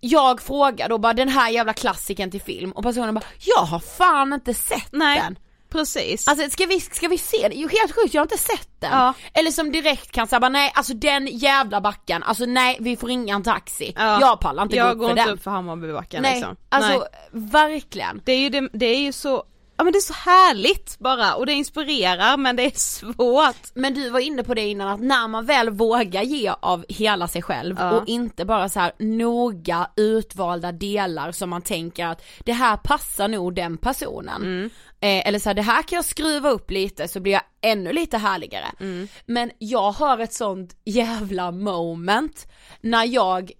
jag 0.00 0.42
frågar 0.42 0.88
då 0.88 0.98
bara 0.98 1.12
den 1.14 1.28
här 1.28 1.50
jävla 1.50 1.72
klassiken 1.72 2.30
till 2.30 2.40
film 2.42 2.72
och 2.72 2.82
personen 2.82 3.14
bara 3.14 3.24
jag 3.56 3.62
har 3.62 3.78
fan 3.78 4.32
inte 4.32 4.54
sett 4.54 4.92
Nej. 4.92 5.20
den. 5.20 5.38
Precis. 5.70 6.28
Alltså 6.28 6.50
ska 6.50 6.66
vi, 6.66 6.80
ska 6.80 7.08
vi 7.08 7.18
se 7.18 7.48
den? 7.48 7.52
Jo 7.60 7.68
helt 7.68 7.92
sjukt, 7.94 8.14
jag 8.14 8.20
har 8.20 8.24
inte 8.26 8.38
sett 8.38 8.68
den. 8.80 8.90
Ja. 8.92 9.14
Eller 9.34 9.50
som 9.50 9.72
direkt 9.72 10.10
kan 10.10 10.26
säga 10.26 10.40
bara 10.40 10.48
nej 10.48 10.72
alltså 10.74 10.94
den 10.94 11.26
jävla 11.26 11.80
backen, 11.80 12.22
alltså 12.22 12.44
nej 12.44 12.76
vi 12.80 12.96
får 12.96 13.06
ringa 13.06 13.34
en 13.34 13.42
taxi. 13.42 13.92
Ja. 13.96 14.20
Jag 14.20 14.40
pallar 14.40 14.62
inte 14.62 14.76
jag 14.76 14.86
gå 14.86 14.92
upp 14.92 14.98
går 14.98 15.06
för 15.08 15.12
inte 15.12 15.24
den. 15.24 15.34
upp 15.34 15.42
för 15.42 15.50
Hammarbybacken 15.50 16.22
nej, 16.22 16.34
liksom. 16.34 16.56
alltså 16.68 16.90
Nej. 16.98 17.08
verkligen. 17.32 18.20
Det 18.24 18.32
är 18.32 18.38
ju, 18.38 18.48
det, 18.48 18.68
det 18.72 18.86
är 18.86 18.98
ju 19.00 19.12
så, 19.12 19.44
ja 19.76 19.84
men 19.84 19.92
det 19.92 19.98
är 19.98 20.00
så 20.00 20.12
härligt 20.30 20.98
bara 20.98 21.34
och 21.34 21.46
det 21.46 21.52
inspirerar 21.52 22.36
men 22.36 22.56
det 22.56 22.62
är 22.62 22.78
svårt. 22.78 23.56
Men 23.74 23.94
du 23.94 24.10
var 24.10 24.20
inne 24.20 24.42
på 24.44 24.54
det 24.54 24.68
innan 24.68 24.88
att 24.88 25.00
när 25.00 25.28
man 25.28 25.46
väl 25.46 25.70
vågar 25.70 26.22
ge 26.22 26.52
av 26.60 26.84
hela 26.88 27.28
sig 27.28 27.42
själv 27.42 27.76
Ja. 27.78 27.90
och 27.90 28.08
inte 28.08 28.44
bara 28.44 28.68
så 28.68 28.80
här 28.80 28.92
noga 28.98 29.90
utvalda 29.96 30.72
delar 30.72 31.32
som 31.32 31.50
man 31.50 31.62
tänker 31.62 32.06
att 32.06 32.22
det 32.44 32.52
här 32.52 32.76
passar 32.76 33.28
nog 33.28 33.54
den 33.54 33.76
personen. 33.76 34.42
Mm. 34.42 34.70
Eh, 35.02 35.28
eller 35.28 35.38
så 35.38 35.48
här, 35.48 35.54
det 35.54 35.62
här 35.62 35.82
kan 35.82 35.96
jag 35.96 36.04
skruva 36.04 36.50
upp 36.50 36.70
lite 36.70 37.08
så 37.08 37.20
blir 37.20 37.32
jag 37.32 37.42
ännu 37.60 37.92
lite 37.92 38.18
härligare. 38.18 38.66
Mm. 38.80 39.08
Men 39.26 39.50
jag 39.58 39.92
har 39.92 40.18
ett 40.18 40.32
sånt 40.32 40.76
jävla 40.84 41.50
moment 41.50 42.46
när 42.80 43.04
jag 43.04 43.52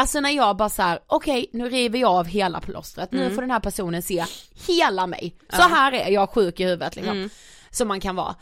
Alltså 0.00 0.20
när 0.20 0.30
jag 0.30 0.56
bara 0.56 0.68
så 0.68 0.82
här: 0.82 0.98
okej 1.06 1.46
nu 1.52 1.68
river 1.68 1.98
jag 1.98 2.10
av 2.10 2.26
hela 2.26 2.60
plåstret, 2.60 3.12
Mm. 3.12 3.24
nu 3.28 3.34
får 3.34 3.42
den 3.42 3.50
här 3.50 3.60
personen 3.60 4.02
se 4.02 4.24
hela 4.66 5.06
mig. 5.06 5.36
Så 5.52 5.62
här 5.62 5.92
är 5.92 6.10
jag 6.10 6.30
sjuk 6.30 6.60
i 6.60 6.64
huvudet 6.64 6.96
liksom. 6.96 7.16
Mm. 7.16 7.30
Som 7.70 7.88
man 7.88 8.00
kan 8.00 8.16
vara. 8.16 8.34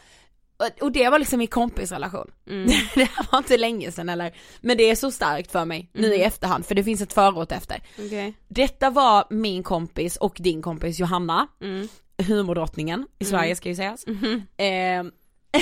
Och- 0.81 0.93
det 0.93 1.09
var 1.09 1.19
liksom 1.19 1.41
i 1.41 1.47
kompisrelation. 1.47 2.31
Mm. 2.51 2.67
det 2.95 3.05
här 3.05 3.27
var 3.33 3.39
inte 3.39 3.57
länge 3.57 3.93
sedan 3.93 4.09
eller, 4.09 4.35
men 4.61 4.77
det 4.77 4.91
är 4.91 4.95
så 4.95 5.11
starkt 5.11 5.53
för 5.53 5.65
mig 5.65 5.91
nu 5.93 6.07
Mm. 6.07 6.21
i 6.21 6.23
efterhand 6.23 6.67
för 6.67 6.75
det 6.75 6.85
finns 6.85 7.01
ett 7.01 7.13
förort 7.13 7.53
efter. 7.53 7.83
Okej. 7.99 8.35
Detta 8.49 8.91
var 8.91 9.25
min 9.31 9.63
kompis 9.63 10.17
och 10.17 10.37
din 10.41 10.63
kompis 10.63 10.99
Johanna, 10.99 11.47
Mm. 11.61 11.89
Humordrottningen 12.23 13.07
i 13.19 13.25
Sverige 13.25 13.57
ska 13.57 13.69
ju 13.69 13.75
sägas. 13.75 14.05
Eh, 14.57 15.05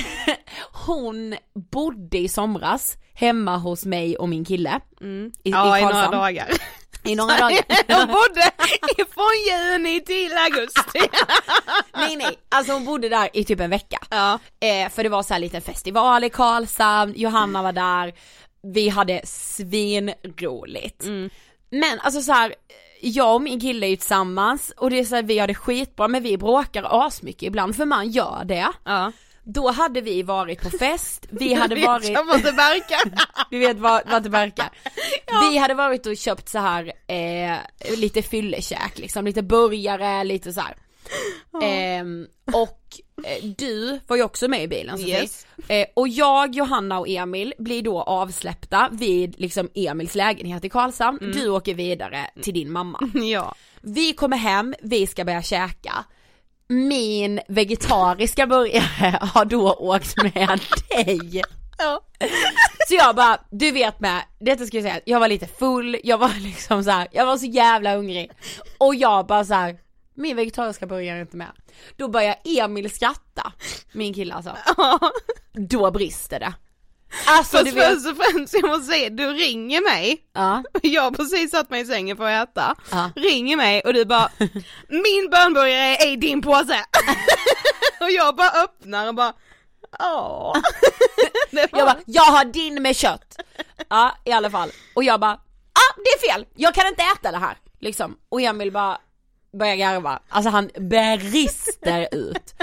hon 0.86 1.36
bodde 1.72 2.18
i 2.18 2.28
somras 2.28 2.96
hemma 3.14 3.56
hos 3.56 3.84
mig 3.84 4.16
och 4.16 4.28
min 4.28 4.44
kille 4.44 4.80
Mm. 5.00 5.32
i, 5.44 5.50
Ja 5.50 5.78
i 5.78 5.80
i 5.80 5.84
några 5.84 6.10
dagar. 6.10 6.48
I 7.04 7.14
några 7.14 7.36
dagar. 7.36 7.64
Hon 7.96 8.06
bodde 8.06 8.50
från 9.14 9.30
juni 9.48 10.00
till 10.00 10.32
augusti. 10.38 10.98
nej 11.96 12.16
nej, 12.16 12.38
alltså 12.48 12.72
hon 12.72 12.84
bodde 12.84 13.08
där 13.08 13.28
i 13.32 13.44
typ 13.44 13.60
en 13.60 13.70
vecka. 13.70 13.98
Ja. 14.10 14.38
Eh, 14.60 14.88
för 14.90 15.02
det 15.02 15.08
var 15.08 15.22
så 15.22 15.32
här 15.34 15.40
liten 15.40 15.60
festival 15.62 16.24
i 16.24 16.30
Karlshamn, 16.30 17.12
Johanna 17.16 17.62
var 17.62 17.72
där, 17.72 18.12
vi 18.74 18.88
hade 18.88 19.20
svinroligt. 19.24 21.04
Mm. 21.04 21.30
Men 21.70 22.00
alltså 22.00 22.20
så 22.22 22.32
här, 22.32 22.54
jag 23.08 23.34
och 23.34 23.42
min 23.42 23.60
kille 23.60 23.86
är 23.86 23.90
ju 23.90 23.96
tillsammans 23.96 24.72
och 24.76 24.90
det 24.90 24.98
är 24.98 25.04
så 25.04 25.14
här, 25.14 25.22
vi 25.22 25.38
har 25.38 25.46
det 25.46 25.54
skitbra 25.54 26.08
men 26.08 26.22
vi 26.22 26.38
bråkar 26.38 27.06
asmycket 27.06 27.42
ibland 27.42 27.76
för 27.76 27.84
man 27.84 28.10
gör 28.10 28.44
det. 28.44 28.66
Ja. 28.84 29.12
Då 29.46 29.70
hade 29.70 30.00
vi 30.00 30.22
varit 30.22 30.62
på 30.62 30.78
fest, 30.78 31.26
vi 31.30 31.54
hade 31.60 31.74
Vet 31.74 31.86
varit, 31.86 32.08
jag 32.08 32.24
vad 32.24 32.42
det 32.42 32.52
verkar. 32.52 33.00
vi 33.50 33.58
vet 33.58 33.76
vad, 33.78 34.02
vad 34.10 34.22
det 34.22 34.28
verkar. 34.28 34.70
Vi 35.50 35.58
hade 35.58 35.74
varit 35.74 36.06
och 36.06 36.16
köpt 36.16 36.48
så 36.48 36.58
här 36.58 36.92
eh, 37.06 37.56
lite 37.96 38.22
fyllekäk 38.22 38.98
liksom, 38.98 39.24
lite 39.24 39.42
burgare, 39.42 40.24
lite 40.24 40.52
så 40.52 40.60
här. 40.60 40.76
Och 41.50 41.62
eh, 41.64 42.04
du 43.56 44.00
var 44.06 44.16
ju 44.16 44.22
också 44.22 44.48
med 44.48 44.62
i 44.62 44.68
bilen 44.68 44.98
Sofie. 44.98 45.20
Yes. 45.20 45.46
Eh, 45.68 45.86
och 45.94 46.08
jag, 46.08 46.54
Johanna 46.54 46.98
och 46.98 47.08
Emil 47.08 47.54
blir 47.58 47.82
då 47.82 48.02
avsläppta 48.02 48.88
vid 48.92 49.40
liksom 49.40 49.68
Emils 49.74 50.14
lägenhet 50.14 50.64
i 50.64 50.68
Karlshamn. 50.68 51.18
Du 51.34 51.48
åker 51.48 51.74
vidare 51.74 52.30
till 52.42 52.54
din 52.54 52.72
mamma. 52.72 52.98
Ja. 53.14 53.54
Vi 53.82 54.12
kommer 54.12 54.36
hem, 54.36 54.74
vi 54.82 55.06
ska 55.06 55.24
börja 55.24 55.42
käka. 55.42 56.04
Min 56.68 57.40
vegetariska 57.48 58.46
burgare 58.46 59.18
har 59.34 59.44
då 59.44 59.72
åkt 59.72 60.16
med 60.22 60.60
dig. 60.90 61.42
Ja. 61.78 62.00
Så 62.88 62.94
jag 62.94 63.16
bara, 63.16 63.38
du 63.50 63.70
vet 63.70 64.00
med, 64.00 64.22
detta 64.40 64.66
ska 64.66 64.76
jag 64.76 64.84
säga, 64.84 65.00
jag 65.04 65.20
var 65.20 65.28
lite 65.28 65.46
full, 65.46 65.96
jag 66.04 66.18
var 66.18 66.40
liksom 66.40 66.84
så 66.84 66.90
här, 66.90 67.08
jag 67.12 67.26
var 67.26 67.36
så 67.36 67.46
jävla 67.46 67.96
hungrig. 67.96 68.30
Och 68.78 68.94
jag 68.94 69.26
bara 69.26 69.44
så 69.44 69.54
här, 69.54 69.76
min 70.14 70.36
vegetariska 70.36 70.86
burgare 70.86 71.16
är 71.18 71.20
inte 71.22 71.36
med. 71.36 71.52
Då 71.96 72.08
börjar 72.08 72.36
Emil 72.44 72.90
skratta, 72.94 73.52
min 73.92 74.14
kille 74.14 74.34
alltså. 74.34 74.56
Då 75.52 75.90
brister 75.90 76.40
det. 76.40 76.54
Alltså 77.26 77.56
du 77.58 77.64
Fast 77.64 77.76
vet, 77.76 77.88
först 77.94 78.06
och 78.06 78.16
främst, 78.16 78.54
jag 78.54 78.68
måste 78.68 78.84
säga, 78.84 79.10
du 79.10 79.32
ringer 79.32 79.80
mig, 79.80 80.18
ja, 80.32 80.62
jag 80.82 81.02
har 81.02 81.10
precis 81.10 81.50
satt 81.50 81.70
mig 81.70 81.80
i 81.80 81.84
sängen 81.84 82.16
för 82.16 82.30
att 82.30 82.48
äta, 82.50 82.74
Ja. 82.90 83.10
ringer 83.16 83.56
mig 83.56 83.80
och 83.80 83.94
du 83.94 84.04
bara, 84.04 84.30
min 84.88 85.30
bönburgare 85.30 85.96
är 85.96 86.12
i 86.12 86.16
din 86.16 86.42
påse. 86.42 86.84
och 88.00 88.10
jag 88.10 88.36
bara 88.36 88.50
öppnar 88.50 89.08
och 89.08 89.14
bara, 89.14 89.32
ja. 89.98 90.54
Var- 91.52 91.68
jag 91.72 91.86
bara, 91.86 91.98
jag 92.06 92.22
har 92.22 92.44
din 92.44 92.82
med 92.82 92.96
kött. 92.96 93.36
Ja 93.88 94.14
i 94.24 94.32
alla 94.32 94.50
fall, 94.50 94.70
och 94.94 95.04
jag 95.04 95.20
bara, 95.20 95.32
ah 95.32 95.94
det 95.96 96.10
är 96.26 96.32
fel, 96.32 96.46
jag 96.54 96.74
kan 96.74 96.86
inte 96.86 97.02
äta 97.02 97.30
det 97.32 97.38
här. 97.38 97.58
Liksom, 97.80 98.16
och 98.28 98.40
Emil 98.40 98.72
bara 98.72 98.98
börjar 99.58 99.76
garva, 99.76 100.18
alltså 100.28 100.50
han 100.50 100.70
brister 100.78 102.08
ut. 102.12 102.54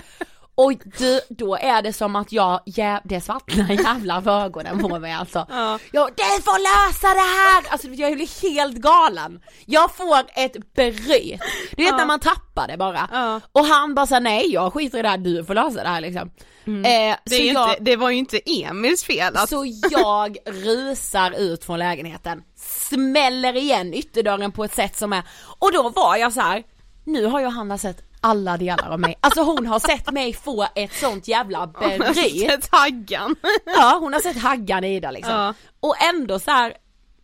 Och 0.56 0.74
du, 0.98 1.22
då 1.30 1.56
är 1.56 1.82
det 1.82 1.94
som 1.94 2.16
att 2.16 2.32
jag, 2.32 2.60
jä, 2.66 3.02
det 3.04 3.22
svartnar 3.22 3.70
jävla 3.70 4.22
för 4.22 4.42
ögonen 4.46 4.80
på 4.80 5.00
mig 5.00 5.14
alltså. 5.14 5.46
Ja. 5.50 5.80
Jag, 5.92 6.10
du 6.16 6.42
får 6.42 6.60
lösa 6.88 7.08
det 7.08 7.20
här! 7.38 7.72
Alltså 7.74 7.88
jag 7.88 8.14
blir 8.14 8.42
helt 8.52 8.78
galen. 8.78 9.42
Jag 9.66 9.92
får 9.96 10.20
ett 10.36 10.74
bryt. 10.76 11.42
Du 11.78 11.84
vet 11.84 11.98
när 11.98 12.06
man 12.06 12.20
tappar 12.20 12.68
det 12.68 12.78
bara. 12.78 13.10
Ja. 13.12 13.42
Och 13.52 13.66
han 13.66 13.96
bara 13.96 14.08
såhär, 14.08 14.22
nej 14.22 14.54
jag 14.54 14.74
skiter 14.74 15.00
i 15.00 15.02
det 15.02 15.10
här, 15.10 15.18
du 15.18 15.46
får 15.46 15.54
lösa 15.56 15.84
det 15.84 15.90
här 15.90 16.02
liksom. 16.02 16.22
Eh, 16.22 16.46
Mm. 16.68 16.82
det, 17.26 17.36
så 17.36 17.44
jag, 17.44 17.70
inte, 17.70 17.84
det 17.84 17.96
var 17.96 18.10
ju 18.10 18.18
inte 18.18 18.40
Emils 18.64 19.04
fel 19.04 19.38
att, 19.38 19.50
så 19.50 19.66
jag 19.92 20.38
rusar 20.46 21.32
ut 21.32 21.64
från 21.66 21.80
lägenheten, 21.80 22.44
smäller 22.90 23.56
igen 23.56 23.94
ytterdörren 23.94 24.52
på 24.52 24.64
ett 24.64 24.76
sätt 24.76 24.98
som 24.98 25.14
är, 25.14 25.24
och 25.60 25.72
då 25.74 25.90
var 25.90 26.16
jag 26.16 26.34
så 26.34 26.42
här. 26.42 26.64
Nu 27.04 27.26
har 27.26 27.42
Johanna 27.42 27.78
sett 27.78 27.98
alla 28.24 28.58
delar 28.58 28.90
av 28.90 29.00
mig, 29.00 29.18
alltså 29.22 29.42
hon 29.42 29.68
har 29.68 29.80
sett 29.80 30.12
mig 30.12 30.34
få 30.34 30.68
ett 30.76 30.94
sånt 30.94 31.28
jävla 31.28 31.68
bryt. 31.68 32.50
sett 32.50 32.68
haggan. 32.72 33.36
Ja 33.66 33.98
hon 34.00 34.14
har 34.14 34.20
sett 34.20 34.38
Haggan 34.42 34.84
i 34.84 35.00
det 35.00 35.12
liksom. 35.12 35.34
Ja. 35.34 35.54
Och 35.80 35.96
ändå 36.04 36.40
så 36.40 36.52
här. 36.52 36.74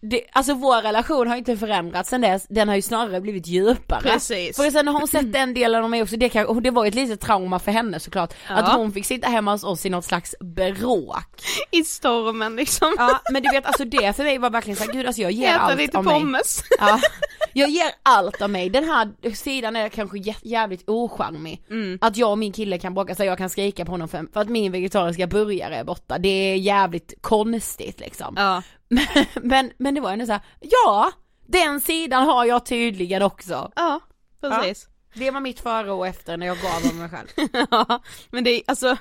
Det, 0.02 0.22
alltså 0.32 0.54
vår 0.54 0.82
relation 0.82 1.28
har 1.28 1.36
inte 1.36 1.58
förändrats 1.58 2.10
sen 2.10 2.22
dess, 2.22 2.46
den 2.50 2.68
har 2.68 2.76
ju 2.76 2.82
snarare 2.82 3.22
blivit 3.22 3.48
djupare. 3.48 4.02
Precis. 4.02 4.56
För 4.58 4.70
sen 4.72 4.88
har 4.88 5.00
hon 5.00 5.08
sett 5.08 5.34
den 5.34 5.54
delen 5.54 5.84
av 5.84 5.90
mig 5.90 6.04
också, 6.04 6.18
det, 6.18 6.30
kan, 6.30 6.46
och 6.46 6.62
det 6.62 6.72
var 6.72 6.84
ju 6.84 6.88
ett 6.88 6.96
litet 6.96 7.22
trauma 7.22 7.60
för 7.60 7.72
henne 7.72 8.00
såklart. 8.00 8.34
Ja. 8.50 8.56
Att 8.56 8.76
hon 8.76 8.92
fick 8.92 9.06
sitta 9.06 9.28
hemma 9.30 9.52
hos 9.52 9.64
oss 9.64 9.86
i 9.86 9.90
något 9.90 10.06
slags 10.06 10.36
bråk. 10.40 11.42
I 11.72 11.84
stormen 11.84 12.56
liksom. 12.56 12.96
Ja 12.98 13.20
men 13.32 13.44
du 13.44 13.50
vet 13.52 13.66
alltså 13.66 13.86
det 13.86 14.16
för 14.16 14.24
mig 14.24 14.38
var 14.38 14.50
verkligen 14.50 14.78
såhär, 14.78 14.92
gud 14.94 15.06
alltså 15.06 15.22
jag 15.22 15.32
ger 15.32 15.50
Äta 15.50 15.60
allt 15.60 15.78
lite 15.78 15.98
av 15.98 16.04
mig. 16.06 16.14
pommes. 16.20 16.64
Ja, 16.80 17.00
Jag 17.58 17.70
ger 17.70 17.92
allt 18.04 18.42
av 18.42 18.50
mig, 18.50 18.70
den 18.70 18.84
här 18.84 19.34
sidan 19.34 19.76
är 19.76 19.90
kanske 19.90 20.18
jä- 20.18 20.40
jävligt 20.42 20.90
ocharmig. 20.90 21.64
Mm. 21.70 21.98
Att 22.02 22.18
jag 22.18 22.32
och 22.32 22.38
min 22.38 22.52
kille 22.52 22.78
kan 22.80 22.94
bråka 22.94 23.16
så 23.16 23.24
jag 23.24 23.38
kan 23.38 23.50
skrika 23.50 23.86
på 23.86 23.92
honom 23.92 24.08
för, 24.08 24.26
för 24.34 24.40
att 24.42 24.50
min 24.50 24.72
vegetariska 24.72 25.28
burgare 25.28 25.76
är 25.76 25.84
borta. 25.84 26.18
Det 26.18 26.30
är 26.30 26.56
jävligt 26.56 27.14
konstigt 27.22 28.00
liksom. 28.00 28.34
Ja. 28.38 28.64
Men, 28.90 29.08
men, 29.44 29.72
men 29.78 29.96
det 29.96 30.02
var 30.02 30.12
ändå 30.12 30.26
så 30.26 30.32
här, 30.32 30.42
ja, 30.60 31.12
den 31.48 31.82
sidan 31.82 32.24
har 32.26 32.46
jag 32.46 32.66
tydligen 32.66 33.22
också. 33.22 33.72
Ja, 33.76 34.00
precis. 34.42 34.88
Det 35.14 35.32
var 35.32 35.40
mitt 35.42 35.60
före 35.60 35.92
och 35.92 36.08
efter 36.08 36.38
när 36.38 36.48
jag 36.48 36.58
gav 36.58 36.90
av 36.90 36.96
mig 36.96 37.10
själv. 37.10 37.28
Ja, 37.72 38.02
men 38.32 38.44
det 38.44 38.52
är 38.52 38.62
alltså 38.68 38.98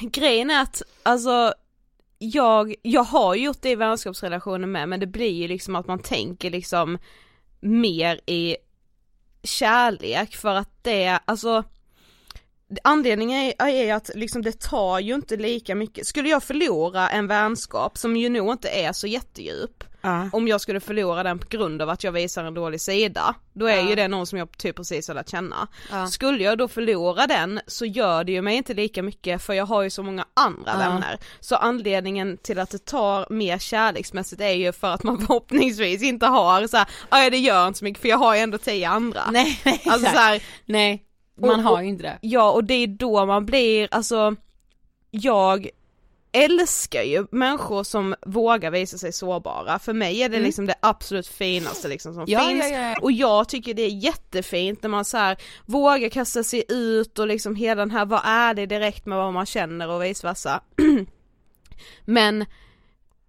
grejen 0.00 0.50
är 0.50 0.62
att 0.62 0.82
alltså 1.02 1.54
jag, 2.22 2.74
jag 2.82 3.04
har 3.04 3.34
gjort 3.34 3.62
det 3.62 3.70
i 3.70 3.74
vänskapsrelationer 3.74 4.66
med 4.66 4.88
men 4.88 5.00
det 5.00 5.06
blir 5.06 5.30
ju 5.30 5.48
liksom 5.48 5.76
att 5.76 5.86
man 5.86 5.98
tänker 5.98 6.50
liksom 6.50 6.98
mer 7.60 8.20
i 8.26 8.56
kärlek 9.42 10.36
för 10.36 10.54
att 10.54 10.84
det, 10.84 11.18
alltså 11.24 11.64
Anledningen 12.84 13.38
är, 13.38 13.68
är 13.68 13.94
att 13.94 14.10
liksom 14.14 14.42
det 14.42 14.60
tar 14.60 14.98
ju 14.98 15.14
inte 15.14 15.36
lika 15.36 15.74
mycket, 15.74 16.06
skulle 16.06 16.28
jag 16.28 16.42
förlora 16.42 17.08
en 17.08 17.26
vänskap 17.26 17.98
som 17.98 18.16
ju 18.16 18.28
nog 18.28 18.52
inte 18.52 18.68
är 18.68 18.92
så 18.92 19.06
jättedjup 19.06 19.84
om 20.32 20.48
jag 20.48 20.60
skulle 20.60 20.80
förlora 20.80 21.22
den 21.22 21.38
på 21.38 21.46
grund 21.48 21.82
av 21.82 21.90
att 21.90 22.04
jag 22.04 22.12
visar 22.12 22.44
en 22.44 22.54
dålig 22.54 22.80
sida, 22.80 23.34
då 23.52 23.66
är 23.66 23.76
Ja. 23.76 23.88
ju 23.88 23.94
det 23.94 24.08
någon 24.08 24.26
som 24.26 24.38
jag 24.38 24.58
typ 24.58 24.76
precis 24.76 25.08
har 25.08 25.14
lärt 25.14 25.28
känna. 25.28 25.68
Ja. 25.90 26.06
Skulle 26.06 26.44
jag 26.44 26.58
då 26.58 26.68
förlora 26.68 27.26
den 27.26 27.60
så 27.66 27.84
gör 27.86 28.24
det 28.24 28.32
ju 28.32 28.42
mig 28.42 28.56
inte 28.56 28.74
lika 28.74 29.02
mycket 29.02 29.42
för 29.42 29.52
jag 29.54 29.66
har 29.66 29.82
ju 29.82 29.90
så 29.90 30.02
många 30.02 30.24
andra 30.34 30.76
vänner. 30.76 31.18
Så 31.40 31.56
anledningen 31.56 32.36
till 32.42 32.58
att 32.58 32.70
det 32.70 32.84
tar 32.84 33.26
mer 33.30 33.58
kärleksmässigt 33.58 34.40
är 34.40 34.48
ju 34.52 34.72
för 34.72 34.90
att 34.90 35.02
man 35.02 35.18
förhoppningsvis 35.26 36.02
inte 36.02 36.26
har 36.26 36.66
så 36.66 36.76
här, 36.76 36.88
"Ah, 37.08 37.22
ja 37.22 37.30
det 37.30 37.38
gör 37.38 37.66
inte 37.68 37.78
så 37.78 37.84
mycket 37.84 38.00
för 38.02 38.08
jag 38.08 38.18
har 38.18 38.34
ju 38.34 38.40
ändå 38.40 38.58
tio 38.58 38.88
andra. 38.88 39.20
Nej, 39.30 39.60
nej, 39.64 39.82
Alltså 39.86 40.10
så 40.12 40.18
här, 40.18 40.42
nej, 40.66 41.04
man 41.40 41.50
Och- 41.50 41.56
har 41.62 41.82
ju 41.82 41.88
inte 41.88 42.02
det. 42.02 42.18
Ja 42.20 42.50
och 42.50 42.64
det 42.64 42.74
är 42.74 42.86
då 42.86 43.26
man 43.26 43.46
blir, 43.46 43.88
alltså 43.90 44.34
jag 45.10 45.68
älskar 46.32 47.02
ju 47.02 47.26
människor 47.30 47.84
som 47.84 48.14
vågar 48.26 48.70
visa 48.70 48.98
sig 48.98 49.12
sårbara, 49.12 49.78
för 49.78 49.92
mig 49.92 50.22
är 50.22 50.28
det 50.28 50.40
liksom 50.40 50.66
det 50.66 50.74
absolut 50.82 51.26
finaste 51.26 51.88
liksom 51.88 52.14
som 52.14 52.22
Mm. 52.22 52.32
Ja, 52.32 52.48
finns. 52.48 52.70
ja, 52.72 52.78
ja, 52.78 52.96
och 53.02 53.12
jag 53.12 53.48
tycker 53.48 53.74
det 53.74 53.82
är 53.82 53.88
jättefint 54.04 54.82
när 54.82 54.90
man 54.90 55.04
så 55.04 55.16
här 55.16 55.36
vågar 55.66 56.08
kasta 56.08 56.44
sig 56.44 56.64
ut 56.68 57.18
och 57.18 57.26
liksom 57.26 57.54
hela 57.56 57.80
den 57.82 57.90
här, 57.90 58.04
vara 58.06 58.20
ärlig 58.24 58.68
direkt 58.68 59.06
med 59.06 59.18
vad 59.18 59.32
man 59.32 59.46
känner 59.46 59.88
och 59.88 60.04
vice 60.04 60.26
versa. 60.26 60.60
Men 62.04 62.44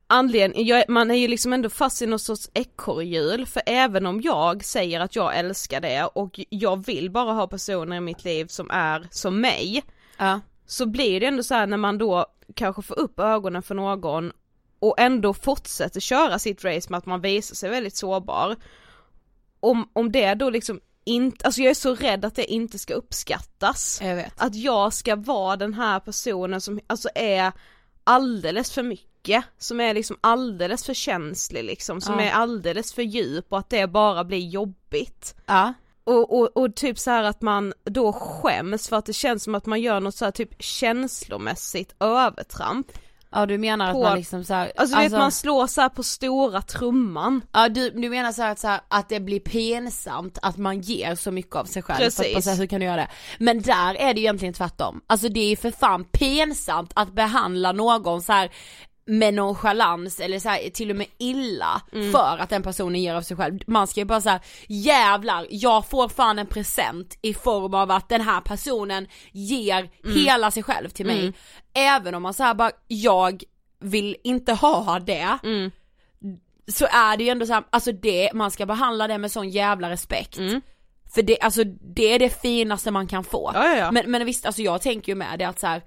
anledningen, 0.07 0.83
man 0.87 1.11
är 1.11 1.15
ju 1.15 1.27
liksom 1.27 1.53
ändå 1.53 1.69
fast 1.69 2.01
i 2.01 2.05
någon 2.05 2.19
sorts 2.19 2.49
ekorrhjul. 2.53 3.45
För 3.45 3.61
även 3.65 4.05
om 4.05 4.21
jag 4.21 4.65
säger 4.65 4.99
att 4.99 5.15
jag 5.15 5.37
älskar 5.37 5.81
det 5.81 6.05
och 6.05 6.39
jag 6.49 6.85
vill 6.85 7.11
bara 7.11 7.31
ha 7.33 7.47
personer 7.47 7.95
i 7.97 7.99
mitt 7.99 8.23
liv 8.23 8.45
som 8.47 8.71
är 8.71 9.07
som 9.11 9.41
mig 9.41 9.83
Ja. 10.17 10.39
Så 10.72 10.86
blir 10.86 11.19
det 11.19 11.26
ändå 11.26 11.43
så 11.43 11.53
här 11.53 11.67
när 11.67 11.78
man 11.78 11.97
då 11.97 12.26
kanske 12.55 12.82
får 12.82 12.99
upp 12.99 13.19
ögonen 13.19 13.63
för 13.63 13.76
någon 13.76 14.32
och 14.80 14.99
ändå 14.99 15.34
fortsätter 15.34 15.99
köra 15.99 16.39
sitt 16.39 16.63
race 16.65 16.88
med 16.89 16.97
att 16.97 17.05
man 17.05 17.22
visar 17.22 17.55
sig 17.55 17.69
väldigt 17.69 17.95
sårbar 17.95 18.55
om, 19.59 19.89
om 19.93 20.11
det 20.11 20.34
då 20.34 20.49
liksom 20.49 20.80
inte, 21.03 21.45
alltså 21.45 21.61
jag 21.61 21.69
är 21.69 21.74
så 21.76 21.95
rädd 21.95 22.26
att 22.26 22.36
det 22.36 22.45
inte 22.51 22.80
ska 22.80 22.93
uppskattas 22.93 23.99
Jag 24.03 24.15
vet. 24.15 24.34
att 24.41 24.55
jag 24.55 24.93
ska 24.93 25.15
vara 25.15 25.55
den 25.55 25.74
här 25.74 25.99
personen 25.99 26.61
som 26.61 26.80
alltså 26.88 27.09
är 27.15 27.51
alldeles 28.03 28.72
för 28.72 28.84
mycket, 28.84 29.45
som 29.57 29.80
är 29.80 29.93
liksom 29.93 30.17
alldeles 30.22 30.86
för 30.86 30.93
känslig 30.93 31.63
liksom, 31.63 32.01
som 32.01 32.19
Ja. 32.19 32.26
är 32.26 32.32
alldeles 32.32 32.93
för 32.93 33.01
djup 33.01 33.45
och 33.49 33.59
att 33.59 33.69
det 33.69 33.88
bara 33.88 34.24
blir 34.24 34.47
jobbigt. 34.47 35.36
Ja. 35.45 35.74
Och, 36.03 36.39
och, 36.39 36.57
och 36.57 36.75
typ 36.75 36.99
så 36.99 37.11
här 37.11 37.23
att 37.23 37.41
man 37.41 37.73
då 37.83 38.13
skäms 38.13 38.89
för 38.89 38.95
att 38.95 39.05
det 39.05 39.13
känns 39.13 39.43
som 39.43 39.55
att 39.55 39.65
man 39.65 39.81
gör 39.81 39.99
något 39.99 40.15
så 40.15 40.25
här 40.25 40.31
typ 40.31 40.63
känslomässigt 40.63 41.95
övertramp. 41.99 42.87
Ja 43.33 43.45
du 43.45 43.57
menar 43.57 43.87
att 43.87 43.93
På- 43.93 44.03
man 44.03 44.17
liksom 44.17 44.43
så 44.43 44.53
här, 44.53 44.71
Alltså, 44.75 44.95
du 44.95 45.03
vet 45.03 45.11
man 45.11 45.31
slår 45.31 45.67
så 45.67 45.89
på 45.89 46.03
stora 46.03 46.61
trumman. 46.61 47.41
Ja 47.51 47.69
du, 47.69 47.89
du 47.89 48.09
menar 48.09 48.31
så 48.31 48.43
att, 48.43 48.59
så 48.59 48.67
här 48.67 48.81
att 48.87 49.09
det 49.09 49.19
blir 49.19 49.39
pinsamt 49.39 50.37
att 50.41 50.57
man 50.57 50.81
ger 50.81 51.15
så 51.15 51.31
mycket 51.31 51.55
av 51.55 51.65
sig 51.65 51.81
själv. 51.81 51.97
För 51.97 52.05
att 52.05 52.17
Precis. 52.17 52.43
så 52.43 52.49
här, 52.49 52.57
hur 52.57 52.65
kan 52.65 52.79
du 52.79 52.85
göra 52.85 52.95
det? 52.95 53.07
Men 53.39 53.61
där 53.61 53.95
är 53.95 54.13
det 54.13 54.19
ju 54.19 54.25
egentligen 54.25 54.53
tvärtom. 54.53 55.01
Alltså 55.07 55.29
det 55.29 55.39
är 55.39 55.49
ju 55.49 55.55
för 55.55 55.71
fan 55.71 56.03
pinsamt 56.03 56.91
att 56.95 57.13
behandla 57.13 57.71
någon 57.71 58.21
så 58.21 58.33
här 58.33 58.51
med 59.05 59.33
nonchalans 59.33 60.19
eller 60.19 60.39
så 60.39 60.49
här, 60.49 60.69
till 60.69 60.89
och 60.89 60.95
med 60.95 61.07
illa 61.17 61.81
Mm. 61.93 62.11
för 62.11 62.37
att 62.39 62.49
den 62.49 62.63
personen 62.63 63.01
ger 63.01 63.15
av 63.15 63.21
sig 63.21 63.37
själv. 63.37 63.59
Man 63.67 63.87
ska 63.87 63.99
ju 63.99 64.05
bara 64.05 64.21
säga 64.21 64.39
jävlar, 64.67 65.47
jag 65.49 65.89
får 65.89 66.09
fan 66.09 66.39
en 66.39 66.47
present 66.47 67.17
i 67.21 67.33
form 67.33 67.73
av 67.73 67.91
att 67.91 68.09
den 68.09 68.21
här 68.21 68.41
personen 68.41 69.07
ger 69.31 69.89
Mm. 70.05 70.17
hela 70.25 70.51
sig 70.51 70.63
själv 70.63 70.89
till 70.89 71.05
mig. 71.05 71.33
Även 71.73 72.15
om 72.15 72.23
man 72.23 72.33
säger 72.33 72.53
bara, 72.53 72.71
jag 72.87 73.43
vill 73.79 74.15
inte 74.23 74.53
ha 74.53 74.99
det 74.99 75.37
Mm. 75.43 75.71
så 76.67 76.85
är 76.91 77.17
det 77.17 77.23
ju 77.23 77.29
ändå 77.29 77.45
så 77.45 77.53
här, 77.53 77.63
alltså 77.69 77.91
det, 77.91 78.31
man 78.33 78.51
ska 78.51 78.65
behandla 78.65 79.07
det 79.07 79.17
med 79.17 79.31
sån 79.31 79.49
jävla 79.49 79.89
respekt. 79.89 80.37
Mm. 80.37 80.61
För 81.13 81.21
det, 81.21 81.39
alltså 81.39 81.63
det 81.95 82.13
är 82.13 82.19
det 82.19 82.41
finaste 82.41 82.91
man 82.91 83.07
kan 83.07 83.23
få. 83.23 83.51
Ja, 83.53 83.67
ja, 83.67 83.75
ja. 83.77 83.91
Men, 83.91 84.11
men 84.11 84.25
visst, 84.25 84.45
alltså 84.45 84.61
jag 84.61 84.81
tänker 84.81 85.11
ju 85.11 85.15
med 85.15 85.39
det 85.39 85.45
att 85.45 85.59
så 85.59 85.67
här, 85.67 85.81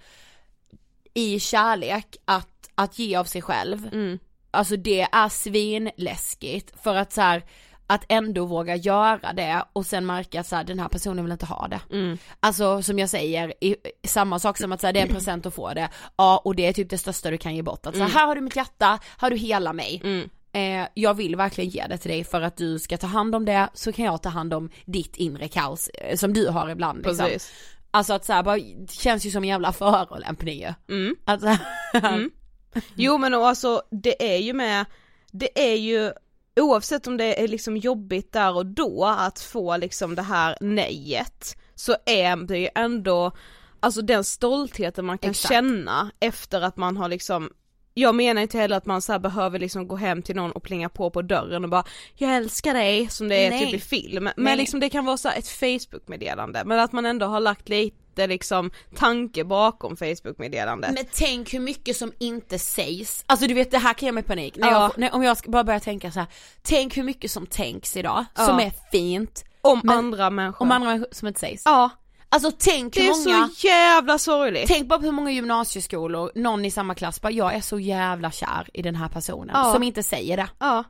i 1.14 1.40
kärlek, 1.40 2.16
att, 2.24 2.48
att 2.74 2.98
ge 2.98 3.16
av 3.16 3.24
sig 3.24 3.42
själv, 3.42 3.88
Mm. 3.92 4.18
alltså 4.50 4.76
det 4.76 5.00
är 5.00 5.28
svinläskigt 5.28 6.82
för 6.82 6.94
att 6.94 7.12
så 7.12 7.20
här, 7.20 7.42
att 7.86 8.04
ändå 8.08 8.44
våga 8.46 8.76
göra 8.76 9.32
det 9.32 9.64
och 9.72 9.86
sen 9.86 10.06
märka 10.06 10.40
att 10.40 10.46
så 10.46 10.56
här, 10.56 10.64
den 10.64 10.78
här 10.78 10.88
personen 10.88 11.24
vill 11.24 11.32
inte 11.32 11.46
ha 11.46 11.68
det. 11.68 11.80
Mm. 11.90 12.18
Alltså 12.40 12.82
som 12.82 12.98
jag 12.98 13.10
säger, 13.10 13.64
i, 13.64 13.76
samma 14.06 14.38
sak 14.38 14.58
som 14.58 14.72
att 14.72 14.80
så 14.80 14.86
här, 14.86 14.92
det 14.94 15.00
är 15.00 15.06
en 15.06 15.14
present 15.14 15.46
att 15.46 15.54
få 15.54 15.74
det, 15.74 15.88
ja 16.16 16.42
och 16.44 16.54
det 16.56 16.66
är 16.66 16.72
typ 16.72 16.90
det 16.90 16.98
största 16.98 17.30
du 17.30 17.38
kan 17.38 17.54
ge 17.56 17.62
bort. 17.62 17.86
Att 17.86 17.96
så 17.96 18.02
här, 18.02 18.08
här 18.10 18.26
har 18.26 18.34
du 18.34 18.40
mitt 18.40 18.56
hjärta, 18.56 18.98
har 19.16 19.30
du 19.30 19.36
hela 19.36 19.72
mig. 19.72 20.00
Mm. 20.04 20.28
Eh, 20.52 20.88
jag 20.94 21.14
vill 21.14 21.36
verkligen 21.36 21.70
ge 21.70 21.86
det 21.86 21.98
till 21.98 22.10
dig 22.10 22.24
för 22.24 22.40
att 22.40 22.56
du 22.56 22.78
ska 22.78 22.96
ta 22.96 23.06
hand 23.06 23.34
om 23.34 23.44
det, 23.44 23.68
så 23.74 23.92
kan 23.92 24.04
jag 24.04 24.22
ta 24.22 24.28
hand 24.28 24.54
om 24.54 24.70
ditt 24.84 25.16
inre 25.16 25.48
kaos 25.48 25.88
eh, 25.88 26.16
som 26.16 26.32
du 26.32 26.48
har 26.48 26.68
ibland 26.70 26.98
liksom. 26.98 27.16
Precis. 27.26 27.52
Alltså 27.90 28.12
att 28.12 28.24
såhär 28.24 28.42
bara, 28.42 28.56
det 28.56 28.92
känns 28.92 29.26
ju 29.26 29.30
som 29.30 29.42
en 29.44 29.48
jävla 29.48 29.72
förolämpning 29.72 30.60
ju. 30.60 30.74
Mm. 30.96 31.16
Alltså, 31.24 31.48
Jo 32.94 33.18
men 33.18 33.34
och 33.34 33.48
alltså 33.48 33.82
det 33.90 34.34
är 34.34 34.38
ju 34.38 34.52
med, 34.52 34.84
det 35.30 35.72
är 35.72 35.76
ju 35.76 36.12
oavsett 36.60 37.06
om 37.06 37.16
det 37.16 37.42
är 37.42 37.48
liksom 37.48 37.76
jobbigt 37.76 38.32
där 38.32 38.56
och 38.56 38.66
då 38.66 39.04
att 39.18 39.40
få 39.40 39.76
liksom 39.76 40.14
det 40.14 40.22
här 40.22 40.56
nejet 40.60 41.56
så 41.74 41.96
är 42.06 42.36
det 42.36 42.58
ju 42.58 42.68
ändå, 42.74 43.32
alltså 43.80 44.02
den 44.02 44.24
stoltheten 44.24 45.04
man 45.04 45.18
kan 45.18 45.30
Exakt. 45.30 45.54
känna 45.54 46.10
efter 46.20 46.60
att 46.60 46.76
man 46.76 46.96
har 46.96 47.08
liksom 47.08 47.50
jag 47.96 48.14
menar 48.14 48.42
inte 48.42 48.58
heller 48.58 48.76
att 48.76 48.86
man 48.86 49.02
så 49.02 49.18
behöver 49.18 49.58
liksom 49.58 49.88
gå 49.88 49.96
hem 49.96 50.22
till 50.22 50.36
någon 50.36 50.52
och 50.52 50.62
plinga 50.62 50.88
på 50.88 51.10
på 51.10 51.22
dörren 51.22 51.64
och 51.64 51.70
bara 51.70 51.84
Jag 52.14 52.36
älskar 52.36 52.74
dig 52.74 53.08
som 53.08 53.28
det 53.28 53.46
är 53.46 53.50
Nej. 53.50 53.64
typ 53.64 53.74
i 53.74 53.80
film, 53.80 54.24
men 54.24 54.32
Nej. 54.36 54.56
liksom 54.56 54.80
det 54.80 54.90
kan 54.90 55.04
vara 55.04 55.16
så 55.16 55.28
ett 55.28 55.48
Facebook-meddelande 55.48 56.62
men 56.64 56.78
att 56.78 56.92
man 56.92 57.06
ändå 57.06 57.26
har 57.26 57.40
lagt 57.40 57.68
lite 57.68 58.03
liksom 58.16 58.70
tanke 58.96 59.44
bakom 59.44 59.96
Facebook-meddelandet. 59.96 60.90
men 60.94 61.04
tänk 61.14 61.54
hur 61.54 61.60
mycket 61.60 61.96
som 61.96 62.12
inte 62.18 62.58
sägs. 62.58 63.24
Alltså 63.26 63.46
du 63.46 63.54
vet 63.54 63.70
det 63.70 63.78
här 63.78 63.94
kan 63.94 64.06
jag 64.06 64.14
med 64.14 64.26
panik. 64.26 64.56
När 64.56 64.68
Ja. 64.70 64.82
jag, 64.82 64.98
när, 64.98 65.14
om 65.14 65.22
jag 65.22 65.36
ska 65.36 65.50
bara 65.50 65.64
börja 65.64 65.80
tänka 65.80 66.10
så 66.10 66.18
här. 66.20 66.28
tänk 66.62 66.96
hur 66.96 67.02
mycket 67.02 67.30
som 67.30 67.46
tänks 67.46 67.96
idag, 67.96 68.24
Ja. 68.36 68.46
som 68.46 68.58
är 68.60 68.72
fint. 68.92 69.44
Om 69.60 69.80
Men- 69.84 69.98
andra 69.98 70.30
människor. 70.30 70.62
Om 70.66 70.70
andra 70.72 70.88
människor 70.88 71.08
som 71.12 71.28
inte 71.28 71.40
sägs. 71.40 71.62
Ja, 71.64 71.90
Alltså 72.28 72.50
tänk 72.58 72.94
det 72.94 73.00
hur 73.02 73.10
är 73.10 73.32
många, 73.34 73.48
så 73.48 73.66
jävla 73.66 74.18
sorgligt. 74.18 74.68
tänk 74.68 74.88
bara 74.88 74.98
på 74.98 75.04
hur 75.04 75.12
många 75.12 75.30
gymnasieskolor, 75.30 76.32
någon 76.34 76.64
i 76.64 76.70
samma 76.70 76.94
klass 76.94 77.20
bara, 77.20 77.32
jag 77.32 77.54
är 77.54 77.60
så 77.60 77.78
jävla 77.80 78.30
kär 78.30 78.68
i 78.74 78.82
den 78.82 78.94
här 78.94 79.08
personen, 79.08 79.50
Ja. 79.54 79.72
som 79.72 79.82
inte 79.82 80.02
säger 80.02 80.36
det. 80.36 80.46
Ja. 80.58 80.84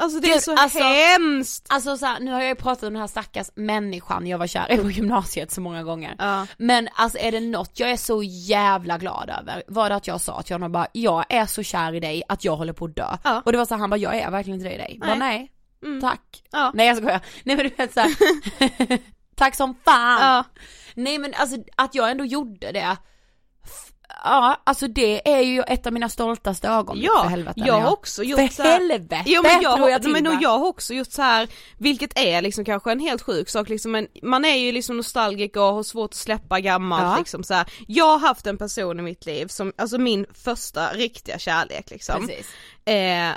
Alltså 0.00 0.20
det 0.20 0.28
är 0.28 0.32
Gud, 0.32 0.42
så 0.42 0.56
alltså- 0.56 0.78
hemskt. 0.78 1.66
Alltså 1.68 1.96
så 1.96 2.06
här, 2.06 2.20
nu 2.20 2.32
har 2.32 2.40
jag 2.40 2.48
ju 2.48 2.54
pratat 2.54 2.82
om 2.82 2.92
den 2.92 3.00
här 3.00 3.06
stackars 3.06 3.50
människan 3.54 4.26
jag 4.26 4.38
var 4.38 4.46
kär 4.46 4.72
i 4.72 4.76
på 4.76 4.90
gymnasiet 4.90 5.50
så 5.52 5.60
många 5.60 5.82
gånger. 5.82 6.14
Ja. 6.18 6.46
Men 6.58 6.88
alltså 6.94 7.18
är 7.18 7.32
det 7.32 7.40
något 7.40 7.80
jag 7.80 7.90
är 7.90 7.96
så 7.96 8.22
jävla 8.22 8.98
glad 8.98 9.30
över 9.40 9.62
var 9.68 9.88
det 9.88 9.94
att 9.96 10.06
jag 10.06 10.20
sa 10.20 10.42
till 10.42 10.54
honom 10.54 10.72
bara, 10.72 10.86
jag 10.92 11.24
är 11.28 11.46
så 11.46 11.62
kär 11.62 11.94
i 11.94 12.00
dig 12.00 12.22
att 12.28 12.44
jag 12.44 12.56
håller 12.56 12.72
på 12.72 12.84
att 12.84 12.96
dö. 12.96 13.16
Ja. 13.24 13.42
Och 13.44 13.52
det 13.52 13.58
var 13.58 13.64
så 13.64 13.74
här, 13.74 13.80
han 13.80 13.90
bara, 13.90 13.96
jag 13.96 14.14
är 14.16 14.30
verkligen 14.30 14.58
inte 14.60 14.68
det 14.68 14.74
i 14.74 14.78
dig. 14.78 14.96
Nej. 15.00 15.08
Bara, 15.08 15.18
nej, 15.18 15.52
Mm. 15.84 16.00
tack. 16.00 16.42
Ja. 16.50 16.70
Nej 16.74 16.86
jag 16.86 16.96
skojar. 16.96 17.20
Nej 17.44 17.56
men 17.56 17.68
du 17.68 17.74
vet 17.76 17.94
såhär, 17.94 18.10
tack 19.36 19.54
som 19.54 19.74
fan. 19.84 20.44
Nej 20.94 21.18
men 21.18 21.34
alltså 21.36 21.56
att 21.76 21.94
jag 21.94 22.10
ändå 22.10 22.24
gjorde 22.24 22.72
det. 22.72 22.96
Ja, 24.24 24.56
alltså 24.64 24.88
det 24.88 25.28
är 25.32 25.40
ju 25.40 25.62
ett 25.62 25.86
av 25.86 25.92
mina 25.92 26.08
stoltaste 26.08 26.68
ögonblick 26.68 27.06
Ja, 27.14 27.22
för 27.22 27.28
helvete. 27.30 27.60
jag 27.66 27.80
har 27.80 27.92
också 27.92 28.22
gjort 28.22 28.40
För 28.40 28.48
så 28.48 28.62
här- 28.62 28.72
helvete 28.72 29.22
Jo 29.26 29.42
men 29.42 29.62
jag, 29.62 29.76
tror 29.76 29.90
jag 29.90 30.02
till 30.02 30.12
men 30.12 30.26
och 30.26 30.34
jag 30.42 30.58
har 30.58 30.66
också 30.66 30.94
gjort 30.94 31.10
så 31.12 31.22
här, 31.22 31.48
vilket 31.78 32.18
är 32.18 32.42
liksom 32.42 32.64
kanske 32.64 32.92
en 32.92 33.00
helt 33.00 33.22
sjuk 33.22 33.48
sak 33.48 33.68
liksom, 33.68 33.92
men 33.92 34.06
man 34.22 34.44
är 34.44 34.56
ju 34.56 34.72
liksom 34.72 34.96
nostalgiker 34.96 35.60
och 35.60 35.74
har 35.74 35.82
svårt 35.82 36.10
att 36.10 36.14
släppa 36.14 36.60
gammalt 36.60 37.02
Ja. 37.02 37.16
liksom 37.18 37.44
så 37.44 37.54
här. 37.54 37.72
Jag 37.88 38.04
har 38.18 38.28
haft 38.28 38.46
en 38.46 38.58
person 38.58 38.98
i 39.00 39.02
mitt 39.02 39.26
liv 39.26 39.46
som, 39.46 39.72
alltså 39.78 39.98
min 39.98 40.26
första 40.34 40.92
riktiga 40.92 41.38
kärlek 41.38 41.90
liksom. 41.90 42.26
Precis. 42.26 42.46
Eh, 42.84 43.30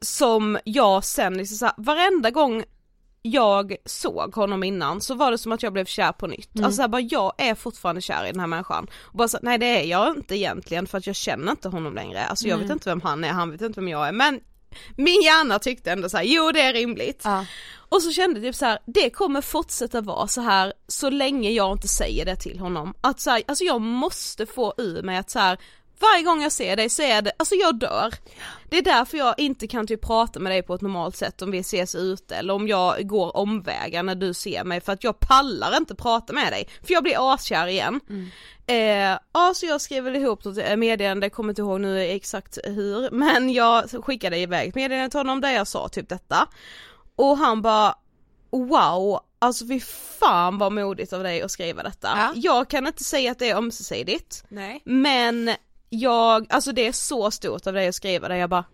som 0.00 0.58
jag 0.64 1.04
sen 1.04 1.38
liksom 1.38 1.56
såhär, 1.56 1.74
varenda 1.76 2.30
gång 2.30 2.64
jag 3.30 3.76
såg 3.84 4.34
honom 4.34 4.64
innan 4.64 5.00
så 5.00 5.14
var 5.14 5.30
det 5.30 5.38
som 5.38 5.52
att 5.52 5.62
jag 5.62 5.72
blev 5.72 5.84
kär 5.84 6.12
på 6.12 6.26
nytt. 6.26 6.54
Mm. 6.54 6.66
Alltså 6.66 6.88
bara 6.88 7.00
jag 7.00 7.32
är 7.38 7.54
fortfarande 7.54 8.00
kär 8.00 8.24
i 8.24 8.30
den 8.30 8.40
här 8.40 8.46
människan. 8.46 8.86
Och 9.00 9.18
bara 9.18 9.28
så, 9.28 9.38
nej 9.42 9.58
det 9.58 9.66
är 9.66 9.84
jag 9.84 10.16
inte 10.16 10.36
egentligen 10.36 10.86
för 10.86 10.98
att 10.98 11.06
jag 11.06 11.16
känner 11.16 11.50
inte 11.52 11.68
honom 11.68 11.94
längre. 11.94 12.26
Alltså 12.26 12.48
jag 12.48 12.54
mm. 12.54 12.68
vet 12.68 12.72
inte 12.72 12.88
vem 12.88 13.00
han 13.00 13.24
är, 13.24 13.28
han 13.28 13.50
vet 13.50 13.60
inte 13.60 13.80
vem 13.80 13.88
jag 13.88 14.08
är 14.08 14.12
men 14.12 14.40
min 14.96 15.22
hjärna 15.22 15.58
tyckte 15.58 15.92
ändå 15.92 16.08
såhär, 16.08 16.24
jo 16.24 16.52
det 16.52 16.60
är 16.60 16.72
rimligt. 16.72 17.22
Ja. 17.24 17.44
Och 17.90 18.02
så 18.02 18.10
kände 18.10 18.40
jag 18.40 18.46
typ 18.46 18.54
så 18.54 18.64
här, 18.64 18.78
det 18.86 19.10
kommer 19.10 19.40
fortsätta 19.40 20.00
vara 20.00 20.26
så 20.26 20.40
här 20.40 20.72
så 20.88 21.10
länge 21.10 21.50
jag 21.50 21.72
inte 21.72 21.88
säger 21.88 22.24
det 22.24 22.36
till 22.36 22.58
honom. 22.58 22.94
Att 23.00 23.20
så 23.20 23.30
här, 23.30 23.42
alltså 23.46 23.64
jag 23.64 23.80
måste 23.80 24.46
få 24.46 24.74
ur 24.76 25.02
mig 25.02 25.16
att 25.16 25.30
så 25.30 25.38
här, 25.38 25.58
varje 26.00 26.22
gång 26.22 26.42
jag 26.42 26.52
ser 26.52 26.76
dig 26.76 26.88
så 26.88 27.02
är 27.02 27.22
det, 27.22 27.32
alltså 27.36 27.54
jag 27.54 27.78
dör. 27.78 28.14
Det 28.70 28.78
är 28.78 28.82
därför 28.82 29.18
jag 29.18 29.34
inte 29.38 29.66
kan 29.66 29.86
typ 29.86 30.02
prata 30.02 30.40
med 30.40 30.52
dig 30.52 30.62
på 30.62 30.74
ett 30.74 30.80
normalt 30.80 31.16
sätt 31.16 31.42
om 31.42 31.50
vi 31.50 31.58
ses 31.58 31.94
ute 31.94 32.36
eller 32.36 32.54
om 32.54 32.68
jag 32.68 33.08
går 33.08 33.36
omvägar 33.36 34.02
när 34.02 34.14
du 34.14 34.34
ser 34.34 34.64
mig 34.64 34.80
för 34.80 34.92
att 34.92 35.04
jag 35.04 35.20
pallar 35.20 35.76
inte 35.76 35.94
prata 35.94 36.32
med 36.32 36.52
dig 36.52 36.68
för 36.82 36.92
jag 36.92 37.02
blir 37.02 37.34
askär 37.34 37.66
igen. 37.66 38.00
Mm. 38.08 38.30
Eh, 38.66 39.18
ja 39.32 39.52
så 39.54 39.66
jag 39.66 39.80
skrev 39.80 40.04
väl 40.04 40.16
ihop 40.16 40.46
ett 40.46 40.58
eh, 40.58 40.76
meddelande, 40.76 41.30
kommer 41.30 41.48
inte 41.50 41.62
ihåg 41.62 41.80
nu 41.80 42.00
exakt 42.00 42.58
hur, 42.64 43.10
men 43.10 43.52
jag 43.52 44.04
skickade 44.04 44.38
iväg 44.38 44.68
ett 44.68 44.74
meddelande 44.74 45.10
till 45.10 45.20
honom 45.20 45.40
där 45.40 45.50
jag 45.50 45.66
sa 45.66 45.88
typ 45.88 46.08
detta. 46.08 46.48
Och 47.16 47.38
han 47.38 47.62
bara 47.62 47.94
wow, 48.50 49.20
alltså 49.38 49.66
fy 49.66 49.80
fan 50.20 50.58
vad 50.58 50.72
modigt 50.72 51.12
av 51.12 51.22
dig 51.22 51.42
att 51.42 51.50
skriva 51.50 51.82
detta. 51.82 52.08
Ja. 52.16 52.32
Jag 52.34 52.70
kan 52.70 52.86
inte 52.86 53.04
säga 53.04 53.32
att 53.32 53.38
det 53.38 53.50
är 53.50 53.56
ömsesidigt, 53.56 54.44
Nej. 54.48 54.82
men 54.84 55.50
jag, 55.88 56.46
alltså 56.50 56.72
det 56.72 56.86
är 56.86 56.92
så 56.92 57.30
stort 57.30 57.66
av 57.66 57.72
dig 57.72 57.88
att 57.88 57.94
skriva 57.94 58.28
det, 58.28 58.36
jag 58.36 58.50
bara 58.50 58.64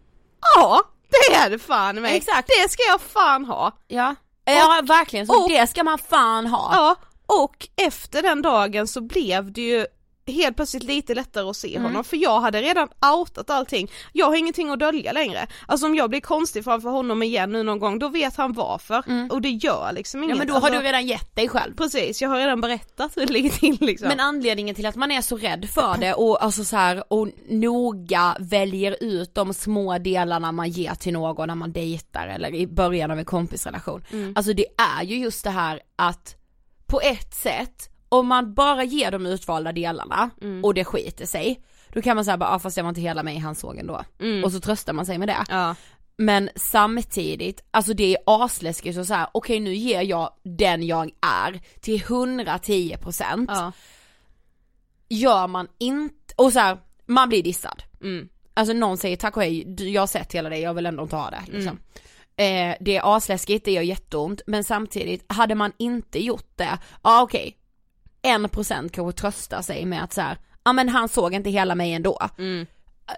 ja, 0.56 0.82
det 1.10 1.34
är 1.34 1.50
det 1.50 1.58
fan 1.58 2.00
med. 2.00 2.14
Exakt. 2.14 2.48
Det 2.48 2.70
ska 2.70 2.82
jag 2.88 3.00
fan 3.00 3.44
ha. 3.44 3.72
Ja, 3.88 4.14
ja 4.44 4.80
verkligen, 4.84 5.26
så 5.26 5.42
och, 5.42 5.50
det 5.50 5.66
ska 5.66 5.84
man 5.84 5.98
fan 5.98 6.46
ha. 6.46 6.70
Ja, 6.72 6.96
och 7.26 7.68
efter 7.76 8.22
den 8.22 8.42
dagen 8.42 8.86
så 8.86 9.00
blev 9.00 9.52
det 9.52 9.60
ju 9.60 9.86
helt 10.27 10.57
plötsligt 10.57 10.83
lite 10.83 11.14
lättare 11.14 11.49
att 11.51 11.57
se 11.57 11.77
mm. 11.77 11.83
honom 11.83 12.05
för 12.05 12.16
jag 12.16 12.41
hade 12.41 12.62
redan 12.62 12.89
outat 13.14 13.51
allting. 13.51 13.91
Jag 14.12 14.27
har 14.27 14.37
ingenting 14.37 14.70
att 14.70 14.79
dölja 14.79 15.12
längre. 15.12 15.47
Alltså 15.66 15.87
om 15.87 15.95
jag 15.95 16.11
blir 16.11 16.20
konstig 16.20 16.64
framför 16.64 16.91
honom 16.91 17.22
igen 17.22 17.53
nu 17.53 17.62
någon 17.62 17.79
gång 17.79 17.99
då 17.99 18.09
vet 18.09 18.37
han 18.37 18.53
varför 18.53 19.03
mm. 19.07 19.31
och 19.31 19.41
det 19.43 19.51
gör 19.51 19.93
liksom 19.93 20.22
inget. 20.22 20.37
Ja 20.37 20.39
men 20.39 20.47
då 20.47 20.55
alltså, 20.55 20.70
har 20.70 20.79
du 20.79 20.87
redan 20.87 21.07
gett 21.07 21.37
dig 21.37 21.49
själv. 21.49 21.77
Precis, 21.77 22.22
jag 22.22 22.29
har 22.29 22.37
redan 22.37 22.61
berättat 22.61 23.16
hur 23.16 23.27
det 23.27 23.33
ligger 23.33 23.51
till 23.51 23.79
liksom. 23.81 24.09
Men 24.09 24.20
anledningen 24.20 24.75
till 24.75 24.87
att 24.87 24.97
man 24.97 25.11
är 25.11 25.20
så 25.20 25.37
rädd 25.37 25.68
för 25.70 25.97
det 26.01 26.14
och 26.14 26.45
alltså 26.45 26.64
så 26.64 26.77
här, 26.77 27.12
och 27.12 27.29
noga 27.49 28.37
väljer 28.41 28.97
ut 29.01 29.35
de 29.35 29.55
små 29.55 29.99
delarna 29.99 30.53
man 30.53 30.70
ger 30.70 30.95
till 30.95 31.12
någon 31.12 31.49
när 31.49 31.55
man 31.55 31.72
dejtar 31.72 32.27
eller 32.27 32.55
i 32.55 32.66
början 32.66 33.11
av 33.11 33.18
en 33.18 33.25
kompisrelation. 33.25 34.05
Mm. 34.12 34.33
Alltså 34.37 34.53
det 34.53 34.66
är 34.99 35.03
ju 35.05 35.16
just 35.16 35.45
det 35.45 35.51
här 35.51 35.81
att 35.97 36.37
på 36.87 37.01
ett 37.01 37.35
sätt 37.35 37.93
om 38.18 38.26
man 38.26 38.54
bara 38.54 38.84
ger 38.84 39.10
de 39.10 39.26
utvalda 39.26 39.72
delarna 39.72 40.30
mm. 40.40 40.64
och 40.64 40.74
det 40.74 40.84
skiter 40.84 41.26
sig, 41.26 41.60
då 41.92 42.02
kan 42.02 42.16
man 42.16 42.24
säga 42.24 42.36
bara, 42.36 42.50
ah, 42.50 42.58
fast 42.58 42.76
det 42.76 42.82
var 42.82 42.88
inte 42.88 43.00
hela 43.00 43.22
mig 43.22 43.38
han 43.38 43.54
såg 43.54 43.78
ändå. 43.78 44.04
Mm. 44.20 44.44
Och 44.44 44.52
så 44.52 44.60
tröstar 44.60 44.92
man 44.92 45.06
sig 45.06 45.18
med 45.18 45.28
det. 45.28 45.44
Ja. 45.48 45.74
Men 46.16 46.50
samtidigt, 46.56 47.64
alltså 47.70 47.94
det 47.94 48.14
är 48.14 48.18
asläskigt 48.26 48.98
att 48.98 49.06
säga, 49.06 49.30
okej 49.32 49.56
okay, 49.56 49.64
nu 49.64 49.74
ger 49.74 50.02
jag 50.02 50.30
den 50.42 50.86
jag 50.86 51.10
är 51.20 51.60
till 51.80 52.00
110% 52.00 53.46
ja. 53.48 53.72
Gör 55.08 55.46
man 55.46 55.68
inte, 55.78 56.34
och 56.36 56.52
så 56.52 56.58
här, 56.58 56.78
man 57.06 57.28
blir 57.28 57.42
dissad. 57.42 57.82
Mm. 58.02 58.28
Alltså 58.54 58.74
någon 58.74 58.98
säger 58.98 59.16
tack 59.16 59.36
och 59.36 59.42
hej, 59.42 59.92
jag 59.92 60.02
har 60.02 60.06
sett 60.06 60.32
hela 60.34 60.48
dig, 60.48 60.60
jag 60.60 60.74
vill 60.74 60.86
ändå 60.86 61.02
inte 61.02 61.16
ha 61.16 61.30
det 61.30 61.42
liksom. 61.46 61.78
Mm. 62.36 62.70
Eh, 62.70 62.76
det 62.80 62.96
är 62.96 63.16
asläskigt, 63.16 63.64
det 63.64 63.72
gör 63.72 63.82
jätteont, 63.82 64.40
men 64.46 64.64
samtidigt, 64.64 65.24
hade 65.32 65.54
man 65.54 65.72
inte 65.78 66.24
gjort 66.24 66.52
det, 66.56 66.64
ja 66.64 66.78
ah, 67.02 67.22
okej, 67.22 67.40
okay, 67.40 67.52
en 68.25 68.49
procent 68.49 68.93
kanske 68.93 69.20
tröstar 69.20 69.62
sig 69.62 69.85
med 69.85 70.05
att 70.05 70.12
så 70.12 70.20
här, 70.20 70.39
ja 70.64 70.72
men 70.72 70.89
han 70.89 71.09
såg 71.09 71.35
inte 71.35 71.51
hela 71.51 71.75
mig 71.75 71.93
ändå. 71.93 72.18
Mm. 72.39 72.66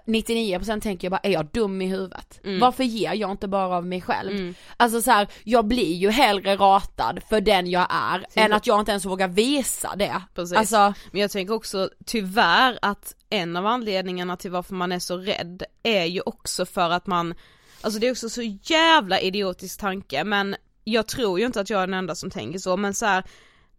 99% 0.05 0.81
tänker 0.81 1.05
jag 1.05 1.11
bara, 1.11 1.19
är 1.23 1.31
jag 1.31 1.45
dum 1.45 1.81
i 1.81 1.87
huvudet? 1.87 2.39
Mm. 2.43 2.59
Varför 2.59 2.83
ger 2.83 3.13
jag 3.13 3.31
inte 3.31 3.47
bara 3.47 3.77
av 3.77 3.85
mig 3.85 4.01
själv? 4.01 4.31
Mm. 4.31 4.55
Alltså 4.77 5.01
så 5.01 5.11
här, 5.11 5.27
jag 5.43 5.65
blir 5.65 5.93
ju 5.93 6.09
hellre 6.09 6.55
ratad 6.55 7.19
för 7.29 7.41
den 7.41 7.69
jag 7.69 7.87
är 7.89 8.19
Till 8.19 8.41
än 8.41 8.53
att 8.53 8.67
jag 8.67 8.79
inte 8.79 8.91
ens 8.91 9.05
vågar 9.05 9.27
visa 9.27 9.95
det. 9.95 10.21
Precis. 10.35 10.57
Alltså, 10.57 10.93
Men 11.11 11.21
jag 11.21 11.31
tänker 11.31 11.53
också 11.53 11.89
tyvärr 12.05 12.79
att 12.81 13.15
en 13.29 13.55
av 13.55 13.65
anledningarna 13.65 14.37
till 14.37 14.51
varför 14.51 14.75
man 14.75 14.91
är 14.91 14.99
så 14.99 15.17
rädd 15.17 15.63
är 15.83 16.05
ju 16.05 16.21
också 16.25 16.65
för 16.65 16.89
att 16.89 17.07
man, 17.07 17.33
alltså 17.81 17.99
det 17.99 18.07
är 18.07 18.11
också 18.11 18.29
så 18.29 18.41
jävla 18.63 19.19
idiotisk 19.19 19.79
tanke 19.79 20.23
men 20.23 20.55
jag 20.83 21.07
tror 21.07 21.39
ju 21.39 21.45
inte 21.45 21.61
att 21.61 21.69
jag 21.69 21.81
är 21.83 21.87
den 21.87 21.93
enda 21.93 22.15
som 22.15 22.31
tänker 22.31 22.59
så 22.59 22.77
men 22.77 22.93
så 22.93 23.05
här, 23.05 23.23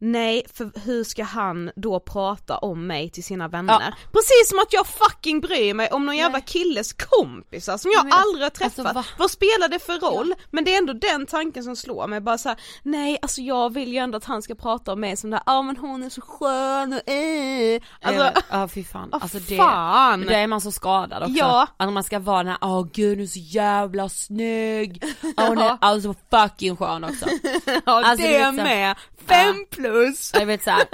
Nej, 0.01 0.46
för 0.55 0.70
hur 0.84 1.05
ska 1.05 1.24
han 1.24 1.70
då 1.76 2.01
prata 2.01 2.59
om 2.59 2.86
mig 2.86 3.11
till 3.11 3.24
sina 3.24 3.49
vänner? 3.49 3.78
Ja. 3.80 3.92
Precis 4.12 4.49
som 4.49 4.59
att 4.59 4.72
jag 4.72 4.86
fucking 4.86 5.40
bryr 5.40 5.74
mig 5.74 5.88
om 5.90 6.07
någon 6.07 6.14
nej. 6.14 6.24
jävla 6.24 6.40
killes 6.40 6.92
kompisar 6.92 7.76
som 7.78 7.90
jag 7.94 8.14
aldrig 8.14 8.44
har 8.44 8.51
träffat. 8.51 8.78
Alltså, 8.78 8.94
va? 8.94 9.05
Vad 9.18 9.30
spelar 9.30 9.68
det 9.68 9.78
för 9.78 9.99
roll? 9.99 10.34
Ja. 10.38 10.44
Men 10.51 10.64
det 10.64 10.74
är 10.74 10.78
ändå 10.78 10.92
den 10.92 11.26
tanken 11.26 11.64
som 11.64 11.76
slår 11.76 12.07
mig, 12.07 12.20
bara 12.20 12.38
såhär, 12.38 12.59
nej 12.82 13.18
alltså 13.22 13.40
jag 13.40 13.72
vill 13.72 13.92
ju 13.92 13.99
ändå 13.99 14.16
att 14.16 14.24
han 14.24 14.42
ska 14.42 14.55
prata 14.55 14.92
om 14.92 15.01
mig 15.01 15.16
som 15.16 15.30
där, 15.30 15.40
ja 15.46 15.53
ah, 15.53 15.62
men 15.62 15.76
hon 15.76 16.03
är 16.03 16.11
så 16.11 16.20
skön 16.20 16.92
och 16.92 17.09
äh. 17.09 17.80
Alltså, 18.03 18.42
ja 18.51 18.68
fy 18.68 18.84
fan, 18.84 19.09
alltså 19.12 19.38
det, 19.38 19.57
fan. 19.57 20.20
det 20.20 20.34
är 20.34 20.46
man 20.46 20.61
så 20.61 20.72
skadad 20.72 21.22
också. 21.22 21.34
Ja. 21.34 21.66
Att 21.76 21.92
man 21.92 22.05
ska 22.05 22.18
vara 22.18 22.38
den 22.38 22.46
här, 22.46 22.59
åh 22.61 22.80
oh, 22.80 22.88
gud 22.92 23.18
hon 23.18 23.22
är 23.22 23.26
så 23.26 23.38
jävla 23.38 24.09
snygg, 24.09 25.05
oh, 25.36 25.49
hon 25.49 25.59
är 25.59 25.78
alltså 25.80 26.14
fucking 26.30 26.76
skön 26.76 27.05
också. 27.05 27.26
ja 27.66 27.80
alltså, 27.86 28.26
det 28.26 28.36
är 28.36 28.53
med, 28.53 28.96
fem 29.26 29.66
plus! 29.70 30.30
Jag 30.34 30.46
vet 30.46 30.62
såhär, 30.62 30.84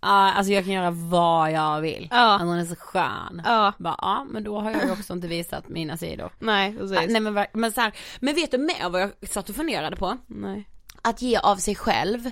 Ja, 0.00 0.32
alltså 0.32 0.52
jag 0.52 0.64
kan 0.64 0.72
göra 0.72 0.90
vad 0.90 1.52
jag 1.52 1.80
vill. 1.80 2.08
Ja. 2.10 2.16
Alltså 2.16 2.46
hon 2.46 2.58
är 2.58 2.64
så 2.64 2.76
skön. 2.76 3.42
Ja. 3.44 3.72
Bara, 3.78 3.96
ja 3.98 4.26
men 4.30 4.44
då 4.44 4.60
har 4.60 4.70
jag 4.70 4.84
ju 4.84 4.92
också 4.92 5.12
inte 5.12 5.28
visat 5.28 5.68
mina 5.68 5.96
sidor. 5.96 6.32
Nej 6.38 6.76
precis. 6.76 7.00
nej 7.08 7.20
men, 7.20 7.46
men 7.52 7.72
så 7.72 7.80
här, 7.80 7.92
men 8.20 8.34
vet 8.34 8.50
du 8.50 8.58
mer 8.58 8.88
vad 8.90 9.00
jag 9.00 9.12
satt 9.28 9.48
och 9.48 9.56
funderade 9.56 9.96
på? 9.96 10.16
Nej. 10.26 10.68
Att 11.02 11.22
ge 11.22 11.36
av 11.36 11.56
sig 11.56 11.74
själv, 11.74 12.30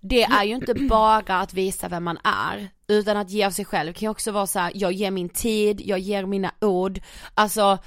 det 0.00 0.22
är 0.22 0.44
ju 0.44 0.54
inte 0.54 0.74
bara 0.88 1.40
att 1.40 1.54
visa 1.54 1.88
vem 1.88 2.04
man 2.04 2.18
är, 2.24 2.68
utan 2.88 3.16
att 3.16 3.30
ge 3.30 3.44
av 3.44 3.50
sig 3.50 3.64
själv 3.64 3.92
kan 3.92 4.06
ju 4.06 4.10
också 4.10 4.32
vara 4.32 4.46
så 4.46 4.58
här, 4.58 4.72
jag 4.74 4.92
ger 4.92 5.10
min 5.10 5.28
tid, 5.28 5.80
jag 5.84 5.98
ger 5.98 6.26
mina 6.26 6.50
ord, 6.60 7.00
alltså 7.34 7.78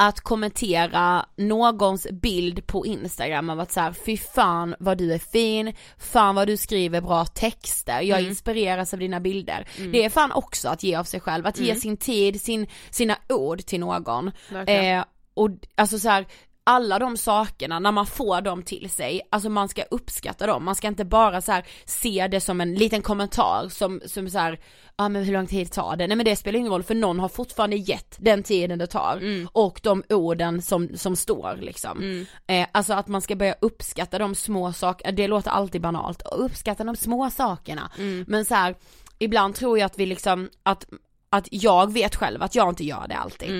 att 0.00 0.20
kommentera 0.20 1.26
någons 1.36 2.06
bild 2.10 2.66
på 2.66 2.86
Instagram 2.86 3.50
av 3.50 3.60
att 3.60 3.72
såhär, 3.72 3.92
fy 3.92 4.16
fan 4.16 4.74
vad 4.78 4.98
du 4.98 5.12
är 5.12 5.18
fin, 5.18 5.74
fan 5.98 6.34
vad 6.34 6.46
du 6.48 6.56
skriver 6.56 7.00
bra 7.00 7.24
texter, 7.24 8.00
jag 8.00 8.18
mm. 8.18 8.30
inspireras 8.30 8.92
av 8.92 9.00
dina 9.00 9.20
bilder. 9.20 9.68
Mm. 9.78 9.92
Det 9.92 10.04
är 10.04 10.10
fan 10.10 10.32
också 10.32 10.68
att 10.68 10.82
ge 10.82 10.94
av 10.94 11.04
sig 11.04 11.20
själv, 11.20 11.46
att 11.46 11.58
mm. 11.58 11.68
ge 11.68 11.74
sin 11.74 11.96
tid, 11.96 12.40
sin, 12.40 12.66
sina 12.90 13.16
ord 13.28 13.58
till 13.58 13.80
någon. 13.80 14.32
Eh, 14.66 15.04
och 15.34 15.50
alltså 15.74 15.98
så 15.98 16.08
här, 16.08 16.26
alla 16.68 16.98
de 16.98 17.16
sakerna, 17.16 17.78
när 17.78 17.92
man 17.92 18.06
får 18.06 18.40
dem 18.40 18.62
till 18.62 18.90
sig, 18.90 19.20
alltså 19.30 19.48
man 19.48 19.68
ska 19.68 19.82
uppskatta 19.82 20.46
dem, 20.46 20.64
man 20.64 20.74
ska 20.74 20.88
inte 20.88 21.04
bara 21.04 21.40
så 21.40 21.52
här, 21.52 21.66
se 21.84 22.28
det 22.30 22.40
som 22.40 22.60
en 22.60 22.74
liten 22.74 23.02
kommentar 23.02 23.68
som, 23.68 24.00
som 24.06 24.30
så 24.30 24.38
här, 24.38 24.52
ja 24.52 25.04
ah, 25.04 25.08
men 25.08 25.24
hur 25.24 25.32
lång 25.32 25.46
tid 25.46 25.72
tar 25.72 25.96
det? 25.96 26.06
Nej 26.06 26.16
men 26.16 26.24
det 26.24 26.36
spelar 26.36 26.58
ingen 26.58 26.72
roll 26.72 26.82
för 26.82 26.94
någon 26.94 27.20
har 27.20 27.28
fortfarande 27.28 27.76
gett 27.76 28.16
den 28.18 28.42
tiden 28.42 28.78
det 28.78 28.86
tar 28.86 29.16
mm. 29.16 29.48
och 29.52 29.80
de 29.82 30.02
orden 30.08 30.62
som, 30.62 30.96
som 30.96 31.16
står 31.16 31.56
liksom. 31.60 31.98
Mm. 31.98 32.26
Eh, 32.46 32.68
alltså 32.72 32.92
att 32.92 33.08
man 33.08 33.22
ska 33.22 33.36
börja 33.36 33.54
uppskatta 33.60 34.18
de 34.18 34.34
små 34.34 34.72
sakerna, 34.72 35.12
det 35.12 35.28
låter 35.28 35.50
alltid 35.50 35.80
banalt, 35.80 36.22
uppskatta 36.32 36.84
de 36.84 36.96
små 36.96 37.30
sakerna. 37.30 37.90
Mm. 37.98 38.24
Men 38.28 38.44
så 38.44 38.54
här, 38.54 38.74
ibland 39.18 39.54
tror 39.54 39.78
jag 39.78 39.86
att 39.86 39.98
vi 39.98 40.06
liksom, 40.06 40.50
att, 40.62 40.86
att 41.30 41.48
jag 41.50 41.92
vet 41.92 42.16
själv 42.16 42.42
att 42.42 42.54
jag 42.54 42.68
inte 42.68 42.84
gör 42.84 43.08
det 43.08 43.16
alltid. 43.16 43.50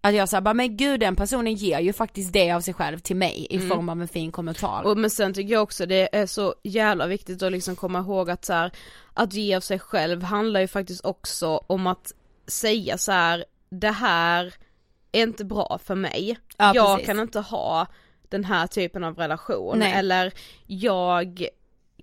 Att 0.00 0.14
jag 0.14 0.28
säger 0.28 0.40
bara 0.40 0.54
men 0.54 0.76
gud 0.76 1.00
den 1.00 1.16
personen 1.16 1.54
ger 1.54 1.80
ju 1.80 1.92
faktiskt 1.92 2.32
det 2.32 2.52
av 2.52 2.60
sig 2.60 2.74
själv 2.74 2.98
till 2.98 3.16
mig 3.16 3.46
i 3.50 3.56
mm. 3.56 3.68
form 3.68 3.88
av 3.88 4.02
en 4.02 4.08
fin 4.08 4.32
kommentar. 4.32 4.82
Och 4.82 4.98
men 4.98 5.10
sen 5.10 5.34
tycker 5.34 5.52
jag 5.52 5.62
också 5.62 5.86
det 5.86 6.16
är 6.16 6.26
så 6.26 6.54
jävla 6.62 7.06
viktigt 7.06 7.42
att 7.42 7.52
liksom 7.52 7.76
komma 7.76 7.98
ihåg 7.98 8.30
att 8.30 8.44
så 8.44 8.52
här, 8.52 8.72
att 9.14 9.32
ge 9.32 9.56
av 9.56 9.60
sig 9.60 9.78
själv 9.78 10.22
handlar 10.22 10.60
ju 10.60 10.68
faktiskt 10.68 11.04
också 11.04 11.64
om 11.66 11.86
att 11.86 12.12
säga 12.46 12.98
så 12.98 13.12
här, 13.12 13.44
det 13.70 13.90
här 13.90 14.54
är 15.12 15.22
inte 15.22 15.44
bra 15.44 15.78
för 15.84 15.94
mig. 15.94 16.38
Ja, 16.56 16.72
jag 16.74 16.96
precis. 16.96 17.06
kan 17.06 17.20
inte 17.20 17.40
ha 17.40 17.86
den 18.28 18.44
här 18.44 18.66
typen 18.66 19.04
av 19.04 19.16
relation 19.16 19.78
Nej. 19.78 19.92
eller 19.92 20.32
jag 20.66 21.48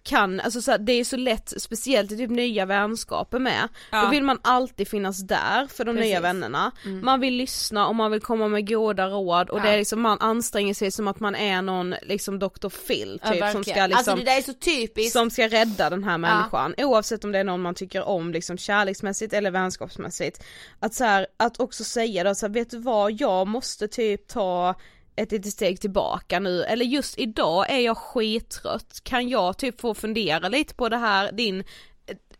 kan, 0.05 0.39
alltså 0.39 0.61
så 0.61 0.71
här, 0.71 0.77
det 0.77 0.91
är 0.91 1.03
så 1.03 1.17
lätt, 1.17 1.53
speciellt 1.57 2.11
i 2.11 2.17
typ 2.17 2.29
nya 2.29 2.65
vänskaper 2.65 3.39
med, 3.39 3.67
ja. 3.91 4.01
då 4.01 4.09
vill 4.09 4.23
man 4.23 4.39
alltid 4.41 4.87
finnas 4.87 5.27
där 5.27 5.67
för 5.67 5.85
de 5.85 5.95
Precis. 5.95 6.09
nya 6.09 6.21
vännerna, 6.21 6.71
mm. 6.85 7.05
man 7.05 7.19
vill 7.19 7.33
lyssna 7.33 7.87
och 7.87 7.95
man 7.95 8.11
vill 8.11 8.21
komma 8.21 8.47
med 8.47 8.67
goda 8.67 9.07
råd 9.07 9.49
och 9.49 9.59
ja. 9.59 9.63
det 9.63 9.69
är 9.69 9.77
liksom, 9.77 10.01
man 10.01 10.17
anstränger 10.19 10.73
sig 10.73 10.91
som 10.91 11.07
att 11.07 11.19
man 11.19 11.35
är 11.35 11.61
någon 11.61 11.95
liksom 12.01 12.39
Dr. 12.39 12.69
Phil 12.69 13.19
typ 13.31 13.35
ja, 13.39 13.51
som 13.51 13.63
ska 13.63 13.87
liksom, 13.87 13.97
alltså 13.97 14.15
det 14.15 14.23
där 14.23 14.37
är 14.37 14.41
så 14.41 14.53
typiskt 14.53 15.13
Som 15.13 15.29
ska 15.29 15.47
rädda 15.47 15.89
den 15.89 16.03
här 16.03 16.17
människan, 16.17 16.75
oavsett 16.77 17.23
om 17.23 17.31
det 17.31 17.39
är 17.39 17.43
någon 17.43 17.61
man 17.61 17.75
tycker 17.75 18.03
om 18.03 18.31
liksom 18.31 18.57
kärleksmässigt 18.57 19.33
eller 19.33 19.51
vänskapsmässigt. 19.51 20.43
Att 20.79 20.93
så 20.93 21.03
här, 21.03 21.27
att 21.37 21.59
också 21.59 21.83
säga 21.83 22.23
då 22.23 22.35
så 22.35 22.45
här, 22.45 22.53
vet 22.53 22.69
du 22.69 22.77
vad, 22.77 23.11
jag 23.11 23.47
måste 23.47 23.87
typ 23.87 24.27
ta 24.27 24.75
ett 25.15 25.31
litet 25.31 25.53
steg 25.53 25.81
tillbaka 25.81 26.39
nu, 26.39 26.63
eller 26.63 26.85
just 26.85 27.19
idag 27.19 27.69
är 27.69 27.79
jag 27.79 27.97
skittrött, 27.97 29.01
kan 29.03 29.29
jag 29.29 29.57
typ 29.57 29.81
få 29.81 29.93
fundera 29.93 30.49
lite 30.49 30.75
på 30.75 30.89
det 30.89 30.97
här, 30.97 31.31
din 31.31 31.63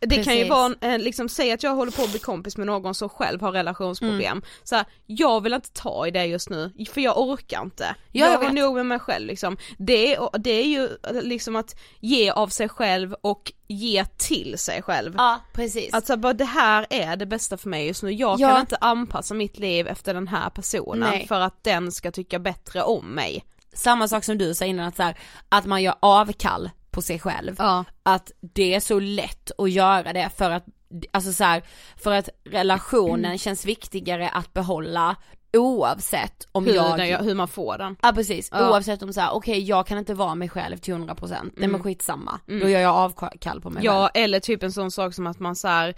det 0.06 0.24
kan 0.24 0.38
ju 0.38 0.50
vara, 0.50 0.74
en, 0.82 1.02
liksom 1.02 1.30
säga 1.30 1.54
att 1.54 1.64
jag 1.64 1.76
håller 1.76 1.92
på 1.92 2.02
att 2.04 2.10
bli 2.12 2.20
kompis 2.20 2.58
med 2.58 2.68
någon 2.68 2.96
som 2.96 3.10
själv 3.10 3.42
har 3.42 3.52
relationsproblem. 3.52 4.42
Så 4.64 4.76
här, 4.76 4.86
jag 5.06 5.42
vill 5.42 5.54
inte 5.54 5.72
ta 5.74 6.08
i 6.08 6.12
det 6.12 6.26
just 6.26 6.50
nu, 6.50 6.74
för 6.94 7.02
jag 7.02 7.18
orkar 7.18 7.62
inte. 7.62 7.96
Ja, 8.12 8.26
jag 8.26 8.34
jag 8.34 8.48
har 8.48 8.54
nog 8.54 8.76
med 8.76 8.86
mig 8.86 9.00
själv 9.00 9.26
liksom. 9.28 9.58
Det, 9.78 10.16
är- 10.16 10.40
det 10.40 10.52
är 10.52 10.66
ju 10.68 10.90
liksom 11.22 11.56
att 11.56 11.76
ge 12.00 12.30
av 12.32 12.48
sig 12.48 12.70
själv 12.70 13.16
och 13.22 13.52
ge 13.68 14.06
till 14.06 14.58
sig 14.58 14.82
själv. 14.82 15.14
Ja 15.18 15.40
precis. 15.54 15.94
Alltså 15.94 16.18
bara 16.18 16.34
det 16.34 16.46
här 16.46 16.86
är 16.90 17.16
det 17.16 17.26
bästa 17.26 17.58
för 17.58 17.70
mig 17.70 17.88
just 17.88 18.04
nu, 18.04 18.12
jag 18.12 18.40
Ja. 18.40 18.50
kan 18.52 18.60
inte 18.60 18.78
anpassa 18.82 19.34
mitt 19.34 19.60
liv 19.60 19.88
efter 19.88 20.14
den 20.14 20.28
här 20.28 20.50
personen 20.50 21.10
Nej. 21.10 21.28
för 21.28 21.40
att 21.40 21.64
den 21.64 21.92
ska 21.92 22.12
tycka 22.12 22.40
bättre 22.40 22.84
om 22.84 23.06
mig. 23.16 23.46
Samma 23.74 24.08
sak 24.08 24.24
som 24.24 24.38
du 24.38 24.54
sa 24.54 24.66
innan 24.66 24.86
att 24.88 24.96
så 24.96 25.04
här, 25.04 25.18
att 25.50 25.66
man 25.66 25.84
gör 25.84 25.96
avkall 26.00 26.70
på 26.96 27.02
sig 27.02 27.20
själv. 27.20 27.56
Ja. 27.60 27.84
Att 28.04 28.32
det 28.42 28.74
är 28.76 28.80
så 28.80 29.00
lätt 29.00 29.52
att 29.58 29.72
göra 29.72 30.14
det 30.14 30.30
för 30.38 30.50
att, 30.52 30.66
alltså 31.14 31.34
så 31.34 31.44
här, 31.44 31.64
för 31.98 32.12
att 32.14 32.30
relationen 32.46 33.38
känns 33.38 33.66
viktigare 33.66 34.30
att 34.30 34.54
behålla 34.54 35.16
oavsett 35.58 36.48
om 36.52 36.66
Hur, 36.66 36.74
jag 36.74 36.98
den- 36.98 37.26
hur 37.26 37.36
man 37.36 37.48
får 37.48 37.78
den. 37.78 37.96
Ja 38.02 38.12
precis, 38.16 38.50
Ja. 38.52 38.70
oavsett 38.70 39.04
om 39.04 39.14
så 39.14 39.22
här, 39.22 39.34
okej 39.34 39.60
jag 39.64 39.88
kan 39.88 39.98
inte 39.98 40.14
vara 40.14 40.36
mig 40.36 40.50
själv 40.50 40.78
till 40.78 40.94
100%, 40.94 41.44
nej 41.44 41.52
Mm. 41.58 41.72
men 41.72 41.84
skitsamma, 41.84 42.40
då 42.46 42.70
gör 42.70 42.80
jag 42.80 42.96
avkall 42.96 43.62
på 43.62 43.70
mig 43.70 43.86
Ja 43.86 44.10
själv. 44.14 44.24
eller 44.26 44.40
typ 44.40 44.64
en 44.64 44.72
sån 44.72 44.92
sak 44.92 45.14
som 45.14 45.28
att 45.28 45.40
man 45.40 45.56
så 45.56 45.68
här, 45.68 45.94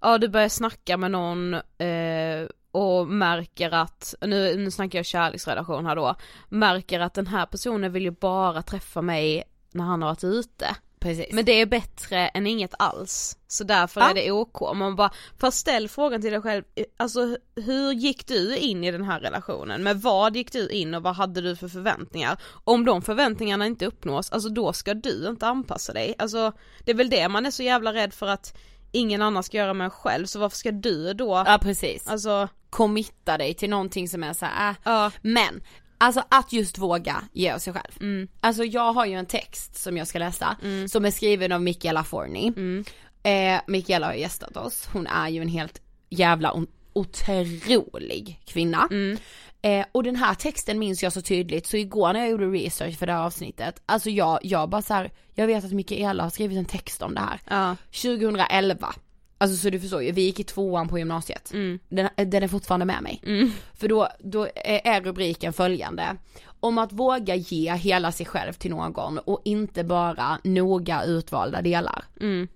ja 0.00 0.18
du 0.18 0.28
börjar 0.28 0.48
snacka 0.48 0.96
med 0.96 1.10
någon 1.10 1.54
eh, 1.54 2.46
och 2.72 3.08
märker 3.08 3.70
att, 3.74 4.14
nu, 4.20 4.56
nu 4.56 4.70
snackar 4.70 4.98
jag 4.98 5.06
kärleksrelation 5.06 5.86
här 5.86 5.96
då, 5.96 6.14
märker 6.48 7.00
att 7.00 7.14
den 7.14 7.26
här 7.26 7.46
personen 7.46 7.92
vill 7.92 8.02
ju 8.02 8.10
bara 8.10 8.62
träffa 8.62 9.02
mig 9.02 9.42
när 9.74 9.84
han 9.84 10.02
har 10.02 10.08
varit 10.08 10.24
ute. 10.24 10.76
Precis. 11.00 11.26
Men 11.32 11.44
det 11.44 11.52
är 11.60 11.66
bättre 11.66 12.28
än 12.28 12.46
inget 12.46 12.74
alls. 12.78 13.38
Så 13.48 13.64
därför 13.64 14.00
Ja. 14.00 14.10
är 14.10 14.14
det 14.14 14.30
OK. 14.32 14.76
Man 14.76 14.96
bara, 14.96 15.10
fast 15.38 15.58
ställ 15.58 15.88
frågan 15.88 16.20
till 16.20 16.30
dig 16.32 16.40
själv, 16.40 16.64
eh, 16.74 16.84
alltså 16.96 17.36
hur 17.56 17.92
gick 17.92 18.26
du 18.26 18.56
in 18.56 18.84
i 18.84 18.90
den 18.90 19.04
här 19.04 19.20
relationen? 19.20 19.82
Med 19.82 20.00
vad 20.00 20.36
gick 20.36 20.52
du 20.52 20.68
in 20.68 20.94
och 20.94 21.02
vad 21.02 21.14
hade 21.16 21.40
du 21.40 21.56
för 21.56 21.68
förväntningar? 21.68 22.38
Om 22.64 22.84
de 22.84 23.02
förväntningarna 23.02 23.66
inte 23.66 23.86
uppnås, 23.86 24.32
alltså 24.32 24.48
då 24.48 24.72
ska 24.72 24.94
du 24.94 25.28
inte 25.28 25.46
anpassa 25.46 25.92
dig. 25.92 26.14
Alltså 26.18 26.52
det 26.84 26.90
är 26.92 26.96
väl 26.96 27.10
det 27.10 27.28
man 27.28 27.46
är 27.46 27.50
så 27.50 27.62
jävla 27.62 27.92
rädd 27.92 28.14
för 28.14 28.26
att 28.26 28.56
ingen 28.92 29.22
annan 29.22 29.42
ska 29.42 29.56
göra 29.56 29.74
med 29.74 29.84
en 29.84 29.90
själv, 29.90 30.26
så 30.26 30.38
varför 30.38 30.56
ska 30.56 30.70
du 30.72 31.12
då, 31.14 31.42
Ja 31.46 31.58
precis. 31.62 32.08
alltså, 32.08 32.48
Committa 32.70 33.38
dig 33.38 33.54
till 33.54 33.70
någonting 33.70 34.08
som 34.08 34.22
är 34.24 34.32
så 34.32 34.46
här, 34.46 34.70
äh. 34.70 34.76
ja, 34.84 35.10
men 35.22 35.62
Alltså 36.02 36.22
att 36.28 36.52
just 36.52 36.78
våga 36.78 37.24
ge 37.32 37.50
av 37.50 37.58
sig 37.58 37.72
själv. 37.72 37.92
mm, 38.00 38.28
Alltså 38.40 38.64
jag 38.64 38.92
har 38.92 39.06
ju 39.06 39.14
en 39.14 39.26
text 39.26 39.76
som 39.82 39.96
jag 39.96 40.06
ska 40.08 40.18
läsa, 40.18 40.56
Mm. 40.62 40.88
som 40.88 41.04
är 41.04 41.10
skriven 41.10 41.52
av 41.52 41.62
Michaela 41.62 42.04
Forni. 42.04 42.48
mm, 42.56 42.84
Eh, 43.24 43.60
Michaela 43.66 44.06
har 44.06 44.14
gästat 44.14 44.56
oss, 44.56 44.88
hon 44.92 45.06
är 45.06 45.28
ju 45.28 45.42
en 45.42 45.48
helt 45.48 45.80
jävla 46.10 46.54
otrolig 46.92 48.40
kvinna. 48.46 48.88
mm, 48.90 49.18
Eh, 49.64 49.86
och 49.92 50.02
den 50.02 50.16
här 50.16 50.34
texten 50.34 50.78
minns 50.78 51.02
jag 51.02 51.12
så 51.12 51.22
tydligt, 51.22 51.66
så 51.66 51.76
igår 51.76 52.12
när 52.12 52.20
jag 52.20 52.30
gjorde 52.30 52.46
research 52.46 52.98
för 52.98 53.06
det 53.06 53.12
här 53.12 53.20
avsnittet, 53.26 53.82
alltså 53.86 54.10
jag, 54.10 54.38
jag 54.42 54.68
bara 54.68 54.82
så 54.82 54.94
här, 54.94 55.10
jag 55.34 55.46
vet 55.46 55.64
att 55.64 55.72
Michaela 55.72 56.22
har 56.22 56.30
skrivit 56.30 56.58
en 56.58 56.64
text 56.64 57.02
om 57.02 57.14
det 57.14 57.20
här. 57.20 57.40
ja, 57.50 57.76
2011, 57.92 58.94
alltså 59.42 59.56
så 59.56 59.70
du 59.70 59.80
förstår 59.80 60.02
ju, 60.02 60.12
vi 60.12 60.22
gick 60.22 60.40
i 60.40 60.44
tvåan 60.44 60.88
på 60.88 60.98
gymnasiet. 60.98 61.52
mm, 61.52 61.78
Den, 61.88 62.08
den 62.16 62.42
är 62.42 62.48
fortfarande 62.48 62.86
med 62.86 63.02
mig. 63.02 63.20
mm, 63.26 63.50
För 63.74 63.88
då, 63.88 64.08
då 64.20 64.48
är 64.64 65.00
rubriken 65.00 65.52
följande. 65.52 66.16
Om 66.60 66.78
att 66.78 66.92
våga 66.92 67.34
ge 67.34 67.74
hela 67.74 68.12
sig 68.12 68.26
själv 68.26 68.52
till 68.52 68.70
någon 68.70 69.18
och 69.18 69.40
inte 69.44 69.84
bara 69.84 70.38
noga 70.44 71.04
utvalda 71.04 71.62
delar. 71.62 72.04
mm, 72.20 72.48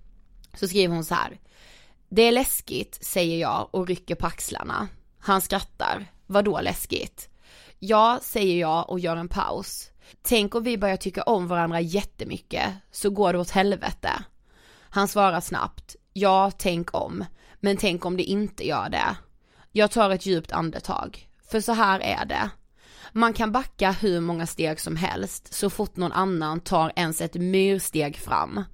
Så 0.54 0.68
skriver 0.68 0.94
hon 0.94 1.04
så 1.04 1.14
här. 1.14 1.38
Det 2.08 2.22
är 2.22 2.32
läskigt, 2.32 2.98
säger 3.04 3.38
jag 3.40 3.68
och 3.70 3.86
rycker 3.88 4.14
på 4.14 4.26
axlarna. 4.26 4.88
Han 5.18 5.40
skrattar. 5.40 6.06
Vadå 6.26 6.60
läskigt? 6.60 7.28
Ja, 7.78 8.18
säger 8.22 8.60
jag 8.60 8.90
och 8.90 9.00
gör 9.00 9.16
en 9.16 9.28
paus. 9.28 9.90
Tänk 10.22 10.54
om 10.54 10.62
vi 10.62 10.78
börjar 10.78 10.96
tycka 10.96 11.22
om 11.22 11.48
varandra 11.48 11.80
jättemycket, 11.80 12.66
så 12.90 13.10
går 13.10 13.32
det 13.32 13.38
åt 13.38 13.50
helvete. 13.50 14.10
Han 14.90 15.08
svarar 15.08 15.40
snabbt. 15.40 15.96
Ja, 16.12 16.50
tänk 16.58 16.94
om. 16.94 17.24
Men 17.60 17.76
tänk 17.76 18.04
om 18.04 18.16
det 18.16 18.22
inte 18.22 18.66
gör 18.66 18.88
det. 18.88 19.16
Jag 19.72 19.90
tar 19.90 20.10
ett 20.10 20.26
djupt 20.26 20.52
andetag. 20.52 21.28
För 21.50 21.60
så 21.60 21.72
här 21.72 22.00
är 22.00 22.24
det. 22.24 22.50
Man 23.12 23.32
kan 23.32 23.52
backa 23.52 23.90
hur 23.92 24.20
många 24.20 24.46
steg 24.46 24.80
som 24.80 24.96
helst 24.96 25.54
så 25.54 25.70
fort 25.70 25.96
någon 25.96 26.12
annan 26.12 26.60
tar 26.60 26.92
ens 26.96 27.20
ett 27.20 27.34
myrsteg 27.34 28.16
fram. 28.16 28.64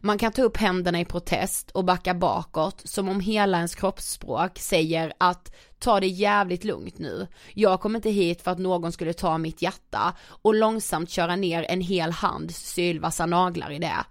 Man 0.00 0.18
kan 0.18 0.32
ta 0.32 0.42
upp 0.42 0.56
händerna 0.56 1.00
i 1.00 1.04
protest 1.04 1.70
och 1.70 1.84
backa 1.84 2.14
bakåt 2.14 2.82
som 2.84 3.08
om 3.08 3.20
hela 3.20 3.56
ens 3.56 3.74
kroppsspråk 3.74 4.58
säger 4.58 5.12
att 5.18 5.54
ta 5.78 6.00
det 6.00 6.06
jävligt 6.06 6.64
lugnt 6.64 6.98
nu. 6.98 7.26
Jag 7.54 7.80
kom 7.80 7.96
inte 7.96 8.10
hit 8.10 8.42
för 8.42 8.50
att 8.50 8.58
någon 8.58 8.92
skulle 8.92 9.12
ta 9.12 9.38
mitt 9.38 9.62
hjärta 9.62 10.16
och 10.26 10.54
långsamt 10.54 11.10
köra 11.10 11.36
ner 11.36 11.66
en 11.68 11.80
hel 11.80 12.10
hands 12.10 12.56
sylvassa 12.56 13.26
naglar 13.26 13.70
i 13.70 13.78
det. 13.78 14.04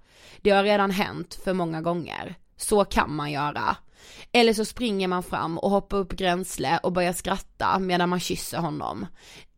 Det 0.46 0.52
har 0.52 0.64
redan 0.64 0.92
hänt 0.92 1.40
för 1.44 1.54
många 1.54 1.82
gånger. 1.82 2.36
Så 2.58 2.86
kan 2.86 3.16
man 3.16 3.32
göra. 3.32 3.78
Eller 4.32 4.54
så 4.54 4.66
springer 4.66 5.08
man 5.08 5.24
fram 5.24 5.58
och 5.58 5.70
hoppar 5.70 5.98
upp 5.98 6.12
gränsle 6.14 6.80
och 6.84 6.92
börjar 6.92 7.14
skratta 7.14 7.80
medan 7.80 8.10
man 8.10 8.20
kysser 8.20 8.58
honom. 8.58 9.06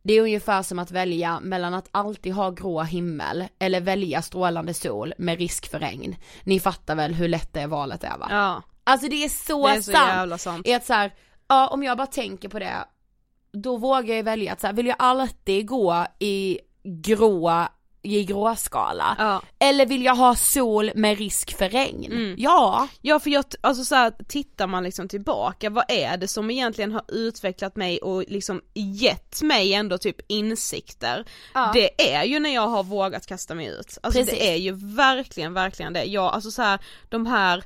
Det 0.02 0.12
är 0.12 0.22
ungefär 0.22 0.62
som 0.62 0.78
att 0.78 0.90
välja 0.90 1.40
mellan 1.40 1.74
att 1.74 1.88
alltid 1.90 2.32
ha 2.34 2.50
grå 2.50 2.82
himmel 2.82 3.44
eller 3.58 3.80
välja 3.80 4.22
strålande 4.22 4.74
sol 4.74 5.14
med 5.18 5.38
risk 5.38 5.70
för 5.70 5.78
regn. 5.78 6.16
Ni 6.44 6.60
fattar 6.60 6.94
väl 6.94 7.14
hur 7.14 7.28
lätt 7.28 7.52
det 7.54 7.66
valet 7.66 8.04
är 8.04 8.18
va? 8.18 8.26
ja, 8.30 8.62
Alltså 8.84 9.08
det 9.08 9.24
är 9.24 9.28
så 9.28 9.66
det 9.68 9.74
är 9.74 9.80
så 9.80 9.92
sant. 9.92 10.08
jävla 10.08 10.38
sant. 10.38 10.66
Är 10.68 10.76
att 10.76 10.84
så 10.86 10.92
här, 10.92 11.14
ja 11.48 11.68
om 11.68 11.82
jag 11.82 11.96
bara 11.96 12.06
tänker 12.06 12.48
på 12.48 12.58
det, 12.58 12.84
då 13.52 13.76
vågar 13.76 14.14
jag 14.14 14.22
välja 14.24 14.52
att 14.52 14.60
så 14.60 14.66
här, 14.66 14.74
vill 14.74 14.86
jag 14.86 14.96
alltid 14.98 15.66
gå 15.66 16.06
i 16.18 16.58
grå, 16.84 17.68
i 18.02 18.24
gråskala? 18.24 19.16
Ja. 19.18 19.42
Eller 19.58 19.86
vill 19.86 20.04
jag 20.04 20.14
ha 20.14 20.34
sol 20.34 20.90
med 20.94 21.18
risk 21.18 21.58
för 21.58 21.68
regn? 21.68 22.12
Mm. 22.12 22.34
Ja. 22.38 22.88
Ja 23.00 23.20
för 23.20 23.30
jag, 23.30 23.44
alltså 23.60 23.84
så 23.84 23.94
här, 23.94 24.12
tittar 24.28 24.66
man 24.66 24.82
liksom 24.82 25.08
tillbaka, 25.08 25.70
vad 25.70 25.84
är 25.88 26.16
det 26.16 26.28
som 26.28 26.50
egentligen 26.50 26.92
har 26.92 27.02
utvecklat 27.08 27.76
mig 27.76 27.98
och 27.98 28.24
liksom 28.28 28.60
gett 28.74 29.42
mig 29.42 29.74
ändå 29.74 29.98
typ 29.98 30.16
insikter? 30.28 31.24
Ja. 31.54 31.70
Det 31.74 32.14
är 32.16 32.24
ju 32.24 32.40
när 32.40 32.54
jag 32.54 32.68
har 32.68 32.82
vågat 32.82 33.26
kasta 33.26 33.54
mig 33.54 33.66
ut. 33.66 33.98
Alltså 34.02 34.20
Precis. 34.20 34.38
det 34.38 34.52
är 34.52 34.56
ju 34.56 34.72
verkligen, 34.96 35.54
verkligen 35.54 35.92
det. 35.92 36.04
Jag, 36.04 36.34
alltså 36.34 36.50
så 36.50 36.62
här, 36.62 36.78
de 37.08 37.26
här 37.26 37.64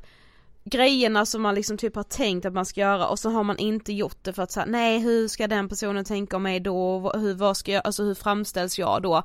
grejerna 0.64 1.26
som 1.26 1.42
man 1.42 1.54
liksom 1.54 1.78
typ 1.78 1.96
har 1.96 2.02
tänkt 2.02 2.46
att 2.46 2.52
man 2.52 2.66
ska 2.66 2.80
göra 2.80 3.08
och 3.08 3.18
så 3.18 3.30
har 3.30 3.42
man 3.42 3.58
inte 3.58 3.92
gjort 3.92 4.18
det 4.22 4.32
för 4.32 4.42
att 4.42 4.52
säga 4.52 4.66
nej 4.66 4.98
hur 4.98 5.28
ska 5.28 5.46
den 5.46 5.68
personen 5.68 6.04
tänka 6.04 6.36
om 6.36 6.42
mig 6.42 6.60
då, 6.60 7.12
hur, 7.14 7.34
vad 7.34 7.56
ska 7.56 7.72
jag, 7.72 7.82
alltså 7.86 8.02
hur 8.02 8.14
framställs 8.14 8.78
jag 8.78 9.02
då? 9.02 9.22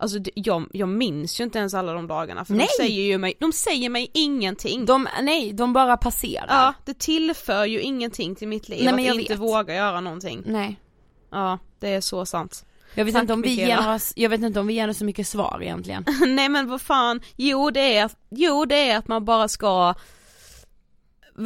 Alltså 0.00 0.18
jag, 0.34 0.66
jag 0.72 0.88
minns 0.88 1.40
ju 1.40 1.44
inte 1.44 1.58
ens 1.58 1.74
alla 1.74 1.92
de 1.92 2.06
dagarna 2.06 2.44
för 2.44 2.54
Nej. 2.54 2.66
de 2.78 2.82
säger 2.84 3.02
ju 3.02 3.18
mig, 3.18 3.34
de 3.40 3.52
säger 3.52 3.88
mig 3.90 4.10
ingenting. 4.14 4.86
De, 4.86 5.08
nej, 5.22 5.52
de 5.52 5.72
bara 5.72 5.96
passerar. 5.96 6.46
Ja, 6.48 6.74
det 6.84 6.98
tillför 6.98 7.64
ju 7.64 7.80
ingenting 7.80 8.34
till 8.34 8.48
mitt 8.48 8.68
liv 8.68 8.84
Nej, 8.84 8.92
men 8.94 9.00
att 9.00 9.06
jag 9.06 9.20
inte 9.20 9.32
vet. 9.32 9.40
våga 9.42 9.74
göra 9.74 10.00
någonting. 10.00 10.42
Nej. 10.46 10.80
Ja, 11.30 11.58
det 11.78 11.88
är 11.88 12.00
så 12.00 12.26
sant. 12.26 12.64
Jag 12.94 13.04
vet, 13.04 13.14
Tack, 13.14 13.22
inte 13.22 13.32
om 13.32 13.42
vi 13.42 13.50
ger 13.50 13.76
några, 13.76 13.98
jag 14.14 14.30
vet 14.30 14.40
inte 14.40 14.60
om 14.60 14.66
vi 14.66 14.74
ger 14.74 14.92
så 14.92 15.04
mycket 15.04 15.28
svar 15.28 15.58
egentligen. 15.62 16.04
Nej 16.26 16.48
men 16.48 16.68
vad 16.68 16.80
fan, 16.80 17.20
jo 17.36 17.70
det 17.70 17.96
är, 17.96 18.10
jo 18.30 18.64
det 18.64 18.90
är 18.90 18.98
att 18.98 19.08
man 19.08 19.24
bara 19.24 19.48
ska 19.48 19.94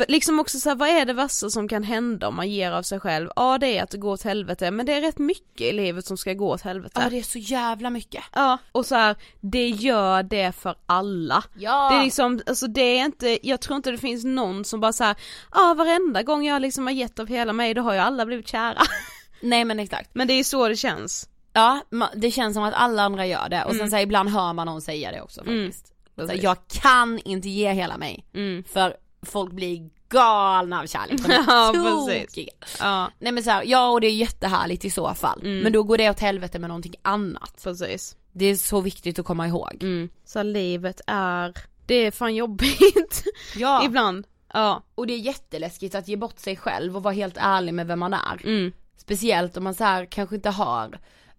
Liksom 0.09 0.41
också 0.41 0.59
så 0.59 0.69
här, 0.69 0.77
vad 0.77 0.89
är 0.89 1.05
det 1.05 1.13
värsta 1.13 1.51
som 1.51 1.69
kan 1.69 1.83
hända 1.83 2.29
om 2.29 2.35
man 2.37 2.51
ger 2.51 2.73
av 2.73 2.83
sig 2.83 3.01
själv? 3.01 3.31
Ja 3.37 3.59
det 3.59 3.79
är 3.79 3.83
att 3.83 3.91
det 3.91 3.99
går 3.99 4.13
åt 4.13 4.23
helvete, 4.23 4.71
men 4.71 4.87
det 4.87 4.93
är 4.93 5.01
rätt 5.01 5.19
mycket 5.19 5.61
i 5.61 5.73
livet 5.73 6.07
som 6.07 6.17
ska 6.17 6.33
gå 6.33 6.51
åt 6.51 6.61
helvete. 6.63 7.01
Ja 7.05 7.11
det 7.11 7.19
är 7.19 7.23
så 7.23 7.39
jävla 7.39 7.91
mycket. 7.91 8.25
Ja, 8.33 8.59
och 8.73 8.87
så 8.87 8.95
här, 8.95 9.17
det 9.41 9.69
gör 9.69 10.23
det 10.23 10.53
för 10.53 10.75
alla. 10.87 11.43
Ja. 11.55 11.91
Det 11.91 11.97
är 11.97 12.05
liksom, 12.05 12.41
alltså 12.47 12.67
det 12.67 12.99
är 12.99 13.05
inte, 13.05 13.49
jag 13.49 13.61
tror 13.61 13.77
inte 13.77 13.91
det 13.91 13.99
finns 13.99 14.25
någon 14.25 14.65
som 14.65 14.81
bara 14.81 14.93
såhär, 14.93 15.17
ja 15.55 15.75
varenda 15.79 16.23
gång 16.23 16.47
jag 16.47 16.63
liksom 16.63 16.87
har 16.87 16.93
gett 16.95 17.19
av 17.19 17.27
hela 17.27 17.53
mig 17.53 17.75
då 17.75 17.83
har 17.83 17.93
ju 17.93 17.99
alla 17.99 18.27
blivit 18.27 18.49
kära. 18.49 18.83
Nej 19.43 19.65
men 19.65 19.79
exakt. 19.81 20.11
Men 20.15 20.29
det 20.29 20.35
är 20.35 20.45
så 20.45 20.69
det 20.69 20.77
känns. 20.77 21.29
Ja, 21.53 21.81
det 22.15 22.31
känns 22.31 22.55
som 22.55 22.63
att 22.63 22.75
alla 22.75 23.03
andra 23.03 23.27
gör 23.27 23.49
det 23.49 23.65
och 23.65 23.71
sen 23.71 23.81
Mm. 23.81 23.91
så 23.91 23.97
här, 23.97 24.03
ibland 24.03 24.29
hör 24.29 24.53
man 24.53 24.67
någon 24.67 24.83
säga 24.83 25.13
det 25.13 25.21
också 25.23 25.41
Mm. 25.41 25.65
faktiskt. 25.67 25.87
Så 25.87 26.21
här, 26.21 26.27
Precis. 26.29 26.43
jag 26.45 26.57
kan 26.83 27.19
inte 27.19 27.49
ge 27.49 27.73
hela 27.73 27.97
mig, 27.99 28.25
Mm. 28.35 28.65
för 28.73 28.97
folk 29.25 29.53
blir 29.53 29.91
galna 30.09 30.81
av 30.81 30.87
kärlek. 30.87 31.21
Ja, 31.29 31.73
precis. 32.07 32.77
Ja, 32.81 33.11
Nej 33.19 33.33
men 33.33 33.43
så 33.43 33.51
här, 33.51 33.63
ja 33.67 33.89
och 33.89 34.01
det 34.01 34.07
är 34.07 34.15
jättehärligt 34.15 34.85
i 34.85 34.91
så 34.91 35.15
fall. 35.15 35.41
Mm. 35.43 35.59
Men 35.61 35.73
då 35.73 35.83
går 35.83 35.99
det 35.99 36.11
åt 36.11 36.21
helvete 36.21 36.59
med 36.59 36.69
någonting 36.69 36.95
annat. 37.03 37.61
precis. 37.65 38.17
Det 38.33 38.45
är 38.45 38.55
så 38.57 38.81
viktigt 38.81 39.19
att 39.19 39.27
komma 39.27 39.47
ihåg. 39.49 39.79
Mm. 39.81 40.09
Så 40.25 40.43
livet 40.43 41.01
är, 41.07 41.55
det 41.87 41.95
är 41.95 42.11
fan 42.11 42.35
jobbigt. 42.35 43.25
Ja, 43.57 43.85
Ibland. 43.85 44.27
Ja. 44.53 44.83
och 44.95 45.07
det 45.07 45.15
är 45.15 45.19
jätteläskigt 45.19 45.95
att 45.95 46.09
ge 46.09 46.17
bort 46.17 46.39
sig 46.39 46.57
själv 46.57 46.97
och 46.97 47.03
vara 47.03 47.15
helt 47.15 47.37
ärlig 47.39 47.75
med 47.75 47.87
vem 47.87 47.99
man 47.99 48.15
är. 48.15 48.41
Mm. 48.45 48.73
Speciellt 48.97 49.57
om 49.57 49.65
man 49.65 49.75
så 49.75 49.85
här 49.85 50.07
kanske 50.07 50.35
inte 50.37 50.51
har 50.51 50.99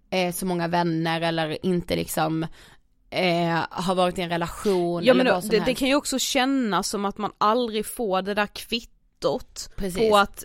eh, 0.10 0.34
så 0.34 0.46
många 0.46 0.68
vänner 0.68 1.22
eller 1.22 1.66
inte 1.66 1.96
liksom 1.96 2.46
eh, 3.16 3.66
har 3.70 3.95
varit 3.95 4.18
i 4.18 4.22
en 4.22 4.30
relation 4.30 5.03
Ja 5.03 5.11
eller 5.11 5.24
men 5.24 5.34
vad 5.34 5.43
som 5.43 5.49
det, 5.49 5.57
det 5.57 5.63
helst. 5.63 5.80
kan 5.80 5.88
ju 5.88 5.95
också 5.95 6.20
kännas 6.20 6.89
som 6.89 7.05
att 7.05 7.18
man 7.18 7.32
aldrig 7.38 7.86
får 7.86 8.22
det 8.22 8.34
där 8.34 8.47
kvittot 8.47 9.70
Precis. 9.76 10.09
på 10.09 10.18
att, 10.18 10.43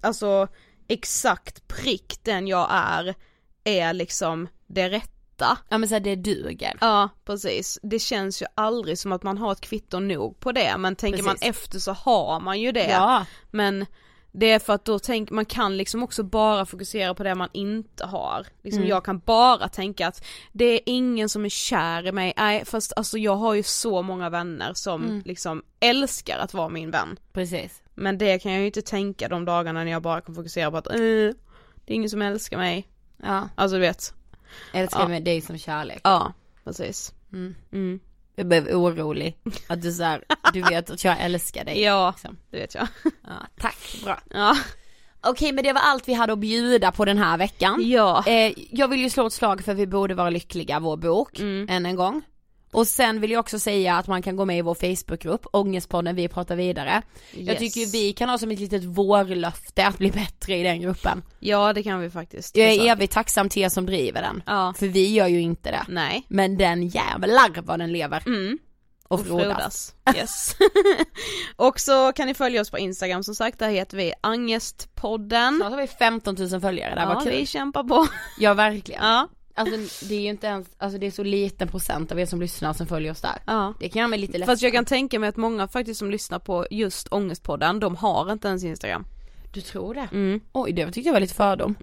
alltså 0.00 0.48
exakt 0.88 1.68
prick 1.68 2.18
den 2.22 2.46
jag 2.46 2.68
är, 2.70 3.14
är 3.64 3.92
liksom 3.92 4.48
det 4.66 4.90
rätta. 4.90 5.58
Ja 5.68 5.78
men 5.78 5.88
så 5.88 5.94
här, 5.94 6.00
det 6.00 6.16
duger. 6.16 6.76
Ja 6.80 7.08
precis, 7.24 7.78
det 7.82 7.98
känns 7.98 8.42
ju 8.42 8.46
aldrig 8.54 8.98
som 8.98 9.12
att 9.12 9.22
man 9.22 9.38
har 9.38 9.52
ett 9.52 9.60
kvitto 9.60 9.98
nog 10.00 10.40
på 10.40 10.52
det 10.52 10.74
men 10.78 10.96
tänker 10.96 11.22
man 11.22 11.34
Precis. 11.34 11.48
efter 11.48 11.78
så 11.78 11.92
har 11.92 12.40
man 12.40 12.60
ju 12.60 12.72
det. 12.72 12.90
Ja, 12.90 13.26
Men 13.50 13.86
det 14.34 14.50
är 14.50 14.58
för 14.58 14.72
att 14.72 14.84
då 14.84 14.98
tänk, 14.98 15.30
man 15.30 15.44
kan 15.44 15.76
liksom 15.76 16.02
också 16.02 16.22
bara 16.22 16.66
fokusera 16.66 17.14
på 17.14 17.22
det 17.22 17.34
man 17.34 17.48
inte 17.52 18.04
har. 18.06 18.46
Liksom 18.62 18.78
Mm. 18.78 18.90
jag 18.90 19.04
kan 19.04 19.18
bara 19.18 19.68
tänka 19.68 20.06
att 20.08 20.24
det 20.52 20.64
är 20.64 20.80
ingen 20.86 21.28
som 21.28 21.44
är 21.44 21.48
kär 21.48 22.06
i 22.06 22.12
mig, 22.12 22.32
nej 22.36 22.64
fast 22.64 22.92
alltså 22.96 23.18
jag 23.18 23.36
har 23.36 23.54
ju 23.54 23.62
så 23.62 24.02
många 24.02 24.30
vänner 24.30 24.74
som 24.74 25.02
Mm. 25.04 25.22
liksom 25.24 25.62
älskar 25.80 26.38
att 26.38 26.54
vara 26.54 26.68
min 26.68 26.90
vän. 26.90 27.18
precis. 27.32 27.82
Men 27.94 28.18
det 28.18 28.38
kan 28.38 28.52
jag 28.52 28.60
ju 28.60 28.66
inte 28.66 28.82
tänka 28.82 29.28
de 29.28 29.44
dagarna 29.44 29.84
när 29.84 29.90
jag 29.90 30.02
bara 30.02 30.20
kan 30.20 30.34
fokusera 30.34 30.70
på 30.70 30.76
att 30.76 30.86
eh, 30.90 30.96
det 30.96 31.86
är 31.86 31.94
ingen 31.94 32.10
som 32.10 32.22
älskar 32.22 32.56
mig. 32.58 32.88
Ja, 33.22 33.48
Alltså 33.54 33.74
du 33.76 33.80
vet, 33.80 34.14
älskar 34.72 35.00
Ja. 35.00 35.08
med 35.08 35.22
dig 35.24 35.40
som 35.40 35.58
kärlek. 35.58 36.00
ja 36.04 36.32
precis. 36.64 37.12
Mm. 37.32 38.00
Jag 38.36 38.46
blev 38.46 38.68
orolig 38.68 39.36
att 39.66 39.82
du 39.82 39.92
så 39.92 40.02
här, 40.02 40.24
du 40.52 40.62
vet 40.62 40.90
att 40.90 41.04
jag 41.04 41.20
älskar 41.20 41.64
dig. 41.64 41.82
Ja, 41.82 42.10
Liksom. 42.16 42.36
det 42.50 42.58
vet 42.58 42.74
jag. 42.74 42.88
Ja, 43.04 43.46
tack, 43.60 43.96
bra. 44.04 44.18
Ja. 44.30 44.56
Okej 45.26 45.52
men 45.52 45.64
det 45.64 45.72
var 45.72 45.80
allt 45.80 46.08
vi 46.08 46.12
hade 46.14 46.32
att 46.32 46.38
bjuda 46.38 46.92
på 46.92 47.04
den 47.04 47.18
här 47.18 47.38
veckan. 47.38 47.80
Ja. 47.84 48.24
Eh, 48.26 48.52
jag 48.70 48.88
vill 48.88 49.00
ju 49.00 49.10
slå 49.10 49.26
ett 49.26 49.32
slag 49.32 49.64
för 49.64 49.74
Vi 49.74 49.86
borde 49.86 50.14
vara 50.14 50.30
lyckliga, 50.30 50.80
vår 50.80 50.96
bok, 50.96 51.38
Mm. 51.40 51.66
än 51.70 51.86
en 51.86 51.96
gång. 51.96 52.22
Och 52.72 52.86
sen 52.86 53.20
vill 53.20 53.30
jag 53.30 53.40
också 53.40 53.58
säga 53.58 53.96
att 53.96 54.06
man 54.06 54.22
kan 54.22 54.36
gå 54.36 54.44
med 54.44 54.58
i 54.58 54.62
vår 54.62 54.74
Facebookgrupp, 54.74 55.46
Ångestpodden 55.52 56.16
Vi 56.16 56.28
pratar 56.28 56.56
vidare. 56.56 57.02
Jag 57.32 57.48
Yes. 57.48 57.58
tycker 57.58 57.92
vi 57.92 58.12
kan 58.12 58.28
ha 58.28 58.38
som 58.38 58.50
ett 58.50 58.60
litet 58.60 58.84
vårlöfte 58.84 59.86
att 59.86 59.98
bli 59.98 60.10
bättre 60.10 60.56
i 60.56 60.62
den 60.62 60.80
gruppen. 60.80 61.22
Ja 61.38 61.72
det 61.72 61.82
kan 61.82 62.00
vi 62.00 62.10
faktiskt. 62.10 62.56
Jag 62.56 62.70
är 62.72 62.90
evigt 62.92 63.12
tacksam 63.12 63.48
till 63.48 63.62
er 63.62 63.68
som 63.68 63.86
driver 63.86 64.22
den. 64.22 64.42
Ja. 64.46 64.74
För 64.78 64.86
vi 64.88 65.12
gör 65.14 65.26
ju 65.26 65.40
inte 65.40 65.70
det. 65.70 65.84
Nej. 65.88 66.26
Men 66.28 66.56
den 66.56 66.88
jävlar 66.88 67.62
vad 67.62 67.78
den 67.78 67.92
lever. 67.92 68.22
Mm. 68.26 68.58
Och 69.08 69.20
och 69.20 69.26
frodas. 69.26 69.94
frodas. 70.06 70.16
Yes. 70.16 70.56
och 71.56 71.80
så 71.80 72.12
kan 72.12 72.26
ni 72.26 72.34
följa 72.34 72.60
oss 72.60 72.70
på 72.70 72.78
Instagram 72.78 73.22
som 73.24 73.34
sagt, 73.34 73.58
där 73.58 73.70
heter 73.70 73.96
vi 73.96 74.12
Angestpodden. 74.20 75.56
Snart 75.56 75.70
har 75.70 75.80
vi 75.80 75.86
15 75.86 76.36
000 76.38 76.60
följare 76.60 76.94
där, 76.94 77.02
Ja, 77.02 77.14
vad 77.14 77.22
kul. 77.24 77.32
vi 77.32 77.46
kämpar 77.46 77.84
på. 77.84 78.06
Ja 78.38 78.54
verkligen. 78.54 79.02
Ja. 79.04 79.28
Alltså 79.54 80.04
det 80.08 80.14
är 80.14 80.20
ju 80.20 80.28
inte 80.28 80.46
ens, 80.46 80.68
alltså 80.78 80.98
det 80.98 81.06
är 81.06 81.10
så 81.10 81.22
liten 81.22 81.68
procent 81.68 82.12
av 82.12 82.20
er 82.20 82.26
som 82.26 82.40
lyssnar 82.40 82.72
som 82.72 82.86
följer 82.86 83.12
oss 83.12 83.20
där. 83.20 83.42
ja. 83.46 83.74
Det 83.80 83.88
kan 83.88 84.00
göra 84.00 84.08
mig 84.08 84.18
lite 84.18 84.38
lätt. 84.38 84.46
Fast 84.46 84.62
jag 84.62 84.72
kan 84.72 84.84
tänka 84.84 85.18
mig 85.18 85.28
att 85.28 85.36
många 85.36 85.68
faktiskt 85.68 85.98
som 85.98 86.10
lyssnar 86.10 86.38
på 86.38 86.66
just 86.70 87.08
Ångestpodden, 87.12 87.80
de 87.80 87.96
har 87.96 88.32
inte 88.32 88.48
ens 88.48 88.64
Instagram. 88.64 89.04
Du 89.52 89.60
tror 89.60 89.94
det? 89.94 90.08
Mm. 90.12 90.40
Oj 90.52 90.72
det 90.72 90.84
tyckte 90.86 91.00
jag 91.08 91.12
var 91.12 91.20
lite 91.20 91.34
fördom. 91.34 91.74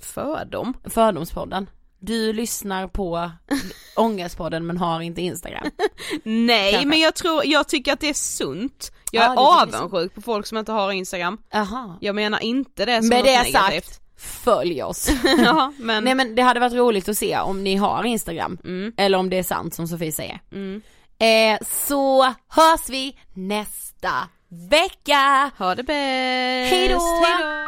För 0.00 0.44
dem. 0.44 0.74
Fördomspodden. 0.84 1.70
Du 1.98 2.32
lyssnar 2.32 2.88
på 2.88 3.30
Ångestpodden 3.96 4.66
men 4.66 4.76
har 4.78 5.00
inte 5.00 5.20
Instagram. 5.22 5.64
Nej 6.24 6.72
Kanske. 6.72 6.88
men 6.88 7.00
jag 7.00 7.14
tror, 7.14 7.46
jag 7.46 7.68
tycker 7.68 7.92
att 7.92 8.00
det 8.00 8.08
är 8.08 8.14
sunt. 8.14 8.92
Jag 9.10 9.22
Ja, 9.24 9.30
är 9.30 9.34
jag 9.70 9.78
avundsjuk 9.82 10.14
på 10.14 10.20
folk 10.20 10.46
som 10.46 10.58
inte 10.58 10.72
har 10.72 10.92
Instagram. 10.92 11.38
Jaha. 11.50 11.98
Jag 12.00 12.14
menar 12.14 12.42
inte 12.42 12.84
det 12.84 13.00
som 13.00 13.08
Med 13.08 13.18
något 13.18 13.26
det 13.26 13.42
negativt. 13.42 13.84
sagt, 13.86 14.00
följ 14.24 14.82
oss. 14.82 15.08
ja 15.38 15.72
men, 15.78 16.04
Nej 16.04 16.14
men 16.14 16.34
det 16.34 16.42
hade 16.42 16.60
varit 16.60 16.72
roligt 16.72 17.08
att 17.08 17.18
se 17.18 17.38
om 17.38 17.64
ni 17.64 17.76
har 17.76 18.04
Instagram. 18.04 18.58
Mm. 18.64 18.92
Eller 18.96 19.18
om 19.18 19.30
det 19.30 19.38
är 19.38 19.42
sant 19.42 19.74
som 19.74 19.88
Sofie 19.88 20.12
säger. 20.12 20.40
Mm. 20.52 20.82
Eh, 21.18 21.66
så 21.66 22.22
hörs 22.48 22.88
vi 22.88 23.18
nästa 23.34 24.10
vecka. 24.70 25.50
ha 25.58 25.74
det 25.74 25.82
bäst! 25.82 26.72
Hej 26.74 26.88
då! 26.88 26.98
Hej 26.98 27.36
då! 27.40 27.63